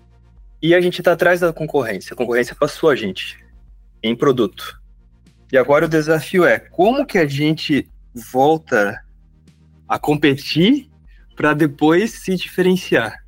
e 0.61 0.75
a 0.75 0.81
gente 0.81 1.01
está 1.01 1.13
atrás 1.13 1.41
da 1.41 1.53
concorrência. 1.53 2.15
A 2.15 2.17
concorrência 2.17 2.55
passou 2.55 2.91
a 2.91 2.97
gente 2.97 3.39
em 4.03 4.15
produto. 4.15 4.82
E 5.53 5.59
agora 5.59 5.85
o 5.85 5.89
desafio 5.89 6.47
é 6.47 6.59
como 6.59 7.05
que 7.05 7.19
a 7.19 7.27
gente 7.27 7.87
volta 8.33 9.05
a 9.87 9.99
competir 9.99 10.89
para 11.37 11.53
depois 11.53 12.11
se 12.13 12.35
diferenciar. 12.37 13.23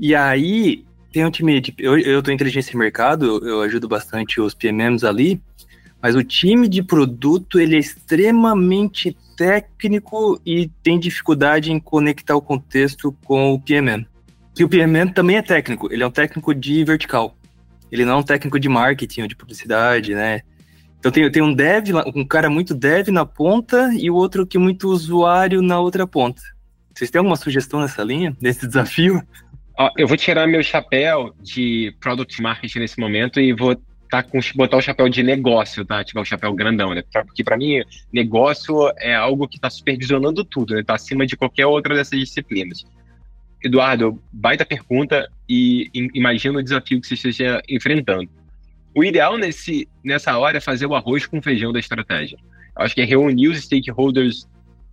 E 0.00 0.16
aí 0.16 0.84
tem 1.12 1.24
um 1.24 1.30
time 1.30 1.60
de. 1.60 1.72
Eu, 1.78 1.96
eu 1.96 2.20
tô 2.22 2.32
em 2.32 2.34
inteligência 2.34 2.72
de 2.72 2.76
mercado, 2.76 3.46
eu 3.46 3.62
ajudo 3.62 3.86
bastante 3.86 4.40
os 4.40 4.52
PMMs 4.52 5.06
ali, 5.06 5.40
mas 6.02 6.16
o 6.16 6.24
time 6.24 6.68
de 6.68 6.82
produto 6.82 7.60
ele 7.60 7.76
é 7.76 7.78
extremamente 7.78 9.16
técnico 9.36 10.40
e 10.44 10.68
tem 10.82 10.98
dificuldade 10.98 11.70
em 11.70 11.78
conectar 11.78 12.34
o 12.34 12.42
contexto 12.42 13.16
com 13.24 13.52
o 13.52 13.60
PMM. 13.60 14.04
E 14.58 14.64
o 14.64 14.68
PMM 14.68 15.12
também 15.12 15.36
é 15.36 15.42
técnico, 15.42 15.92
ele 15.92 16.02
é 16.02 16.06
um 16.06 16.10
técnico 16.10 16.52
de 16.52 16.82
vertical. 16.82 17.36
Ele 17.92 18.04
não 18.04 18.14
é 18.14 18.16
um 18.16 18.22
técnico 18.24 18.58
de 18.58 18.68
marketing 18.68 19.22
ou 19.22 19.28
de 19.28 19.36
publicidade, 19.36 20.14
né? 20.14 20.42
Então 20.98 21.12
tem, 21.12 21.30
tem 21.30 21.42
um 21.42 21.54
dev, 21.54 21.90
um 22.14 22.24
cara 22.24 22.50
muito 22.50 22.74
dev 22.74 23.08
na 23.08 23.24
ponta 23.24 23.90
e 23.94 24.10
o 24.10 24.14
outro 24.14 24.46
que 24.46 24.56
é 24.56 24.60
muito 24.60 24.88
usuário 24.88 25.62
na 25.62 25.78
outra 25.78 26.06
ponta. 26.06 26.42
Vocês 26.92 27.10
têm 27.10 27.20
alguma 27.20 27.36
sugestão 27.36 27.80
nessa 27.80 28.02
linha, 28.02 28.36
nesse 28.40 28.66
desafio? 28.66 29.22
eu 29.96 30.08
vou 30.08 30.16
tirar 30.16 30.46
meu 30.48 30.62
chapéu 30.62 31.32
de 31.40 31.94
product 32.00 32.42
marketing 32.42 32.80
nesse 32.80 32.98
momento 32.98 33.38
e 33.38 33.52
vou 33.52 33.80
tá 34.10 34.22
com, 34.22 34.40
botar 34.56 34.78
o 34.78 34.82
chapéu 34.82 35.08
de 35.08 35.22
negócio, 35.22 35.84
tá? 35.84 36.02
Tiver 36.02 36.20
o 36.20 36.24
chapéu 36.24 36.52
grandão, 36.54 36.94
né? 36.94 37.02
Porque 37.26 37.44
para 37.44 37.56
mim, 37.56 37.82
negócio 38.12 38.90
é 38.98 39.14
algo 39.14 39.46
que 39.46 39.56
está 39.56 39.70
supervisionando 39.70 40.44
tudo, 40.44 40.74
né? 40.74 40.82
Tá 40.82 40.94
acima 40.94 41.26
de 41.26 41.36
qualquer 41.36 41.66
outra 41.66 41.94
dessas 41.94 42.18
disciplinas. 42.18 42.84
Eduardo, 43.62 44.20
baita 44.32 44.64
pergunta 44.64 45.28
e 45.48 45.90
imagina 46.14 46.58
o 46.58 46.62
desafio 46.62 47.00
que 47.00 47.06
você 47.06 47.14
esteja 47.14 47.62
enfrentando. 47.68 48.28
O 48.94 49.04
ideal 49.04 49.36
nesse, 49.36 49.88
nessa 50.02 50.36
hora 50.38 50.58
é 50.58 50.60
fazer 50.60 50.86
o 50.86 50.94
arroz 50.94 51.26
com 51.26 51.42
feijão 51.42 51.72
da 51.72 51.78
estratégia. 51.78 52.38
Eu 52.76 52.84
acho 52.84 52.94
que 52.94 53.00
é 53.00 53.04
reunir 53.04 53.48
os 53.48 53.62
stakeholders 53.62 54.48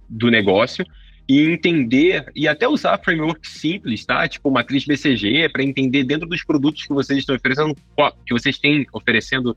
do 0.09 0.29
negócio 0.29 0.85
e 1.27 1.41
entender 1.41 2.25
e 2.35 2.47
até 2.47 2.67
usar 2.67 2.99
framework 3.03 3.47
simples, 3.47 4.05
tá? 4.05 4.27
Tipo 4.27 4.51
matriz 4.51 4.85
BCG 4.85 5.49
para 5.49 5.63
entender 5.63 6.03
dentro 6.03 6.27
dos 6.27 6.43
produtos 6.43 6.83
que 6.83 6.93
vocês 6.93 7.19
estão 7.19 7.35
oferecendo, 7.35 7.75
que 8.25 8.33
vocês 8.33 8.57
têm 8.59 8.85
oferecendo, 8.93 9.55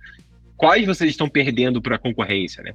quais 0.56 0.86
vocês 0.86 1.10
estão 1.10 1.28
perdendo 1.28 1.80
para 1.82 1.96
a 1.96 1.98
concorrência, 1.98 2.62
né? 2.62 2.74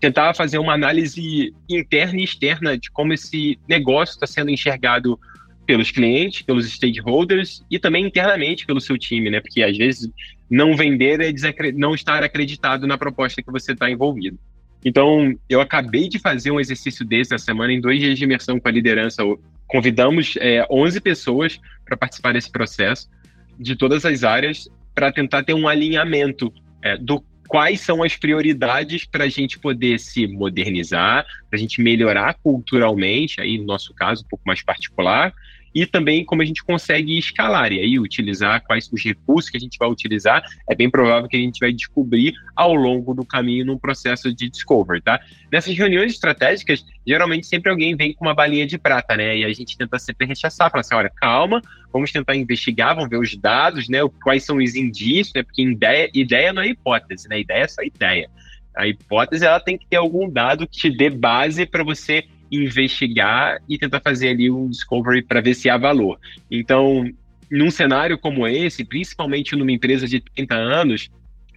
Tentar 0.00 0.34
fazer 0.34 0.58
uma 0.58 0.74
análise 0.74 1.54
interna 1.68 2.18
e 2.20 2.24
externa 2.24 2.76
de 2.76 2.90
como 2.90 3.12
esse 3.12 3.58
negócio 3.68 4.14
está 4.14 4.26
sendo 4.26 4.50
enxergado 4.50 5.18
pelos 5.64 5.92
clientes, 5.92 6.42
pelos 6.42 6.68
stakeholders 6.68 7.64
e 7.70 7.78
também 7.78 8.04
internamente 8.04 8.66
pelo 8.66 8.80
seu 8.80 8.98
time, 8.98 9.30
né? 9.30 9.40
Porque 9.40 9.62
às 9.62 9.76
vezes 9.76 10.10
não 10.52 10.76
vender 10.76 11.18
é 11.22 11.72
não 11.72 11.94
estar 11.94 12.22
acreditado 12.22 12.86
na 12.86 12.98
proposta 12.98 13.42
que 13.42 13.50
você 13.50 13.72
está 13.72 13.90
envolvido. 13.90 14.38
Então, 14.84 15.34
eu 15.48 15.62
acabei 15.62 16.10
de 16.10 16.18
fazer 16.18 16.50
um 16.50 16.60
exercício 16.60 17.06
desse 17.06 17.34
essa 17.34 17.46
semana, 17.46 17.72
em 17.72 17.80
dois 17.80 17.98
dias 17.98 18.18
de 18.18 18.24
imersão 18.24 18.60
com 18.60 18.68
a 18.68 18.70
liderança. 18.70 19.22
Convidamos 19.66 20.34
é, 20.38 20.66
11 20.70 21.00
pessoas 21.00 21.58
para 21.86 21.96
participar 21.96 22.34
desse 22.34 22.50
processo, 22.50 23.08
de 23.58 23.74
todas 23.74 24.04
as 24.04 24.24
áreas, 24.24 24.68
para 24.94 25.10
tentar 25.10 25.42
ter 25.42 25.54
um 25.54 25.66
alinhamento 25.66 26.52
é, 26.82 26.98
do 26.98 27.24
quais 27.48 27.80
são 27.80 28.02
as 28.02 28.14
prioridades 28.14 29.06
para 29.06 29.24
a 29.24 29.28
gente 29.28 29.58
poder 29.58 29.98
se 29.98 30.26
modernizar, 30.26 31.24
para 31.48 31.56
a 31.56 31.60
gente 31.60 31.80
melhorar 31.80 32.34
culturalmente, 32.42 33.40
aí 33.40 33.56
no 33.56 33.64
nosso 33.64 33.94
caso, 33.94 34.22
um 34.22 34.28
pouco 34.28 34.44
mais 34.46 34.62
particular, 34.62 35.32
e 35.74 35.86
também 35.86 36.24
como 36.24 36.42
a 36.42 36.44
gente 36.44 36.62
consegue 36.62 37.18
escalar 37.18 37.72
e 37.72 37.80
aí 37.80 37.98
utilizar 37.98 38.62
quais 38.64 38.90
os 38.92 39.02
recursos 39.02 39.50
que 39.50 39.56
a 39.56 39.60
gente 39.60 39.78
vai 39.78 39.88
utilizar, 39.88 40.42
é 40.68 40.74
bem 40.74 40.90
provável 40.90 41.28
que 41.28 41.36
a 41.36 41.40
gente 41.40 41.58
vai 41.60 41.72
descobrir 41.72 42.34
ao 42.54 42.74
longo 42.74 43.14
do 43.14 43.24
caminho 43.24 43.64
no 43.64 43.78
processo 43.78 44.32
de 44.34 44.48
discover, 44.48 45.02
tá? 45.02 45.20
Nessas 45.50 45.76
reuniões 45.76 46.12
estratégicas, 46.12 46.84
geralmente 47.06 47.46
sempre 47.46 47.70
alguém 47.70 47.96
vem 47.96 48.12
com 48.12 48.24
uma 48.24 48.34
balinha 48.34 48.66
de 48.66 48.78
prata, 48.78 49.16
né? 49.16 49.38
E 49.38 49.44
a 49.44 49.52
gente 49.52 49.76
tenta 49.76 49.98
sempre 49.98 50.26
rechaçar, 50.26 50.70
falar 50.70 50.82
assim, 50.82 50.94
olha, 50.94 51.10
calma, 51.10 51.62
vamos 51.92 52.12
tentar 52.12 52.36
investigar, 52.36 52.94
vamos 52.94 53.10
ver 53.10 53.18
os 53.18 53.36
dados, 53.36 53.88
né? 53.88 53.98
Quais 54.22 54.44
são 54.44 54.56
os 54.56 54.74
indícios, 54.74 55.32
né? 55.34 55.42
Porque 55.42 55.62
ideia, 55.62 56.10
ideia 56.14 56.52
não 56.52 56.62
é 56.62 56.68
hipótese, 56.68 57.28
né? 57.28 57.40
Ideia 57.40 57.64
é 57.64 57.68
só 57.68 57.82
ideia. 57.82 58.30
A 58.74 58.86
hipótese 58.86 59.44
ela 59.44 59.60
tem 59.60 59.76
que 59.76 59.86
ter 59.86 59.96
algum 59.96 60.30
dado 60.30 60.66
que 60.66 60.78
te 60.78 60.90
dê 60.90 61.10
base 61.10 61.66
para 61.66 61.84
você 61.84 62.24
investigar 62.52 63.60
e 63.66 63.78
tentar 63.78 64.00
fazer 64.00 64.28
ali 64.28 64.50
um 64.50 64.68
discovery 64.68 65.22
para 65.22 65.40
ver 65.40 65.54
se 65.54 65.70
há 65.70 65.78
valor. 65.78 66.20
Então, 66.50 67.10
num 67.50 67.70
cenário 67.70 68.18
como 68.18 68.46
esse, 68.46 68.84
principalmente 68.84 69.56
numa 69.56 69.72
empresa 69.72 70.06
de 70.06 70.20
30 70.20 70.54
anos, 70.54 71.10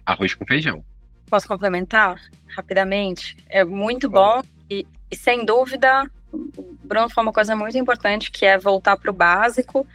arroz 0.04 0.34
com 0.34 0.46
feijão. 0.46 0.82
Posso 1.28 1.46
complementar 1.46 2.20
rapidamente? 2.48 3.36
É 3.48 3.64
muito 3.64 4.08
bom 4.08 4.42
e, 4.70 4.86
e 5.10 5.16
sem 5.16 5.44
dúvida, 5.44 6.10
o 6.32 6.76
Bruno 6.82 7.10
falou 7.10 7.28
uma 7.28 7.32
coisa 7.32 7.54
muito 7.54 7.76
importante 7.76 8.30
que 8.30 8.46
é 8.46 8.56
voltar 8.56 8.96
para 8.96 9.10
o 9.10 9.14
básico 9.14 9.86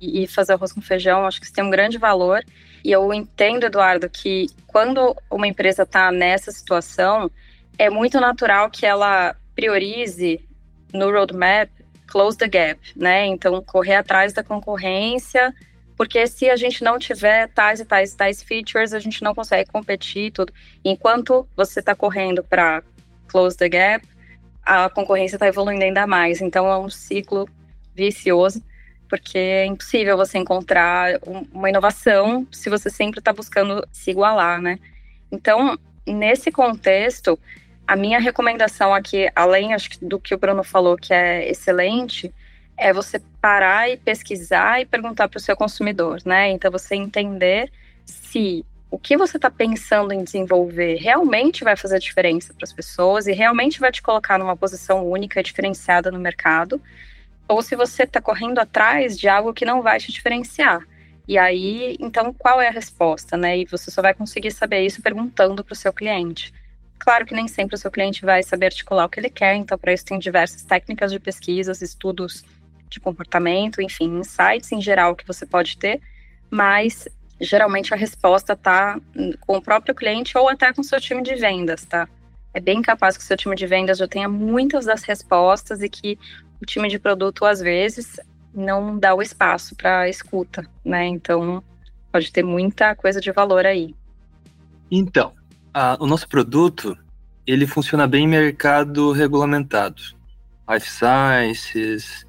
e, 0.00 0.24
e 0.24 0.26
fazer 0.26 0.54
arroz 0.54 0.72
com 0.72 0.80
feijão. 0.80 1.26
Acho 1.26 1.38
que 1.38 1.46
isso 1.46 1.54
tem 1.54 1.64
um 1.64 1.70
grande 1.70 1.98
valor. 1.98 2.42
E 2.84 2.90
eu 2.90 3.12
entendo, 3.12 3.66
Eduardo, 3.66 4.08
que 4.08 4.46
quando 4.66 5.14
uma 5.30 5.46
empresa 5.46 5.82
está 5.82 6.10
nessa 6.10 6.50
situação, 6.50 7.30
é 7.78 7.90
muito 7.90 8.20
natural 8.20 8.70
que 8.70 8.86
ela 8.86 9.36
priorize 9.54 10.40
no 10.92 11.10
roadmap 11.10 11.70
close 12.08 12.36
the 12.36 12.48
gap, 12.48 12.80
né? 12.96 13.26
Então, 13.26 13.62
correr 13.62 13.96
atrás 13.96 14.32
da 14.32 14.42
concorrência, 14.42 15.54
porque 15.96 16.26
se 16.26 16.48
a 16.48 16.56
gente 16.56 16.82
não 16.82 16.98
tiver 16.98 17.48
tais 17.48 17.80
e 17.80 17.84
tais 17.84 18.14
tais 18.14 18.42
features, 18.42 18.92
a 18.92 18.98
gente 18.98 19.22
não 19.22 19.34
consegue 19.34 19.70
competir 19.70 20.26
e 20.26 20.30
tudo. 20.30 20.52
Enquanto 20.84 21.46
você 21.54 21.80
está 21.80 21.94
correndo 21.94 22.42
para 22.42 22.82
close 23.28 23.56
the 23.56 23.68
gap, 23.68 24.08
a 24.62 24.88
concorrência 24.88 25.36
está 25.36 25.46
evoluindo 25.46 25.84
ainda 25.84 26.06
mais. 26.06 26.40
Então, 26.40 26.66
é 26.66 26.78
um 26.78 26.88
ciclo 26.88 27.48
vicioso, 27.94 28.62
porque 29.08 29.38
é 29.38 29.66
impossível 29.66 30.16
você 30.16 30.38
encontrar 30.38 31.18
uma 31.52 31.68
inovação 31.68 32.46
se 32.50 32.70
você 32.70 32.88
sempre 32.90 33.18
está 33.18 33.32
buscando 33.32 33.86
se 33.92 34.10
igualar, 34.10 34.60
né? 34.60 34.78
Então, 35.30 35.78
nesse 36.06 36.50
contexto, 36.50 37.38
a 37.88 37.96
minha 37.96 38.20
recomendação 38.20 38.94
aqui, 38.94 39.30
além 39.34 39.72
acho, 39.72 39.88
do 40.02 40.20
que 40.20 40.34
o 40.34 40.38
Bruno 40.38 40.62
falou, 40.62 40.94
que 40.94 41.14
é 41.14 41.50
excelente, 41.50 42.30
é 42.76 42.92
você 42.92 43.18
parar 43.40 43.88
e 43.88 43.96
pesquisar 43.96 44.78
e 44.78 44.84
perguntar 44.84 45.26
para 45.26 45.38
o 45.38 45.40
seu 45.40 45.56
consumidor, 45.56 46.20
né? 46.22 46.50
Então, 46.50 46.70
você 46.70 46.94
entender 46.94 47.72
se 48.04 48.62
o 48.90 48.98
que 48.98 49.16
você 49.16 49.38
está 49.38 49.50
pensando 49.50 50.12
em 50.12 50.22
desenvolver 50.22 50.96
realmente 50.96 51.64
vai 51.64 51.76
fazer 51.76 51.98
diferença 51.98 52.52
para 52.52 52.64
as 52.64 52.74
pessoas 52.74 53.26
e 53.26 53.32
realmente 53.32 53.80
vai 53.80 53.90
te 53.90 54.02
colocar 54.02 54.38
numa 54.38 54.54
posição 54.54 55.08
única, 55.08 55.42
diferenciada 55.42 56.10
no 56.10 56.18
mercado, 56.18 56.78
ou 57.48 57.62
se 57.62 57.74
você 57.74 58.02
está 58.02 58.20
correndo 58.20 58.58
atrás 58.58 59.18
de 59.18 59.30
algo 59.30 59.54
que 59.54 59.64
não 59.64 59.80
vai 59.80 59.98
te 59.98 60.12
diferenciar. 60.12 60.86
E 61.26 61.38
aí, 61.38 61.96
então, 61.98 62.34
qual 62.34 62.60
é 62.60 62.68
a 62.68 62.70
resposta, 62.70 63.34
né? 63.34 63.56
E 63.56 63.64
você 63.64 63.90
só 63.90 64.02
vai 64.02 64.12
conseguir 64.12 64.50
saber 64.50 64.84
isso 64.84 65.00
perguntando 65.00 65.64
para 65.64 65.72
o 65.72 65.76
seu 65.76 65.92
cliente. 65.92 66.52
Claro 66.98 67.24
que 67.24 67.34
nem 67.34 67.48
sempre 67.48 67.74
o 67.74 67.78
seu 67.78 67.90
cliente 67.90 68.24
vai 68.24 68.42
saber 68.42 68.66
articular 68.66 69.04
o 69.04 69.08
que 69.08 69.20
ele 69.20 69.30
quer, 69.30 69.54
então 69.54 69.78
para 69.78 69.92
isso 69.92 70.04
tem 70.04 70.18
diversas 70.18 70.62
técnicas 70.62 71.12
de 71.12 71.20
pesquisas, 71.20 71.80
estudos 71.80 72.44
de 72.88 72.98
comportamento, 72.98 73.80
enfim, 73.80 74.18
insights 74.18 74.72
em 74.72 74.80
geral 74.80 75.14
que 75.14 75.26
você 75.26 75.46
pode 75.46 75.76
ter, 75.76 76.00
mas 76.50 77.08
geralmente 77.40 77.94
a 77.94 77.96
resposta 77.96 78.54
está 78.54 79.00
com 79.40 79.56
o 79.56 79.62
próprio 79.62 79.94
cliente 79.94 80.36
ou 80.36 80.48
até 80.48 80.72
com 80.72 80.80
o 80.80 80.84
seu 80.84 81.00
time 81.00 81.22
de 81.22 81.34
vendas, 81.36 81.84
tá? 81.84 82.08
É 82.52 82.60
bem 82.60 82.82
capaz 82.82 83.16
que 83.16 83.22
o 83.22 83.26
seu 83.26 83.36
time 83.36 83.54
de 83.54 83.66
vendas 83.66 83.98
já 83.98 84.08
tenha 84.08 84.28
muitas 84.28 84.86
das 84.86 85.04
respostas 85.04 85.82
e 85.82 85.88
que 85.88 86.18
o 86.60 86.66
time 86.66 86.88
de 86.88 86.98
produto, 86.98 87.44
às 87.44 87.60
vezes, 87.60 88.18
não 88.52 88.98
dá 88.98 89.14
o 89.14 89.22
espaço 89.22 89.76
para 89.76 90.08
escuta, 90.08 90.66
né? 90.84 91.06
Então, 91.06 91.62
pode 92.10 92.32
ter 92.32 92.42
muita 92.42 92.96
coisa 92.96 93.20
de 93.20 93.30
valor 93.30 93.64
aí. 93.64 93.94
Então, 94.90 95.32
o 96.00 96.06
nosso 96.06 96.28
produto, 96.28 96.96
ele 97.46 97.66
funciona 97.66 98.06
bem 98.06 98.24
em 98.24 98.28
mercado 98.28 99.12
regulamentado. 99.12 100.02
Life 100.68 100.90
Sciences, 100.90 102.26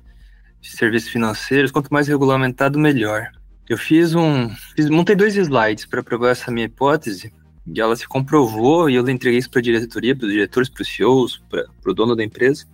serviços 0.61 1.09
financeiros, 1.09 1.71
quanto 1.71 1.93
mais 1.93 2.07
regulamentado, 2.07 2.79
melhor. 2.79 3.29
Eu 3.67 3.77
fiz 3.77 4.15
um. 4.15 4.49
Fiz, 4.75 4.89
montei 4.89 5.15
dois 5.15 5.35
slides 5.35 5.85
para 5.85 6.03
provar 6.03 6.29
essa 6.29 6.51
minha 6.51 6.65
hipótese, 6.65 7.33
e 7.67 7.79
ela 7.79 7.95
se 7.95 8.07
comprovou, 8.07 8.89
e 8.89 8.95
eu 8.95 9.07
entreguei 9.09 9.39
isso 9.39 9.49
para 9.49 9.59
a 9.59 9.63
diretoria, 9.63 10.15
para 10.15 10.25
os 10.25 10.31
diretores, 10.31 10.69
para 10.69 10.81
os 10.81 10.87
CEOs, 10.87 11.43
para 11.49 11.91
o 11.91 11.93
dono 11.93 12.15
da 12.15 12.23
empresa. 12.23 12.65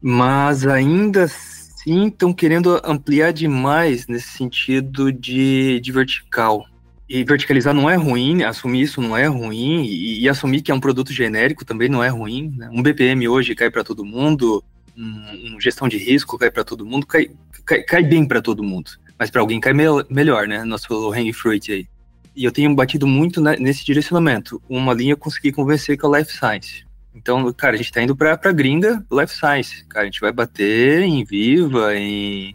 Mas 0.00 0.66
ainda 0.66 1.24
assim 1.24 2.06
estão 2.06 2.32
querendo 2.32 2.80
ampliar 2.84 3.32
demais 3.32 4.06
nesse 4.06 4.28
sentido 4.28 5.10
de, 5.10 5.80
de 5.80 5.92
vertical. 5.92 6.64
E 7.08 7.22
verticalizar 7.22 7.72
não 7.72 7.88
é 7.88 7.94
ruim, 7.94 8.42
assumir 8.42 8.82
isso 8.82 9.00
não 9.00 9.16
é 9.16 9.26
ruim, 9.26 9.84
e, 9.84 10.22
e 10.22 10.28
assumir 10.28 10.60
que 10.60 10.72
é 10.72 10.74
um 10.74 10.80
produto 10.80 11.12
genérico 11.12 11.64
também 11.64 11.88
não 11.88 12.02
é 12.02 12.08
ruim. 12.08 12.52
Né? 12.56 12.68
Um 12.72 12.82
BPM 12.82 13.28
hoje 13.28 13.54
cai 13.54 13.70
para 13.70 13.84
todo 13.84 14.04
mundo, 14.04 14.62
um, 14.96 15.54
um, 15.54 15.60
gestão 15.60 15.88
de 15.88 15.98
risco 15.98 16.38
cai 16.38 16.50
para 16.50 16.64
todo 16.64 16.84
mundo, 16.84 17.06
cai, 17.06 17.30
cai, 17.64 17.82
cai 17.82 18.02
bem 18.02 18.26
para 18.26 18.42
todo 18.42 18.62
mundo. 18.62 18.90
Mas 19.18 19.30
para 19.30 19.40
alguém 19.40 19.60
cai 19.60 19.72
me 19.72 19.84
melhor, 20.10 20.48
né? 20.48 20.64
Nosso 20.64 21.12
hang 21.12 21.32
fruit 21.32 21.72
aí. 21.72 21.86
E 22.34 22.44
eu 22.44 22.52
tenho 22.52 22.74
batido 22.74 23.06
muito 23.06 23.40
nesse 23.40 23.84
direcionamento. 23.84 24.60
Uma 24.68 24.92
linha 24.92 25.12
eu 25.12 25.16
consegui 25.16 25.52
convencer 25.52 25.96
com 25.96 26.12
a 26.12 26.18
Life 26.18 26.36
Science. 26.36 26.84
Então, 27.14 27.50
cara, 27.54 27.74
a 27.74 27.76
gente 27.78 27.90
tá 27.90 28.02
indo 28.02 28.14
pra, 28.14 28.36
pra 28.36 28.52
gringa 28.52 29.02
Life 29.10 29.34
Science. 29.34 29.86
Cara, 29.86 30.02
a 30.02 30.04
gente 30.04 30.20
vai 30.20 30.32
bater 30.32 31.02
em 31.02 31.24
Viva, 31.24 31.96
em. 31.96 32.54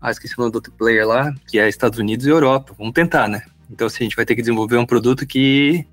Ah, 0.00 0.10
esqueci 0.10 0.34
o 0.38 0.40
nome 0.40 0.52
do 0.52 0.56
outro 0.56 0.72
player 0.72 1.06
lá, 1.06 1.30
que 1.46 1.58
é 1.58 1.68
Estados 1.68 1.98
Unidos 1.98 2.24
e 2.26 2.30
Europa. 2.30 2.74
Vamos 2.78 2.94
tentar, 2.94 3.28
né? 3.28 3.42
Então, 3.70 3.86
assim, 3.86 3.98
a 4.00 4.04
gente 4.04 4.16
vai 4.16 4.24
ter 4.24 4.34
que 4.34 4.42
desenvolver 4.42 4.76
um 4.76 4.86
produto 4.86 5.26
que 5.26 5.86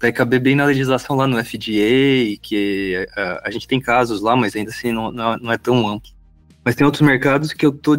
vai 0.00 0.12
caber 0.12 0.40
bem 0.40 0.56
na 0.56 0.64
legislação 0.64 1.14
lá 1.14 1.26
no 1.26 1.42
FDA, 1.42 2.36
que 2.42 3.06
a, 3.16 3.42
a 3.44 3.50
gente 3.50 3.68
tem 3.68 3.80
casos 3.80 4.20
lá, 4.20 4.34
mas 4.34 4.56
ainda 4.56 4.70
assim 4.70 4.90
não, 4.90 5.12
não 5.12 5.52
é 5.52 5.56
tão 5.56 5.86
amplo. 5.88 6.10
Mas 6.64 6.74
tem 6.74 6.84
outros 6.84 7.02
mercados 7.02 7.52
que 7.52 7.64
eu 7.64 7.72
tô 7.72 7.96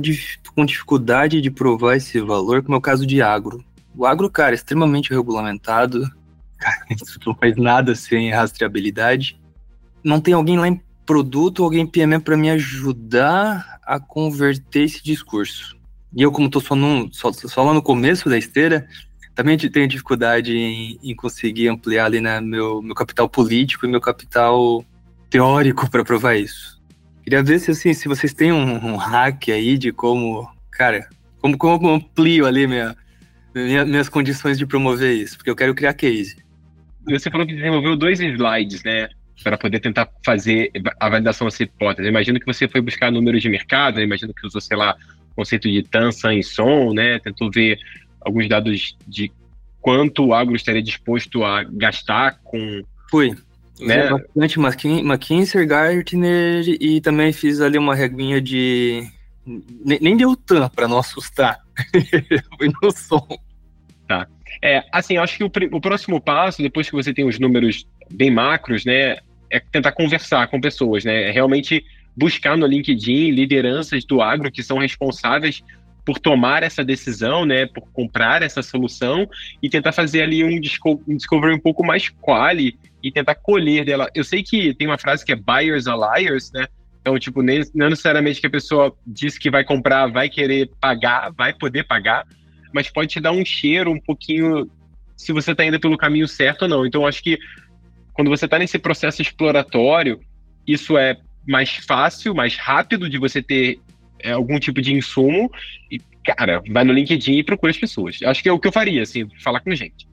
com 0.55 0.65
dificuldade 0.65 1.41
de 1.41 1.49
provar 1.49 1.95
esse 1.95 2.19
valor, 2.19 2.61
como 2.61 2.75
é 2.75 2.77
o 2.77 2.81
caso 2.81 3.05
de 3.05 3.21
agro. 3.21 3.63
O 3.95 4.05
agro, 4.05 4.29
cara, 4.29 4.51
é 4.51 4.55
extremamente 4.55 5.11
regulamentado, 5.11 6.09
isso 6.89 7.19
não 7.25 7.35
faz 7.35 7.55
nada 7.55 7.95
sem 7.95 8.31
rastreabilidade. 8.31 9.39
Não 10.03 10.19
tem 10.19 10.33
alguém 10.33 10.57
lá 10.57 10.67
em 10.67 10.81
produto 11.05 11.63
alguém 11.63 11.85
PME 11.85 12.19
para 12.19 12.37
me 12.37 12.49
ajudar 12.51 13.79
a 13.83 13.99
converter 13.99 14.83
esse 14.83 15.03
discurso. 15.03 15.75
E 16.15 16.21
eu, 16.21 16.31
como 16.31 16.47
estou 16.47 16.61
só, 16.61 16.75
só, 17.11 17.33
só, 17.33 17.63
lá 17.63 17.73
no 17.73 17.81
começo 17.81 18.29
da 18.29 18.37
esteira, 18.37 18.87
também 19.35 19.57
tenho 19.57 19.87
dificuldade 19.87 20.55
em, 20.55 20.99
em 21.03 21.15
conseguir 21.15 21.67
ampliar 21.67 22.05
ali 22.05 22.21
né, 22.21 22.39
meu, 22.39 22.81
meu 22.81 22.95
capital 22.95 23.27
político 23.27 23.85
e 23.85 23.89
meu 23.89 24.01
capital 24.01 24.85
teórico 25.29 25.89
para 25.89 26.03
provar 26.03 26.35
isso. 26.35 26.81
Queria 27.23 27.41
ver 27.41 27.59
se, 27.59 27.71
assim, 27.71 27.93
se 27.93 28.07
vocês 28.07 28.33
têm 28.33 28.51
um, 28.51 28.93
um 28.93 28.95
hack 28.95 29.49
aí 29.49 29.77
de 29.77 29.91
como, 29.91 30.47
cara, 30.71 31.07
como, 31.39 31.57
como 31.57 31.89
amplio 31.89 32.45
ali 32.45 32.67
minha, 32.67 32.95
minha, 33.55 33.85
minhas 33.85 34.09
condições 34.09 34.57
de 34.57 34.65
promover 34.65 35.15
isso, 35.15 35.37
porque 35.37 35.49
eu 35.49 35.55
quero 35.55 35.73
criar 35.73 35.93
case. 35.93 36.37
Você 37.05 37.31
falou 37.31 37.47
que 37.47 37.55
desenvolveu 37.55 37.95
dois 37.95 38.19
slides, 38.19 38.83
né? 38.83 39.09
Para 39.43 39.57
poder 39.57 39.79
tentar 39.79 40.07
fazer 40.23 40.71
a 40.99 41.09
validação 41.09 41.47
dessa 41.47 41.63
hipótese. 41.63 42.07
Eu 42.07 42.11
imagino 42.11 42.39
que 42.39 42.45
você 42.45 42.67
foi 42.67 42.81
buscar 42.81 43.11
números 43.11 43.41
de 43.41 43.49
mercado, 43.49 43.99
imagino 43.99 44.33
que 44.33 44.45
usou, 44.45 44.61
sei 44.61 44.77
lá, 44.77 44.95
conceito 45.35 45.69
de 45.69 45.83
tansa 45.83 46.33
em 46.33 46.43
som, 46.43 46.93
né? 46.93 47.19
Tentou 47.19 47.49
ver 47.51 47.79
alguns 48.25 48.47
dados 48.47 48.95
de 49.07 49.31
quanto 49.81 50.25
o 50.25 50.33
agro 50.33 50.55
estaria 50.55 50.81
disposto 50.81 51.43
a 51.43 51.63
gastar 51.63 52.39
com. 52.43 52.81
Fui. 53.09 53.35
Né? 53.79 54.09
bastante 54.09 54.59
McKinsey, 54.59 55.65
Gartner 55.65 56.63
e 56.79 57.01
também 57.01 57.33
fiz 57.33 57.59
ali 57.59 57.77
uma 57.77 57.95
regrinha 57.95 58.39
de. 58.41 59.03
Nem 59.85 60.15
deu 60.15 60.35
TAM 60.37 60.69
para 60.69 60.87
não 60.87 60.99
assustar. 60.99 61.59
Foi 62.57 62.71
no 62.81 62.91
som. 62.91 63.27
Tá. 64.07 64.27
É, 64.61 64.83
assim, 64.91 65.17
acho 65.17 65.37
que 65.37 65.43
o, 65.43 65.51
o, 65.71 65.81
próximo 65.81 66.21
passo, 66.21 66.61
depois 66.61 66.89
que 66.89 66.95
você 66.95 67.13
tem 67.13 67.25
os 67.25 67.39
números 67.39 67.85
bem 68.09 68.31
macros, 68.31 68.85
né, 68.85 69.17
é 69.49 69.59
tentar 69.59 69.91
conversar 69.91 70.47
com 70.47 70.61
pessoas, 70.61 71.03
né? 71.03 71.23
É 71.29 71.31
realmente 71.31 71.83
buscar 72.15 72.55
no 72.55 72.65
LinkedIn 72.65 73.31
lideranças 73.31 74.05
do 74.05 74.21
agro 74.21 74.51
que 74.51 74.63
são 74.63 74.77
responsáveis 74.77 75.63
por 76.05 76.19
tomar 76.19 76.63
essa 76.63 76.83
decisão, 76.83 77.45
né, 77.45 77.65
por 77.65 77.89
comprar 77.91 78.41
essa 78.41 78.61
solução 78.61 79.27
e 79.61 79.69
tentar 79.69 79.91
fazer 79.91 80.21
ali 80.23 80.43
um, 80.43 80.59
um 81.07 81.15
discovery 81.15 81.53
um 81.53 81.59
pouco 81.59 81.85
mais 81.85 82.09
quali 82.09 82.77
e 83.01 83.11
tentar 83.11 83.35
colher 83.35 83.85
dela. 83.85 84.09
Eu 84.13 84.23
sei 84.23 84.43
que 84.43 84.73
tem 84.73 84.87
uma 84.87 84.97
frase 84.97 85.25
que 85.25 85.31
é 85.31 85.35
buyers 85.35 85.87
are 85.87 85.99
liars, 85.99 86.51
né? 86.51 86.67
Então, 87.01 87.19
tipo, 87.19 87.41
nem, 87.41 87.61
não 87.75 87.89
necessariamente 87.89 88.39
que 88.39 88.47
a 88.47 88.49
pessoa 88.49 88.95
diz 89.05 89.37
que 89.37 89.49
vai 89.49 89.63
comprar, 89.63 90.07
vai 90.07 90.29
querer 90.29 90.69
pagar, 90.79 91.31
vai 91.33 91.53
poder 91.53 91.83
pagar, 91.83 92.25
mas 92.73 92.89
pode 92.89 93.09
te 93.09 93.19
dar 93.19 93.33
um 93.33 93.43
cheiro 93.43 93.91
um 93.91 93.99
pouquinho 93.99 94.69
se 95.17 95.33
você 95.33 95.51
está 95.51 95.65
indo 95.65 95.79
pelo 95.79 95.97
caminho 95.97 96.27
certo 96.27 96.63
ou 96.63 96.67
não. 96.69 96.85
Então, 96.85 97.05
acho 97.05 97.21
que 97.21 97.37
quando 98.13 98.29
você 98.29 98.45
está 98.45 98.57
nesse 98.57 98.79
processo 98.79 99.21
exploratório, 99.21 100.21
isso 100.65 100.97
é 100.97 101.17
mais 101.45 101.71
fácil, 101.71 102.33
mais 102.33 102.55
rápido 102.55 103.09
de 103.09 103.17
você 103.17 103.41
ter 103.41 103.79
é, 104.23 104.31
algum 104.31 104.57
tipo 104.57 104.81
de 104.81 104.93
insumo 104.93 105.51
e, 105.91 105.99
cara, 106.25 106.63
vai 106.71 106.83
no 106.83 106.93
LinkedIn 106.93 107.33
e 107.33 107.43
procura 107.43 107.71
as 107.71 107.77
pessoas. 107.77 108.17
Acho 108.23 108.41
que 108.41 108.49
é 108.49 108.51
o 108.51 108.59
que 108.59 108.67
eu 108.67 108.71
faria, 108.71 109.03
assim, 109.03 109.27
falar 109.43 109.59
com 109.59 109.75
gente. 109.75 110.07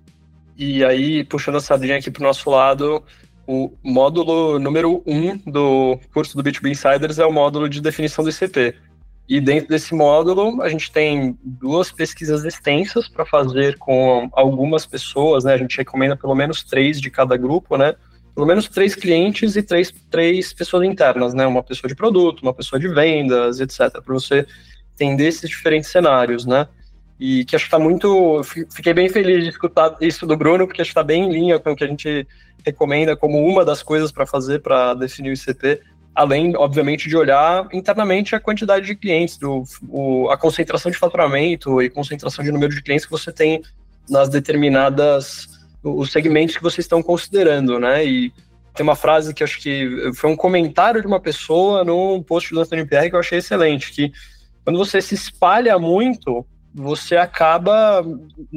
E 0.58 0.84
aí, 0.84 1.24
puxando 1.24 1.56
a 1.56 1.60
sardinha 1.60 1.96
aqui 1.96 2.10
para 2.10 2.20
o 2.20 2.26
nosso 2.26 2.50
lado, 2.50 3.02
o 3.46 3.72
módulo 3.82 4.58
número 4.58 5.02
um 5.06 5.36
do 5.38 5.98
curso 6.12 6.36
do 6.36 6.42
B2B 6.42 6.70
Insiders 6.70 7.18
é 7.18 7.24
o 7.24 7.32
módulo 7.32 7.68
de 7.68 7.80
definição 7.80 8.22
do 8.22 8.30
ICP. 8.30 8.74
E 9.28 9.40
dentro 9.40 9.68
desse 9.68 9.94
módulo, 9.94 10.60
a 10.60 10.68
gente 10.68 10.90
tem 10.90 11.38
duas 11.42 11.92
pesquisas 11.92 12.44
extensas 12.44 13.08
para 13.08 13.24
fazer 13.24 13.78
com 13.78 14.28
algumas 14.32 14.84
pessoas, 14.84 15.44
né? 15.44 15.54
A 15.54 15.58
gente 15.58 15.78
recomenda 15.78 16.16
pelo 16.16 16.34
menos 16.34 16.64
três 16.64 17.00
de 17.00 17.10
cada 17.10 17.36
grupo, 17.36 17.76
né? 17.76 17.94
Pelo 18.40 18.48
menos 18.48 18.66
três 18.68 18.94
clientes 18.94 19.54
e 19.54 19.62
três, 19.62 19.92
três 20.10 20.50
pessoas 20.50 20.88
internas, 20.88 21.34
né? 21.34 21.46
Uma 21.46 21.62
pessoa 21.62 21.86
de 21.86 21.94
produto, 21.94 22.40
uma 22.40 22.54
pessoa 22.54 22.80
de 22.80 22.88
vendas, 22.88 23.60
etc. 23.60 24.00
Para 24.02 24.14
você 24.14 24.46
entender 24.94 25.26
esses 25.26 25.46
diferentes 25.46 25.90
cenários, 25.90 26.46
né? 26.46 26.66
E 27.18 27.44
que 27.44 27.54
acho 27.54 27.66
que 27.66 27.68
está 27.68 27.78
muito. 27.78 28.40
Fiquei 28.70 28.94
bem 28.94 29.10
feliz 29.10 29.44
de 29.44 29.50
escutar 29.50 29.94
isso 30.00 30.26
do 30.26 30.38
Bruno, 30.38 30.66
porque 30.66 30.80
acho 30.80 30.88
que 30.88 30.92
está 30.92 31.02
bem 31.02 31.24
em 31.24 31.30
linha 31.30 31.58
com 31.58 31.72
o 31.72 31.76
que 31.76 31.84
a 31.84 31.86
gente 31.86 32.26
recomenda 32.64 33.14
como 33.14 33.46
uma 33.46 33.62
das 33.62 33.82
coisas 33.82 34.10
para 34.10 34.24
fazer 34.24 34.60
para 34.60 34.94
definir 34.94 35.28
o 35.28 35.34
ICP 35.34 35.78
além, 36.14 36.56
obviamente, 36.56 37.10
de 37.10 37.16
olhar 37.18 37.68
internamente 37.74 38.34
a 38.34 38.40
quantidade 38.40 38.86
de 38.86 38.96
clientes, 38.96 39.36
do, 39.36 39.64
o, 39.86 40.30
a 40.30 40.38
concentração 40.38 40.90
de 40.90 40.96
faturamento 40.96 41.82
e 41.82 41.90
concentração 41.90 42.42
de 42.42 42.50
número 42.50 42.74
de 42.74 42.82
clientes 42.82 43.04
que 43.04 43.12
você 43.12 43.30
tem 43.30 43.62
nas 44.08 44.30
determinadas, 44.30 45.59
os 45.82 46.12
segmentos 46.12 46.56
que 46.56 46.62
vocês 46.62 46.84
estão 46.84 47.02
considerando, 47.02 47.78
né? 47.78 48.04
E 48.04 48.32
tem 48.74 48.84
uma 48.84 48.96
frase 48.96 49.34
que 49.34 49.42
acho 49.42 49.60
que 49.60 50.12
foi 50.14 50.30
um 50.30 50.36
comentário 50.36 51.00
de 51.00 51.06
uma 51.06 51.20
pessoa 51.20 51.84
no 51.84 52.22
post 52.22 52.52
do 52.54 52.60
Antônio 52.60 52.86
Pierre 52.86 53.10
que 53.10 53.16
eu 53.16 53.20
achei 53.20 53.38
excelente, 53.38 53.92
que 53.92 54.12
quando 54.64 54.78
você 54.78 55.00
se 55.00 55.14
espalha 55.14 55.78
muito, 55.78 56.46
você 56.72 57.16
acaba, 57.16 58.04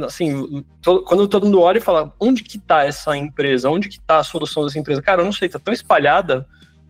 assim, 0.03 0.63
to, 0.82 1.03
quando 1.03 1.28
todo 1.28 1.45
mundo 1.45 1.61
olha 1.61 1.80
e 1.80 1.82
fala, 1.82 2.13
onde 2.19 2.43
que 2.43 2.57
está 2.57 2.86
essa 2.86 3.17
empresa? 3.17 3.69
Onde 3.69 3.89
que 3.89 3.97
está 3.97 4.19
a 4.19 4.24
solução 4.24 4.63
dessa 4.63 4.78
empresa? 4.78 5.01
Cara, 5.01 5.21
eu 5.21 5.26
não 5.26 5.32
sei, 5.32 5.49
tá 5.49 5.59
tão 5.59 5.74
espalhada 5.74 6.45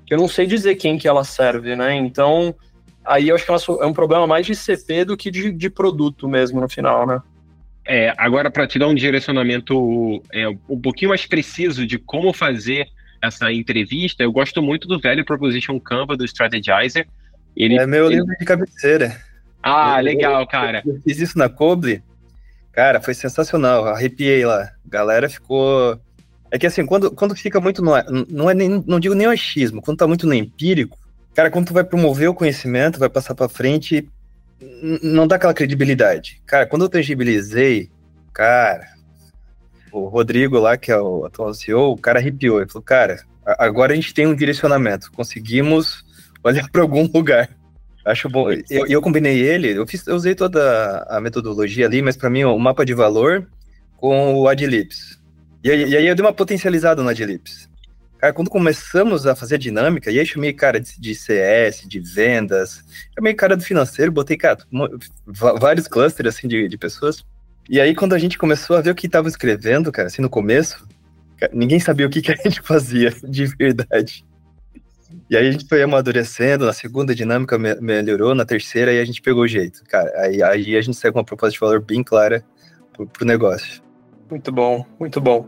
que 0.05 0.13
eu 0.13 0.17
não 0.17 0.27
sei 0.27 0.45
dizer 0.45 0.75
quem 0.75 0.97
que 0.97 1.07
ela 1.07 1.23
serve, 1.23 1.75
né? 1.75 1.95
Então, 1.95 2.53
aí 3.05 3.29
eu 3.29 3.35
acho 3.35 3.45
que 3.45 3.51
é 3.51 3.85
um 3.85 3.93
problema 3.93 4.27
mais 4.27 4.45
de 4.45 4.55
CP 4.55 5.05
do 5.05 5.15
que 5.15 5.31
de, 5.31 5.51
de 5.51 5.69
produto 5.69 6.27
mesmo 6.27 6.59
no 6.59 6.67
final, 6.67 7.07
né? 7.07 7.21
É, 7.85 8.13
agora, 8.17 8.49
para 8.49 8.67
te 8.67 8.79
dar 8.79 8.87
um 8.87 8.95
direcionamento 8.95 10.23
é, 10.31 10.47
um 10.47 10.79
pouquinho 10.79 11.09
mais 11.09 11.25
preciso 11.25 11.85
de 11.85 11.97
como 11.97 12.33
fazer 12.33 12.87
essa 13.21 13.51
entrevista, 13.51 14.23
eu 14.23 14.31
gosto 14.31 14.61
muito 14.61 14.87
do 14.87 14.99
velho 14.99 15.25
Proposition 15.25 15.79
Canva 15.79 16.15
do 16.15 16.25
Strategizer. 16.25 17.07
Ele, 17.55 17.77
é 17.77 17.85
meu 17.85 18.07
ele... 18.07 18.15
livro 18.15 18.35
de 18.37 18.45
cabeceira. 18.45 19.17
Ah, 19.61 19.99
eu, 19.99 20.03
legal, 20.03 20.45
cara. 20.47 20.81
Eu 20.85 21.01
fiz 21.01 21.19
isso 21.19 21.37
na 21.37 21.49
Coble. 21.49 22.03
Cara, 22.71 23.01
foi 23.01 23.13
sensacional. 23.13 23.85
Arrepiei 23.85 24.45
lá. 24.45 24.63
A 24.63 24.89
galera 24.89 25.29
ficou 25.29 25.99
é 26.53 26.59
que 26.59 26.67
assim, 26.67 26.85
quando, 26.85 27.09
quando 27.09 27.35
fica 27.35 27.59
muito 27.59 27.83
no. 27.83 27.93
Não, 28.29 28.47
é 28.47 28.53
nem, 28.53 28.69
não 28.85 28.99
digo 28.99 29.15
nem 29.15 29.25
o 29.25 29.31
achismo, 29.31 29.81
quando 29.81 29.97
tá 29.97 30.05
muito 30.05 30.27
no 30.27 30.35
empírico, 30.35 30.99
cara, 31.33 31.49
quando 31.49 31.65
tu 31.65 31.73
vai 31.73 31.83
promover 31.83 32.29
o 32.29 32.33
conhecimento, 32.35 32.99
vai 32.99 33.09
passar 33.09 33.33
para 33.33 33.49
frente, 33.49 34.07
não 35.01 35.27
dá 35.27 35.35
aquela 35.35 35.53
credibilidade. 35.53 36.41
Cara, 36.45 36.65
quando 36.65 36.83
eu 36.83 36.89
tangibilizei, 36.89 37.89
cara, 38.33 38.87
o 39.91 40.07
Rodrigo 40.07 40.59
lá, 40.59 40.75
que 40.75 40.91
é 40.91 40.99
o 40.99 41.25
atual 41.25 41.53
CEO, 41.53 41.91
o 41.91 41.97
cara 41.97 42.19
arrepiou. 42.19 42.59
Ele 42.59 42.69
falou, 42.69 42.83
cara, 42.83 43.23
agora 43.45 43.93
a 43.93 43.95
gente 43.95 44.13
tem 44.13 44.27
um 44.27 44.35
direcionamento, 44.35 45.11
conseguimos 45.11 46.03
olhar 46.43 46.69
para 46.69 46.81
algum 46.81 47.07
lugar. 47.13 47.49
Acho 48.05 48.27
bom. 48.27 48.51
Eu, 48.69 48.85
eu 48.87 49.01
combinei 49.01 49.39
ele, 49.39 49.77
eu, 49.77 49.87
fiz, 49.87 50.05
eu 50.07 50.15
usei 50.15 50.35
toda 50.35 51.05
a 51.09 51.21
metodologia 51.21 51.85
ali, 51.85 52.01
mas 52.01 52.17
para 52.17 52.29
mim 52.29 52.43
o 52.43 52.59
mapa 52.59 52.85
de 52.85 52.93
valor 52.93 53.47
com 53.95 54.35
o 54.35 54.47
Adlibs. 54.49 55.17
E 55.63 55.71
aí, 55.71 55.89
e 55.89 55.95
aí 55.95 56.07
eu 56.07 56.15
dei 56.15 56.25
uma 56.25 56.33
potencializada 56.33 57.01
no 57.01 57.07
Adlibs. 57.07 57.69
Cara, 58.23 58.31
quando 58.31 58.49
começamos 58.49 59.27
a 59.27 59.35
fazer 59.35 59.57
dinâmica, 59.57 60.09
e 60.09 60.17
aí 60.17 60.25
chamei 60.25 60.53
cara 60.53 60.79
de, 60.79 60.97
de 60.97 61.13
CS, 61.13 61.85
de 61.85 61.99
vendas, 61.99 62.81
chamei 63.13 63.33
cara 63.33 63.57
do 63.57 63.61
financeiro, 63.61 64.13
botei, 64.13 64.37
cara, 64.37 64.59
vários 65.59 65.89
clusters, 65.89 66.33
assim, 66.33 66.47
de, 66.47 66.69
de 66.69 66.77
pessoas. 66.77 67.25
E 67.69 67.81
aí, 67.81 67.93
quando 67.93 68.13
a 68.13 68.17
gente 68.17 68.37
começou 68.37 68.77
a 68.77 68.81
ver 68.81 68.91
o 68.91 68.95
que 68.95 69.07
estava 69.07 69.27
escrevendo, 69.27 69.91
cara, 69.91 70.07
assim, 70.07 70.21
no 70.21 70.29
começo, 70.29 70.87
cara, 71.35 71.51
ninguém 71.53 71.81
sabia 71.81 72.07
o 72.07 72.09
que, 72.09 72.21
que 72.21 72.31
a 72.31 72.35
gente 72.37 72.61
fazia, 72.63 73.13
de 73.25 73.45
verdade. 73.45 74.25
E 75.29 75.35
aí 75.35 75.45
a 75.45 75.51
gente 75.51 75.67
foi 75.67 75.83
amadurecendo, 75.83 76.65
na 76.65 76.71
segunda 76.71 77.13
dinâmica 77.13 77.59
me 77.59 77.75
melhorou, 77.81 78.33
na 78.33 78.45
terceira 78.45 78.91
aí 78.91 79.01
a 79.01 79.05
gente 79.05 79.21
pegou 79.21 79.43
o 79.43 79.47
jeito. 79.49 79.83
Cara, 79.83 80.09
aí, 80.21 80.41
aí 80.41 80.77
a 80.77 80.81
gente 80.81 80.95
saiu 80.95 81.11
com 81.11 81.19
uma 81.19 81.25
proposta 81.25 81.55
de 81.55 81.59
valor 81.59 81.81
bem 81.81 82.01
clara 82.01 82.41
pro, 82.93 83.05
pro 83.05 83.25
negócio. 83.25 83.83
Muito 84.29 84.49
bom, 84.49 84.85
muito 84.97 85.19
bom. 85.19 85.45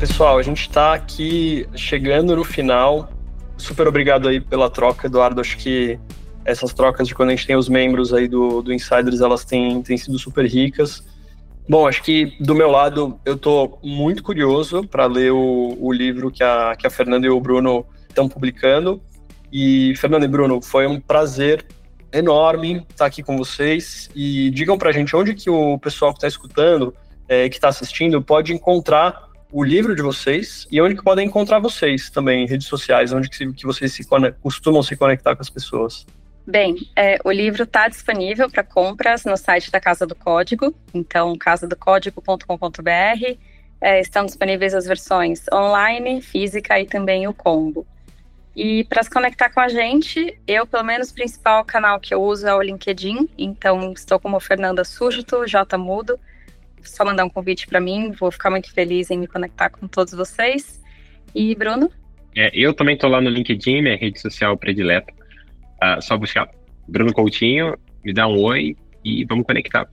Pessoal, 0.00 0.38
a 0.38 0.42
gente 0.42 0.62
está 0.62 0.94
aqui 0.94 1.68
chegando 1.76 2.34
no 2.34 2.42
final. 2.42 3.12
Super 3.58 3.86
obrigado 3.86 4.28
aí 4.28 4.40
pela 4.40 4.70
troca, 4.70 5.06
Eduardo. 5.06 5.42
Acho 5.42 5.58
que 5.58 6.00
essas 6.42 6.72
trocas 6.72 7.06
de 7.06 7.14
quando 7.14 7.28
a 7.28 7.34
gente 7.34 7.46
tem 7.46 7.54
os 7.54 7.68
membros 7.68 8.14
aí 8.14 8.26
do, 8.26 8.62
do 8.62 8.72
Insiders, 8.72 9.20
elas 9.20 9.44
têm, 9.44 9.82
têm 9.82 9.98
sido 9.98 10.18
super 10.18 10.46
ricas. 10.46 11.06
Bom, 11.68 11.86
acho 11.86 12.02
que 12.02 12.34
do 12.40 12.54
meu 12.54 12.70
lado 12.70 13.20
eu 13.26 13.34
estou 13.34 13.78
muito 13.84 14.22
curioso 14.22 14.88
para 14.88 15.04
ler 15.04 15.32
o, 15.32 15.76
o 15.78 15.92
livro 15.92 16.30
que 16.30 16.42
a, 16.42 16.74
que 16.76 16.86
a 16.86 16.90
Fernanda 16.90 17.26
e 17.26 17.30
o 17.30 17.38
Bruno 17.38 17.84
estão 18.08 18.26
publicando. 18.26 19.02
E, 19.52 19.94
Fernanda 19.96 20.24
e 20.24 20.28
Bruno, 20.28 20.62
foi 20.62 20.86
um 20.86 20.98
prazer 20.98 21.62
enorme 22.10 22.86
estar 22.88 23.04
aqui 23.04 23.22
com 23.22 23.36
vocês. 23.36 24.08
E 24.14 24.50
digam 24.52 24.78
para 24.78 24.88
a 24.88 24.92
gente 24.94 25.14
onde 25.14 25.34
que 25.34 25.50
o 25.50 25.78
pessoal 25.78 26.12
que 26.12 26.16
está 26.16 26.26
escutando, 26.26 26.94
é, 27.28 27.50
que 27.50 27.56
está 27.56 27.68
assistindo, 27.68 28.22
pode 28.22 28.54
encontrar 28.54 29.28
o 29.52 29.64
livro 29.64 29.94
de 29.94 30.02
vocês 30.02 30.66
e 30.70 30.80
onde 30.80 30.94
que 30.94 31.02
podem 31.02 31.26
encontrar 31.26 31.58
vocês 31.58 32.10
também 32.10 32.46
redes 32.46 32.66
sociais, 32.66 33.12
onde 33.12 33.28
que, 33.28 33.52
que 33.52 33.66
vocês 33.66 33.92
se 33.92 34.06
costumam 34.40 34.82
se 34.82 34.96
conectar 34.96 35.34
com 35.34 35.42
as 35.42 35.50
pessoas. 35.50 36.06
Bem, 36.46 36.76
é, 36.96 37.18
o 37.24 37.30
livro 37.30 37.64
está 37.64 37.88
disponível 37.88 38.50
para 38.50 38.64
compras 38.64 39.24
no 39.24 39.36
site 39.36 39.70
da 39.70 39.78
Casa 39.78 40.06
do 40.06 40.14
Código, 40.14 40.74
então 40.92 41.36
casadocódigo.com.br. 41.36 43.38
É, 43.80 44.00
estão 44.00 44.26
disponíveis 44.26 44.74
as 44.74 44.84
versões 44.84 45.44
online, 45.52 46.20
física 46.20 46.78
e 46.80 46.86
também 46.86 47.26
o 47.26 47.32
combo. 47.32 47.86
E 48.54 48.84
para 48.84 49.02
se 49.02 49.10
conectar 49.10 49.48
com 49.50 49.60
a 49.60 49.68
gente, 49.68 50.38
eu, 50.46 50.66
pelo 50.66 50.82
menos, 50.82 51.10
o 51.10 51.14
principal 51.14 51.64
canal 51.64 52.00
que 52.00 52.12
eu 52.12 52.22
uso 52.22 52.46
é 52.46 52.54
o 52.54 52.60
LinkedIn, 52.60 53.28
então 53.38 53.92
estou 53.92 54.18
como 54.18 54.40
Fernanda 54.40 54.84
Sújito, 54.84 55.46
J 55.46 55.78
Mudo, 55.78 56.18
só 56.84 57.04
mandar 57.04 57.24
um 57.24 57.30
convite 57.30 57.66
para 57.66 57.80
mim, 57.80 58.12
vou 58.12 58.30
ficar 58.30 58.50
muito 58.50 58.72
feliz 58.72 59.10
em 59.10 59.18
me 59.18 59.26
conectar 59.26 59.70
com 59.70 59.86
todos 59.86 60.12
vocês. 60.12 60.80
E 61.34 61.54
Bruno? 61.54 61.90
É, 62.36 62.50
eu 62.54 62.72
também 62.74 62.94
estou 62.94 63.10
lá 63.10 63.20
no 63.20 63.28
LinkedIn, 63.28 63.82
minha 63.82 63.96
rede 63.96 64.20
social 64.20 64.56
predileta. 64.56 65.12
Uh, 65.82 66.00
só 66.02 66.16
buscar 66.16 66.48
Bruno 66.86 67.12
Coutinho, 67.12 67.76
me 68.04 68.12
dá 68.12 68.26
um 68.26 68.40
oi 68.42 68.76
e 69.04 69.24
vamos 69.24 69.46
conectar. 69.46 69.88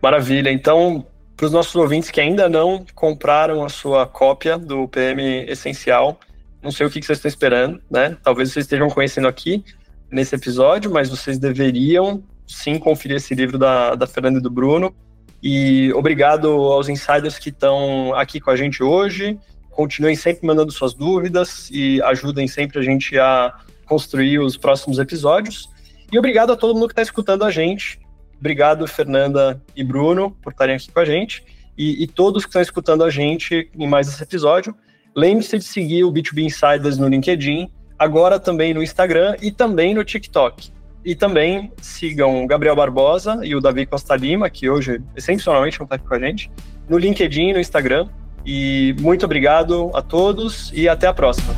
Maravilha. 0.00 0.50
Então, 0.50 1.06
para 1.36 1.46
os 1.46 1.52
nossos 1.52 1.74
ouvintes 1.74 2.10
que 2.10 2.20
ainda 2.20 2.48
não 2.48 2.84
compraram 2.94 3.64
a 3.64 3.68
sua 3.68 4.06
cópia 4.06 4.58
do 4.58 4.86
PM 4.88 5.44
Essencial, 5.48 6.18
não 6.62 6.70
sei 6.70 6.86
o 6.86 6.90
que, 6.90 7.00
que 7.00 7.06
vocês 7.06 7.18
estão 7.18 7.28
esperando, 7.28 7.82
né? 7.90 8.16
Talvez 8.22 8.52
vocês 8.52 8.64
estejam 8.64 8.88
conhecendo 8.88 9.26
aqui 9.26 9.64
nesse 10.10 10.34
episódio, 10.34 10.90
mas 10.92 11.08
vocês 11.08 11.38
deveriam 11.38 12.22
sim 12.46 12.78
conferir 12.78 13.16
esse 13.16 13.34
livro 13.34 13.58
da, 13.58 13.94
da 13.94 14.06
Fernanda 14.06 14.38
e 14.38 14.42
do 14.42 14.50
Bruno. 14.50 14.94
E 15.42 15.92
obrigado 15.94 16.48
aos 16.48 16.88
insiders 16.88 17.38
que 17.38 17.48
estão 17.48 18.14
aqui 18.14 18.40
com 18.40 18.50
a 18.50 18.56
gente 18.56 18.82
hoje. 18.82 19.38
Continuem 19.70 20.14
sempre 20.14 20.46
mandando 20.46 20.70
suas 20.70 20.94
dúvidas 20.94 21.68
e 21.72 22.00
ajudem 22.02 22.46
sempre 22.46 22.78
a 22.78 22.82
gente 22.82 23.18
a 23.18 23.52
construir 23.86 24.38
os 24.38 24.56
próximos 24.56 24.98
episódios. 24.98 25.68
E 26.12 26.18
obrigado 26.18 26.52
a 26.52 26.56
todo 26.56 26.74
mundo 26.74 26.88
que 26.88 26.92
está 26.92 27.02
escutando 27.02 27.44
a 27.44 27.50
gente. 27.50 27.98
Obrigado, 28.38 28.86
Fernanda 28.86 29.60
e 29.74 29.82
Bruno, 29.82 30.36
por 30.42 30.52
estarem 30.52 30.76
aqui 30.76 30.92
com 30.92 31.00
a 31.00 31.04
gente. 31.04 31.42
E, 31.76 32.02
e 32.04 32.06
todos 32.06 32.44
que 32.44 32.50
estão 32.50 32.62
escutando 32.62 33.02
a 33.02 33.10
gente 33.10 33.70
em 33.76 33.86
mais 33.88 34.08
esse 34.08 34.22
episódio. 34.22 34.74
Lembre-se 35.16 35.58
de 35.58 35.64
seguir 35.64 36.04
o 36.04 36.12
B2B 36.12 36.44
Insiders 36.44 36.98
no 36.98 37.08
LinkedIn, 37.08 37.70
agora 37.98 38.38
também 38.38 38.72
no 38.72 38.82
Instagram 38.82 39.36
e 39.40 39.50
também 39.50 39.94
no 39.94 40.04
TikTok. 40.04 40.70
E 41.04 41.16
também 41.16 41.72
sigam 41.80 42.44
o 42.44 42.46
Gabriel 42.46 42.76
Barbosa 42.76 43.40
e 43.42 43.56
o 43.56 43.60
Davi 43.60 43.86
Costa 43.86 44.14
Lima, 44.14 44.48
que 44.48 44.70
hoje 44.70 45.00
excepcionalmente 45.16 45.80
não 45.80 45.84
está 45.84 45.96
aqui 45.96 46.06
com 46.06 46.14
a 46.14 46.18
gente, 46.18 46.48
no 46.88 46.96
LinkedIn 46.96 47.48
e 47.48 47.52
no 47.54 47.60
Instagram. 47.60 48.08
E 48.46 48.94
muito 49.00 49.24
obrigado 49.24 49.90
a 49.94 50.02
todos 50.02 50.70
e 50.72 50.88
até 50.88 51.08
a 51.08 51.14
próxima. 51.14 51.52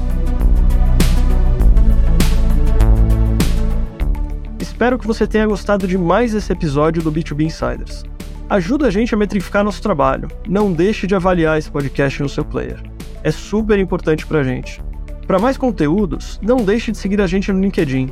Espero 4.58 4.98
que 4.98 5.06
você 5.06 5.26
tenha 5.26 5.46
gostado 5.46 5.86
de 5.86 5.98
mais 5.98 6.34
esse 6.34 6.50
episódio 6.50 7.02
do 7.02 7.12
B2B 7.12 7.44
Insiders. 7.44 8.02
Ajuda 8.48 8.86
a 8.86 8.90
gente 8.90 9.14
a 9.14 9.16
metrificar 9.16 9.62
nosso 9.62 9.82
trabalho. 9.82 10.28
Não 10.48 10.72
deixe 10.72 11.06
de 11.06 11.14
avaliar 11.14 11.58
esse 11.58 11.70
podcast 11.70 12.22
no 12.22 12.28
seu 12.28 12.44
player. 12.44 12.82
É 13.22 13.30
super 13.30 13.78
importante 13.78 14.26
para 14.26 14.40
a 14.40 14.42
gente. 14.42 14.82
Para 15.26 15.38
mais 15.38 15.56
conteúdos, 15.56 16.38
não 16.42 16.56
deixe 16.56 16.92
de 16.92 16.98
seguir 16.98 17.20
a 17.20 17.26
gente 17.26 17.52
no 17.52 17.60
LinkedIn 17.60 18.10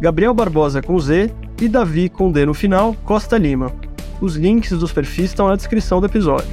Gabriel 0.00 0.34
Barbosa 0.34 0.82
com 0.82 0.98
Z 0.98 1.30
e 1.60 1.68
Davi 1.68 2.08
com 2.08 2.30
D 2.30 2.44
no 2.46 2.54
final, 2.54 2.94
Costa 3.04 3.38
Lima. 3.38 3.72
Os 4.20 4.36
links 4.36 4.70
dos 4.70 4.92
perfis 4.92 5.26
estão 5.26 5.48
na 5.48 5.56
descrição 5.56 6.00
do 6.00 6.06
episódio. 6.06 6.48